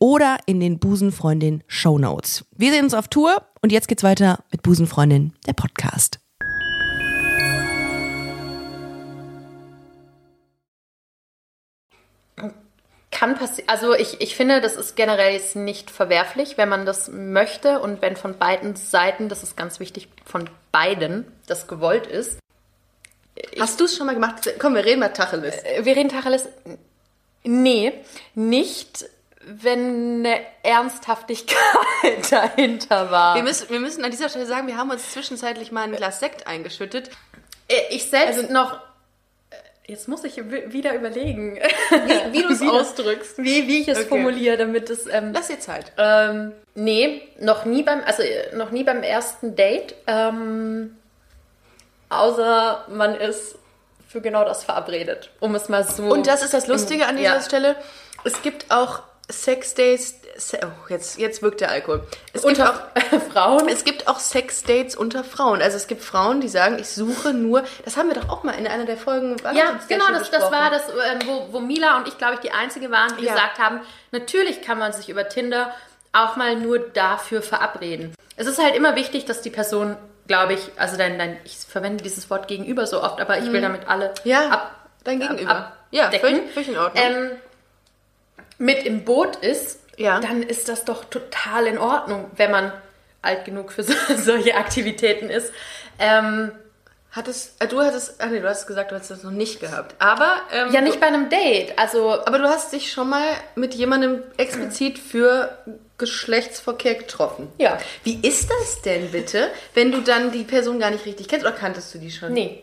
oder 0.00 0.38
in 0.46 0.58
den 0.58 0.80
Busenfreundin 0.80 1.62
Show 1.68 1.98
Notes. 1.98 2.44
Wir 2.56 2.72
sehen 2.72 2.84
uns 2.84 2.94
auf 2.94 3.06
Tour 3.06 3.46
und 3.62 3.70
jetzt 3.70 3.86
geht's 3.86 4.02
weiter 4.02 4.42
mit 4.50 4.62
Busenfreundin, 4.62 5.34
der 5.46 5.52
Podcast. 5.52 6.18
kann 13.20 13.34
passieren. 13.36 13.68
Also 13.68 13.94
ich, 13.94 14.22
ich 14.22 14.34
finde, 14.34 14.62
das 14.62 14.76
ist 14.76 14.96
generell 14.96 15.34
jetzt 15.34 15.54
nicht 15.54 15.90
verwerflich, 15.90 16.56
wenn 16.56 16.70
man 16.70 16.86
das 16.86 17.08
möchte 17.08 17.80
und 17.80 18.00
wenn 18.00 18.16
von 18.16 18.38
beiden 18.38 18.76
Seiten, 18.76 19.28
das 19.28 19.42
ist 19.42 19.58
ganz 19.58 19.78
wichtig, 19.78 20.08
von 20.24 20.48
beiden 20.72 21.26
das 21.46 21.68
gewollt 21.68 22.06
ist. 22.06 22.38
Hast 23.58 23.78
du 23.78 23.84
es 23.84 23.94
schon 23.94 24.06
mal 24.06 24.14
gemacht? 24.14 24.50
Komm, 24.58 24.74
wir 24.74 24.86
reden 24.86 25.00
mal 25.00 25.08
Tacheles. 25.10 25.54
Äh, 25.64 25.84
Wir 25.84 25.96
reden 25.96 26.08
Tacheles. 26.08 26.48
Nee, 27.44 27.92
nicht, 28.34 29.04
wenn 29.44 30.24
eine 30.26 30.40
Ernsthaftigkeit 30.62 31.56
dahinter 32.30 33.10
war. 33.10 33.34
Wir 33.36 33.42
müssen, 33.42 33.70
wir 33.70 33.80
müssen 33.80 34.04
an 34.04 34.10
dieser 34.10 34.28
Stelle 34.28 34.46
sagen, 34.46 34.66
wir 34.66 34.76
haben 34.76 34.90
uns 34.90 35.12
zwischenzeitlich 35.12 35.72
mal 35.72 35.82
ein 35.84 35.92
Glas 35.92 36.20
Sekt 36.20 36.46
eingeschüttet. 36.46 37.10
Äh, 37.68 37.74
ich 37.90 38.10
selbst 38.10 38.38
Also- 38.38 38.52
noch. 38.52 38.74
äh, 38.74 39.56
Jetzt 39.86 40.06
muss 40.08 40.22
ich 40.24 40.36
wi- 40.36 40.72
wieder 40.72 40.94
überlegen, 40.94 41.56
Wie, 41.56 42.32
wie 42.32 42.42
du 42.42 42.52
es 42.52 42.60
ausdrückst. 42.62 43.38
wie, 43.38 43.66
wie 43.66 43.80
ich 43.80 43.88
es 43.88 43.98
Okay. 43.98 44.08
formuliere, 44.08 44.56
damit 44.58 44.88
es. 44.90 45.06
Ähm, 45.06 45.32
Lass 45.34 45.48
dir 45.48 45.58
Zeit. 45.58 45.92
ähm, 45.98 46.52
nee, 46.74 47.22
noch 47.40 47.64
nie 47.64 47.82
beim, 47.82 48.02
also 48.04 48.22
äh, 48.22 48.54
noch 48.54 48.70
nie 48.70 48.84
beim 48.84 49.02
ersten 49.02 49.56
Date. 49.56 49.94
Ähm, 50.06 50.96
außer 52.08 52.84
man 52.88 53.14
ist 53.14 53.56
für 54.08 54.20
genau 54.20 54.44
das 54.44 54.64
verabredet, 54.64 55.30
um 55.40 55.54
es 55.54 55.68
mal 55.68 55.84
so. 55.84 56.04
Und 56.04 56.26
das 56.26 56.42
ist 56.42 56.52
das 56.54 56.66
Lustige 56.66 57.06
an 57.06 57.16
dieser 57.16 57.36
Ja. 57.36 57.40
Stelle. 57.42 57.76
Es 58.24 58.42
gibt 58.42 58.70
auch 58.70 59.02
Sex-Dates. 59.30 60.14
Se 60.36 60.58
oh, 60.62 60.88
jetzt, 60.88 61.18
jetzt 61.18 61.42
wirkt 61.42 61.60
der 61.60 61.70
Alkohol. 61.70 62.06
Es 62.32 62.42
gibt 62.42 62.60
auch 62.60 62.68
unter 62.94 63.20
Frauen. 63.32 63.68
Es 63.68 63.84
gibt 63.84 64.08
auch 64.08 64.18
Sex-Dates 64.18 64.96
unter 64.96 65.24
Frauen. 65.24 65.60
Also 65.60 65.76
es 65.76 65.86
gibt 65.86 66.02
Frauen, 66.02 66.40
die 66.40 66.48
sagen, 66.48 66.78
ich 66.78 66.88
suche 66.88 67.32
nur. 67.34 67.64
Das 67.84 67.96
haben 67.96 68.08
wir 68.08 68.14
doch 68.14 68.28
auch 68.28 68.42
mal 68.44 68.52
in 68.52 68.66
einer 68.66 68.84
der 68.86 68.96
Folgen. 68.96 69.36
Ja, 69.54 69.78
genau, 69.88 70.04
das, 70.12 70.30
das 70.30 70.50
war 70.50 70.70
das, 70.70 70.82
ähm, 70.88 71.18
wo, 71.26 71.52
wo 71.52 71.60
Mila 71.60 71.96
und 71.98 72.08
ich, 72.08 72.16
glaube 72.18 72.34
ich, 72.34 72.40
die 72.40 72.52
Einzige 72.52 72.90
waren, 72.90 73.16
die 73.18 73.24
Ja. 73.24 73.34
gesagt 73.34 73.58
haben, 73.58 73.80
natürlich 74.12 74.62
kann 74.62 74.78
man 74.78 74.92
sich 74.92 75.08
über 75.08 75.28
Tinder 75.28 75.74
auch 76.12 76.36
mal 76.36 76.56
nur 76.56 76.78
dafür 76.78 77.42
verabreden. 77.42 78.14
Es 78.36 78.46
ist 78.46 78.58
halt 78.62 78.74
immer 78.74 78.96
wichtig, 78.96 79.26
dass 79.26 79.42
die 79.42 79.50
Person, 79.50 79.96
glaube 80.26 80.54
ich, 80.54 80.60
also 80.76 80.96
dein, 80.96 81.18
dein, 81.18 81.36
ich 81.44 81.56
verwende 81.58 82.02
dieses 82.02 82.30
Wort 82.30 82.48
gegenüber 82.48 82.86
so 82.86 83.02
oft, 83.02 83.20
aber 83.20 83.38
ich 83.38 83.52
will 83.52 83.60
damit 83.60 83.86
alle 83.88 84.08
Mhm. 84.08 84.14
Ja, 84.30 84.48
ab, 84.48 84.74
dein 85.04 85.22
ab- 85.22 85.28
Gegenüber. 85.30 85.72
ja, 85.90 86.04
abdecken. 86.06 86.28
völlig, 86.28 86.52
völlig 86.52 86.68
in 86.70 86.78
Ordnung. 86.78 87.04
ähm, 87.04 87.30
mit 88.60 88.84
im 88.84 89.04
Boot 89.04 89.36
ist 89.36 89.80
Ja. 89.96 90.20
dann 90.20 90.42
ist 90.42 90.68
das 90.68 90.84
doch 90.84 91.04
total 91.04 91.66
in 91.66 91.78
Ordnung, 91.78 92.30
wenn 92.36 92.50
man 92.52 92.72
alt 93.22 93.44
genug 93.44 93.72
für 93.72 93.82
so, 93.82 93.94
solche 94.16 94.54
Aktivitäten 94.54 95.28
ist. 95.30 95.52
Ähm, 95.98 96.52
Hattest, 97.12 97.60
äh, 97.60 97.66
du 97.66 97.80
hattest, 97.80 98.20
ach 98.20 98.28
nee, 98.30 98.38
du 98.38 98.48
hast 98.48 98.68
gesagt, 98.68 98.92
du 98.92 98.94
hast 98.94 99.10
das 99.10 99.24
noch 99.24 99.32
nicht 99.32 99.58
gehabt. 99.58 99.96
Aber, 99.98 100.36
ähm, 100.52 100.72
ja, 100.72 100.80
nicht 100.80 101.00
bei 101.00 101.08
einem 101.08 101.28
Date. 101.28 101.76
Also, 101.76 102.12
aber 102.24 102.38
du 102.38 102.44
hast 102.48 102.72
dich 102.72 102.92
schon 102.92 103.08
mal 103.10 103.26
mit 103.56 103.74
jemandem 103.74 104.22
explizit 104.36 104.96
für 104.96 105.58
Geschlechtsverkehr 106.00 106.94
getroffen. 106.96 107.48
Ja. 107.58 107.78
Wie 108.02 108.18
ist 108.26 108.50
das 108.50 108.82
denn 108.82 109.10
bitte, 109.12 109.50
wenn 109.74 109.92
du 109.92 110.00
dann 110.00 110.32
die 110.32 110.42
Person 110.44 110.80
gar 110.80 110.90
nicht 110.90 111.06
richtig 111.06 111.28
kennst 111.28 111.46
oder 111.46 111.54
kanntest 111.54 111.94
du 111.94 111.98
die 111.98 112.10
schon? 112.10 112.32
Nee. 112.32 112.62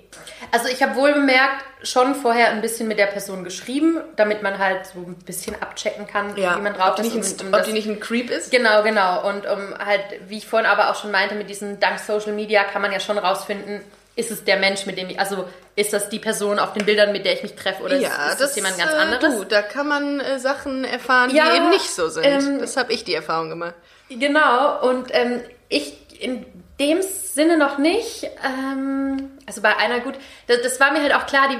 Also 0.51 0.67
ich 0.67 0.81
habe 0.83 0.95
wohl 0.95 1.13
bemerkt, 1.13 1.63
schon 1.83 2.15
vorher 2.15 2.49
ein 2.49 2.61
bisschen 2.61 2.87
mit 2.87 2.97
der 2.99 3.05
Person 3.05 3.43
geschrieben, 3.43 4.01
damit 4.15 4.41
man 4.41 4.57
halt 4.57 4.87
so 4.87 4.99
ein 4.99 5.15
bisschen 5.25 5.55
abchecken 5.61 6.07
kann, 6.07 6.35
Ja, 6.35 6.57
wie 6.57 6.61
man 6.61 6.73
drauf 6.73 6.93
ob, 6.93 6.99
ist. 6.99 7.13
nicht, 7.13 7.15
und 7.15 7.41
ein, 7.41 7.47
um 7.47 7.53
ob 7.53 7.59
das- 7.59 7.67
die 7.67 7.73
nicht 7.73 7.87
ein 7.87 7.99
Creep 7.99 8.29
ist? 8.31 8.49
Genau, 8.51 8.81
genau. 8.83 9.27
Und 9.29 9.45
um 9.45 9.77
halt, 9.77 10.01
wie 10.27 10.39
ich 10.39 10.47
vorhin 10.47 10.67
aber 10.67 10.89
auch 10.89 10.95
schon 10.99 11.11
meinte, 11.11 11.35
mit 11.35 11.49
diesem 11.49 11.79
dank 11.79 11.99
Social 11.99 12.33
Media 12.33 12.63
kann 12.63 12.81
man 12.81 12.91
ja 12.91 12.99
schon 12.99 13.17
rausfinden, 13.17 13.81
ist 14.17 14.31
es 14.31 14.43
der 14.43 14.57
Mensch, 14.57 14.85
mit 14.85 14.97
dem 14.97 15.09
ich, 15.09 15.19
also 15.19 15.47
ist 15.75 15.93
das 15.93 16.09
die 16.09 16.19
Person 16.19 16.59
auf 16.59 16.73
den 16.73 16.85
Bildern, 16.85 17.11
mit 17.11 17.23
der 17.23 17.33
ich 17.33 17.43
mich 17.43 17.55
treffe 17.55 17.83
oder 17.83 17.95
ist, 17.95 18.03
ist 18.31 18.41
das 18.41 18.55
jemand 18.55 18.77
ganz 18.77 18.91
äh, 18.91 18.95
anderes? 18.95 19.35
Du, 19.37 19.43
da 19.45 19.61
kann 19.61 19.87
man 19.87 20.19
äh, 20.19 20.39
Sachen 20.39 20.83
erfahren, 20.83 21.33
Ja, 21.33 21.51
die 21.51 21.57
eben 21.57 21.69
nicht 21.69 21.89
so 21.89 22.09
sind. 22.09 22.25
ähm, 22.25 22.59
das 22.59 22.75
habe 22.75 22.91
ich 22.91 23.03
die 23.03 23.13
Erfahrung 23.13 23.49
gemacht. 23.49 23.75
Genau, 24.09 24.81
und 24.89 25.09
ähm, 25.11 25.41
ich 25.69 25.93
in 26.19 26.45
dem 26.79 27.01
Sinne 27.01 27.57
noch 27.57 27.77
nicht. 27.77 28.23
Ähm, 28.43 29.31
also 29.45 29.61
bei 29.61 29.77
einer 29.77 29.99
gut, 29.99 30.15
das, 30.47 30.61
das 30.63 30.79
war 30.79 30.91
mir 30.91 31.01
halt 31.01 31.13
auch 31.13 31.25
klar, 31.27 31.47
die, 31.49 31.57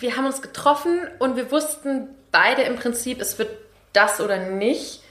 wir 0.00 0.16
haben 0.16 0.26
uns 0.26 0.42
getroffen 0.42 1.06
und 1.18 1.36
wir 1.36 1.50
wussten 1.50 2.08
beide 2.32 2.62
im 2.62 2.76
Prinzip, 2.76 3.20
es 3.20 3.38
wird 3.38 3.50
das 3.92 4.20
oder 4.20 4.38
nicht. 4.38 5.02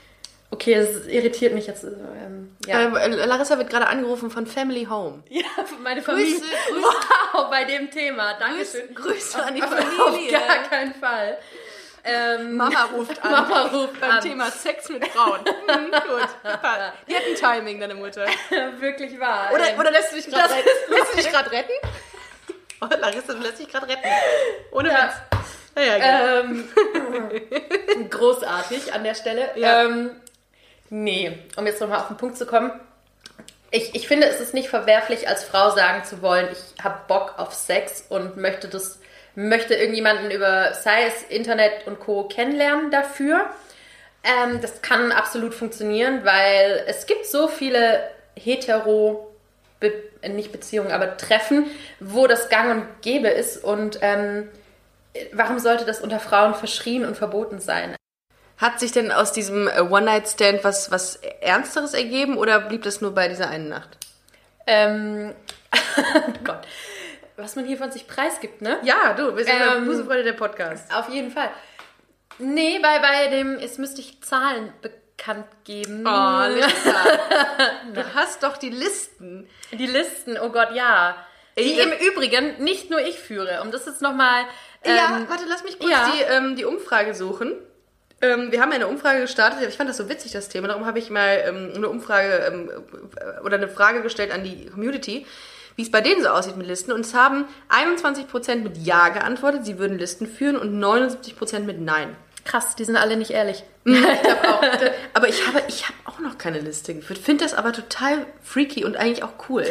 Okay, 0.52 0.74
es 0.74 1.06
irritiert 1.06 1.54
mich 1.54 1.66
jetzt. 1.68 1.84
Ähm, 1.84 2.56
ja. 2.66 2.80
Äh, 2.96 3.08
Larissa 3.26 3.56
wird 3.58 3.70
gerade 3.70 3.86
angerufen 3.86 4.30
von 4.30 4.46
Family 4.46 4.86
Home. 4.90 5.22
ja, 5.28 5.44
meine 5.82 6.02
Familie. 6.02 6.34
Grüße, 6.34 6.44
Grüße. 6.72 6.86
Wow, 7.32 7.48
bei 7.48 7.62
dem 7.64 7.88
Thema. 7.90 8.34
Dankeschön. 8.34 8.92
Grüße 8.92 9.40
an 9.40 9.54
die 9.54 9.62
Auf 9.62 9.70
Familie. 9.70 10.32
gar 10.32 10.64
keinen 10.68 10.92
Fall. 10.94 11.38
Ähm, 12.02 12.56
Mama 12.56 12.84
ruft 12.92 13.22
an. 13.24 13.30
Mama 13.30 13.62
ruft 13.66 14.00
beim 14.00 14.10
an. 14.10 14.20
Thema 14.20 14.50
Sex 14.50 14.88
mit 14.88 15.06
Frauen. 15.06 15.38
Hm, 15.44 15.90
gut. 15.92 16.28
Die 17.08 17.14
hat 17.14 17.22
ein 17.28 17.34
Timing, 17.58 17.78
deine 17.78 17.94
Mutter. 17.94 18.26
wirklich 18.78 19.20
wahr. 19.20 19.50
Oder, 19.54 19.68
Ähm, 19.70 19.78
oder 19.78 19.92
lässt 19.92 20.10
du 20.10 20.16
dich 20.16 20.26
gerade 20.26 20.52
retten? 20.52 20.68
ist 20.68 20.88
Lässt 20.90 21.12
du 21.12 21.16
dich 21.18 21.30
gerade 21.30 21.52
retten? 21.52 21.72
Oh, 22.80 22.86
Larissa, 22.98 23.32
du 23.34 23.38
lässt 23.40 23.60
dich 23.60 23.68
gerade 23.68 23.86
retten. 23.86 24.08
Ohne 24.72 24.88
Ja. 24.88 25.04
Witz. 25.04 25.14
Ja, 25.76 25.82
ja, 25.82 25.96
ja. 25.98 26.40
Ähm, 26.40 26.68
großartig 28.10 28.92
an 28.92 29.04
der 29.04 29.14
Stelle. 29.14 29.50
Ja. 29.54 29.84
Ähm, 29.84 30.10
nee, 30.90 31.38
um 31.56 31.66
jetzt 31.66 31.80
nochmal 31.80 32.00
auf 32.00 32.08
den 32.08 32.16
Punkt 32.16 32.36
zu 32.36 32.46
kommen. 32.46 32.72
Ich, 33.70 33.94
ich 33.94 34.08
finde, 34.08 34.26
es 34.26 34.40
ist 34.40 34.52
nicht 34.52 34.68
verwerflich, 34.68 35.28
als 35.28 35.44
Frau 35.44 35.70
sagen 35.70 36.04
zu 36.04 36.22
wollen, 36.22 36.48
ich 36.50 36.84
habe 36.84 36.98
Bock 37.06 37.34
auf 37.38 37.54
Sex 37.54 38.04
und 38.08 38.36
möchte 38.36 38.68
das, 38.68 38.98
möchte 39.36 39.74
irgendjemanden 39.74 40.30
über, 40.30 40.74
sei 40.74 41.12
Internet 41.28 41.86
und 41.86 42.00
Co. 42.00 42.24
kennenlernen 42.24 42.90
dafür. 42.90 43.48
Ähm, 44.24 44.60
das 44.60 44.82
kann 44.82 45.12
absolut 45.12 45.54
funktionieren, 45.54 46.24
weil 46.24 46.84
es 46.86 47.06
gibt 47.06 47.26
so 47.26 47.48
viele 47.48 48.10
hetero, 48.36 49.26
Be 49.78 49.92
nicht 50.28 50.52
Beziehungen, 50.52 50.92
aber 50.92 51.16
Treffen, 51.16 51.64
wo 52.00 52.26
das 52.26 52.50
gang 52.50 52.70
und 52.70 53.02
gäbe 53.02 53.28
ist 53.28 53.64
und 53.64 53.98
ähm, 54.02 54.50
warum 55.32 55.58
sollte 55.58 55.86
das 55.86 56.02
unter 56.02 56.20
Frauen 56.20 56.54
verschrien 56.54 57.06
und 57.06 57.16
verboten 57.16 57.60
sein? 57.60 57.96
Hat 58.60 58.78
sich 58.78 58.92
denn 58.92 59.10
aus 59.10 59.32
diesem 59.32 59.68
äh, 59.68 59.80
One-Night-Stand 59.80 60.64
was, 60.64 60.90
was 60.90 61.16
Ernsteres 61.40 61.94
ergeben 61.94 62.36
oder 62.36 62.60
blieb 62.60 62.82
das 62.82 63.00
nur 63.00 63.14
bei 63.14 63.26
dieser 63.28 63.48
einen 63.48 63.70
Nacht? 63.70 63.96
Ähm, 64.66 65.34
Gott, 66.44 66.60
was 67.36 67.56
man 67.56 67.64
hier 67.64 67.78
von 67.78 67.90
sich 67.90 68.06
preisgibt, 68.06 68.60
ne? 68.60 68.78
Ja, 68.82 69.14
du, 69.14 69.34
wir 69.34 69.44
sind 69.44 69.54
Ähm, 69.54 69.86
Busenfreunde 69.86 70.24
der 70.24 70.34
Podcast. 70.34 70.94
Auf 70.94 71.08
jeden 71.08 71.30
Fall. 71.30 71.50
Nee, 72.38 72.78
bei, 72.82 72.98
bei 72.98 73.28
dem, 73.28 73.58
jetzt 73.58 73.78
müsste 73.78 74.02
ich 74.02 74.22
Zahlen 74.22 74.72
bekannt 74.82 75.46
geben. 75.64 76.04
Oh, 76.06 76.42
Lisa. 76.48 77.04
du 77.94 78.14
hast 78.14 78.42
doch 78.42 78.58
die 78.58 78.70
Listen. 78.70 79.48
Die 79.72 79.86
Listen, 79.86 80.38
oh 80.38 80.50
Gott, 80.50 80.72
ja. 80.74 81.16
Die 81.58 81.78
im 81.78 81.92
Übrigen 81.92 82.62
nicht 82.62 82.90
nur 82.90 83.00
ich 83.00 83.18
führe. 83.18 83.60
Um 83.62 83.70
das 83.70 83.86
jetzt 83.86 84.02
nochmal. 84.02 84.44
ja, 84.84 85.16
Ähm, 85.16 85.28
warte, 85.28 85.44
lass 85.48 85.64
mich 85.64 85.78
kurz 85.78 85.90
ja. 85.90 86.10
die, 86.12 86.22
ähm, 86.22 86.56
die 86.56 86.64
Umfrage 86.64 87.14
suchen. 87.14 87.54
Ähm, 88.22 88.52
wir 88.52 88.60
haben 88.60 88.72
eine 88.72 88.86
Umfrage 88.86 89.20
gestartet. 89.22 89.66
Ich 89.68 89.76
fand 89.76 89.88
das 89.88 89.96
so 89.96 90.08
witzig, 90.08 90.32
das 90.32 90.48
Thema. 90.48 90.68
Darum 90.68 90.84
habe 90.86 90.98
ich 90.98 91.08
mal 91.10 91.42
ähm, 91.46 91.72
eine 91.74 91.88
Umfrage 91.88 92.44
ähm, 92.52 92.70
äh, 93.16 93.40
oder 93.44 93.56
eine 93.56 93.68
Frage 93.68 94.02
gestellt 94.02 94.30
an 94.32 94.44
die 94.44 94.66
Community, 94.66 95.26
wie 95.76 95.82
es 95.82 95.90
bei 95.90 96.00
denen 96.02 96.22
so 96.22 96.28
aussieht 96.28 96.56
mit 96.56 96.66
Listen. 96.66 96.92
Und 96.92 97.00
es 97.00 97.14
haben 97.14 97.46
21% 97.70 98.56
mit 98.56 98.76
Ja 98.76 99.08
geantwortet, 99.08 99.64
sie 99.64 99.78
würden 99.78 99.98
Listen 99.98 100.26
führen 100.26 100.56
und 100.56 100.78
79% 100.78 101.60
mit 101.60 101.80
Nein. 101.80 102.14
krass, 102.44 102.74
die 102.76 102.84
sind 102.84 102.96
alle 102.96 103.16
nicht 103.16 103.30
ehrlich. 103.30 103.64
Ich 103.84 104.04
hab 104.04 104.44
auch, 104.48 104.62
aber 105.14 105.28
ich 105.28 105.46
habe, 105.46 105.62
ich 105.68 105.84
habe 105.84 105.94
auch 106.04 106.18
noch 106.18 106.36
keine 106.36 106.58
Liste 106.60 106.94
geführt. 106.94 107.18
Finde 107.18 107.44
das 107.44 107.54
aber 107.54 107.72
total 107.72 108.26
freaky 108.42 108.84
und 108.84 108.96
eigentlich 108.98 109.22
auch 109.22 109.32
cool. 109.48 109.64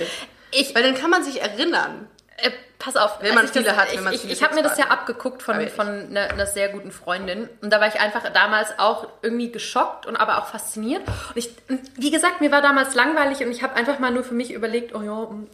Ich- 0.51 0.73
Weil 0.73 0.81
dann 0.81 0.95
kann 0.95 1.11
man 1.11 1.23
sich 1.23 1.41
erinnern. 1.41 2.07
Äh, 2.37 2.49
pass 2.79 2.95
auf, 2.95 3.17
Wenn 3.21 3.35
man 3.35 3.47
viele 3.47 3.65
das, 3.65 3.75
hat, 3.77 3.89
Ich, 3.91 3.97
wenn 3.97 4.03
man 4.05 4.13
ich, 4.13 4.21
viele 4.21 4.33
ich 4.33 4.41
habe 4.41 4.55
mir 4.55 4.63
das 4.63 4.77
ja 4.77 4.85
abgeguckt 4.85 5.43
von, 5.43 5.67
von 5.67 5.87
einer, 5.87 6.29
einer 6.29 6.45
sehr 6.45 6.69
guten 6.69 6.91
Freundin. 6.91 7.49
Und 7.61 7.71
da 7.71 7.81
war 7.81 7.87
ich 7.87 7.99
einfach 7.99 8.27
damals 8.31 8.79
auch 8.79 9.07
irgendwie 9.21 9.51
geschockt 9.51 10.05
und 10.05 10.15
aber 10.15 10.37
auch 10.39 10.47
fasziniert. 10.47 11.01
Und 11.07 11.35
ich, 11.37 11.51
wie 11.97 12.09
gesagt, 12.09 12.39
mir 12.41 12.51
war 12.51 12.61
damals 12.61 12.95
langweilig 12.95 13.41
und 13.41 13.51
ich 13.51 13.61
habe 13.63 13.75
einfach 13.75 13.99
mal 13.99 14.11
nur 14.11 14.23
für 14.23 14.33
mich 14.33 14.53
überlegt, 14.53 14.95
oh 14.95 15.01
ja, 15.01 15.29
hm, 15.29 15.47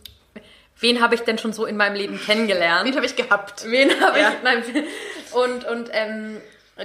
wen 0.80 1.02
habe 1.02 1.16
ich 1.16 1.22
denn 1.22 1.40
schon 1.40 1.52
so 1.52 1.66
in 1.66 1.78
meinem 1.78 1.96
Leben 1.96 2.20
kennengelernt? 2.20 2.88
Den 2.88 2.96
habe 2.96 3.06
ich 3.08 3.16
gehabt. 3.16 3.66
Wen 3.70 3.90
habe 4.02 4.20
Ja. 4.20 4.30
ich? 4.30 4.36
Nein. 4.44 4.64
Und, 5.32 5.66
und 5.66 5.90
ähm, 5.94 6.38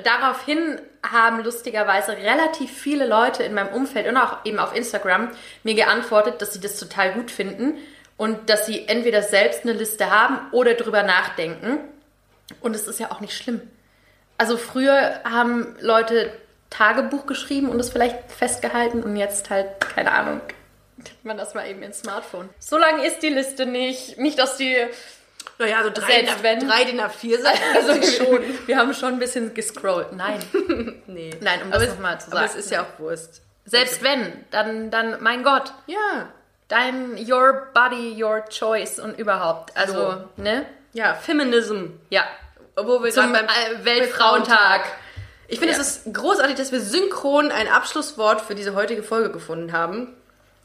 daraufhin 0.04 0.80
haben 1.08 1.44
lustigerweise 1.44 2.12
relativ 2.16 2.70
viele 2.70 3.06
Leute 3.06 3.42
in 3.42 3.52
meinem 3.54 3.74
Umfeld 3.74 4.06
und 4.08 4.16
auch 4.16 4.38
eben 4.44 4.58
auf 4.58 4.74
Instagram 4.74 5.30
mir 5.64 5.74
geantwortet, 5.74 6.40
dass 6.40 6.54
sie 6.54 6.60
das 6.60 6.78
total 6.78 7.12
gut 7.12 7.30
finden 7.30 7.78
und 8.20 8.50
dass 8.50 8.66
sie 8.66 8.86
entweder 8.86 9.22
selbst 9.22 9.62
eine 9.62 9.72
Liste 9.72 10.10
haben 10.10 10.38
oder 10.52 10.74
drüber 10.74 11.02
nachdenken. 11.02 11.78
Und 12.60 12.76
es 12.76 12.86
ist 12.86 13.00
ja 13.00 13.10
auch 13.10 13.20
nicht 13.20 13.32
schlimm. 13.34 13.62
Also 14.36 14.58
früher 14.58 15.20
haben 15.24 15.74
Leute 15.80 16.30
Tagebuch 16.68 17.24
geschrieben 17.24 17.70
und 17.70 17.80
es 17.80 17.88
vielleicht 17.88 18.30
festgehalten 18.30 19.02
und 19.02 19.16
jetzt 19.16 19.48
halt, 19.48 19.80
keine 19.80 20.12
Ahnung, 20.12 20.42
tippt 21.02 21.24
man 21.24 21.38
das 21.38 21.54
mal 21.54 21.66
eben 21.66 21.82
ins 21.82 22.00
Smartphone. 22.00 22.50
So 22.58 22.76
lang 22.76 23.02
ist 23.02 23.22
die 23.22 23.30
Liste 23.30 23.64
nicht. 23.64 24.18
Nicht, 24.18 24.38
dass 24.38 24.58
die 24.58 24.76
Naja, 25.58 25.82
so 25.82 25.88
drei, 25.88 26.06
Selbst 26.06 26.42
wenn- 26.42 26.60
drei 26.68 26.84
DIN 26.84 27.00
A4 27.00 27.40
Seiten. 27.40 27.62
Also 27.74 28.02
schon. 28.24 28.42
Wir 28.66 28.76
haben 28.76 28.92
schon 28.92 29.14
ein 29.14 29.18
bisschen 29.18 29.54
gescrollt. 29.54 30.12
Nein. 30.12 30.40
Nee. 31.06 31.30
Nein, 31.40 31.62
um 31.62 31.70
das 31.70 31.82
aber 31.84 31.92
noch 31.92 31.98
mal 32.00 32.16
es, 32.18 32.24
zu 32.26 32.32
Aber 32.32 32.44
es 32.44 32.50
sagen. 32.52 32.60
ist 32.64 32.70
ja 32.70 32.82
auch 32.82 32.98
Wurst. 32.98 33.40
Selbst 33.64 34.02
wenn, 34.02 34.44
dann, 34.50 34.90
dann, 34.90 35.22
mein 35.22 35.42
Gott, 35.42 35.72
Ja. 35.86 36.28
Dein, 36.70 37.18
your 37.30 37.68
body, 37.74 38.22
your 38.22 38.42
choice 38.48 38.98
und 38.98 39.18
überhaupt. 39.18 39.76
Also, 39.76 39.92
So. 40.12 40.24
ne? 40.38 40.64
Ja, 40.94 41.12
Feminism. 41.14 41.86
Ja. 42.08 42.24
Obwohl 42.76 43.04
wir 43.04 43.10
Zum 43.10 43.34
äh, 43.34 43.40
Weltfrauentag. 43.84 44.82
Ich 45.48 45.58
finde, 45.58 45.74
Ja. 45.74 45.80
es 45.80 45.96
ist 46.06 46.14
großartig, 46.14 46.56
dass 46.56 46.72
wir 46.72 46.80
synchron 46.80 47.50
ein 47.52 47.68
Abschlusswort 47.68 48.40
für 48.40 48.54
diese 48.54 48.74
heutige 48.74 49.02
Folge 49.02 49.30
gefunden 49.30 49.72
haben. 49.72 50.14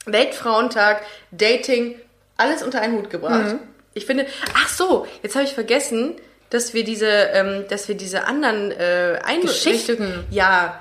Weltfrauentag, 0.06 1.01
Dating, 1.32 1.99
alles 2.38 2.64
unter 2.64 2.82
einen 2.82 2.97
Hut 2.97 3.10
gebracht. 3.10 3.53
Mhm. 3.53 3.60
Ich 3.93 4.06
finde, 4.06 4.28
ach 4.56 4.70
so, 4.70 5.08
jetzt 5.24 5.36
habe 5.36 5.45
ich 5.45 5.53
vergessen, 5.53 6.16
dass 6.51 6.74
wir 6.74 6.84
diese, 6.84 7.08
ähm, 7.08 7.66
dass 7.70 7.88
wir 7.88 7.95
diese 7.95 8.26
anderen 8.26 8.72
äh, 8.72 9.20
Geschichten. 9.41 9.93
Einrichtungen- 10.03 10.26
Ja, 10.30 10.80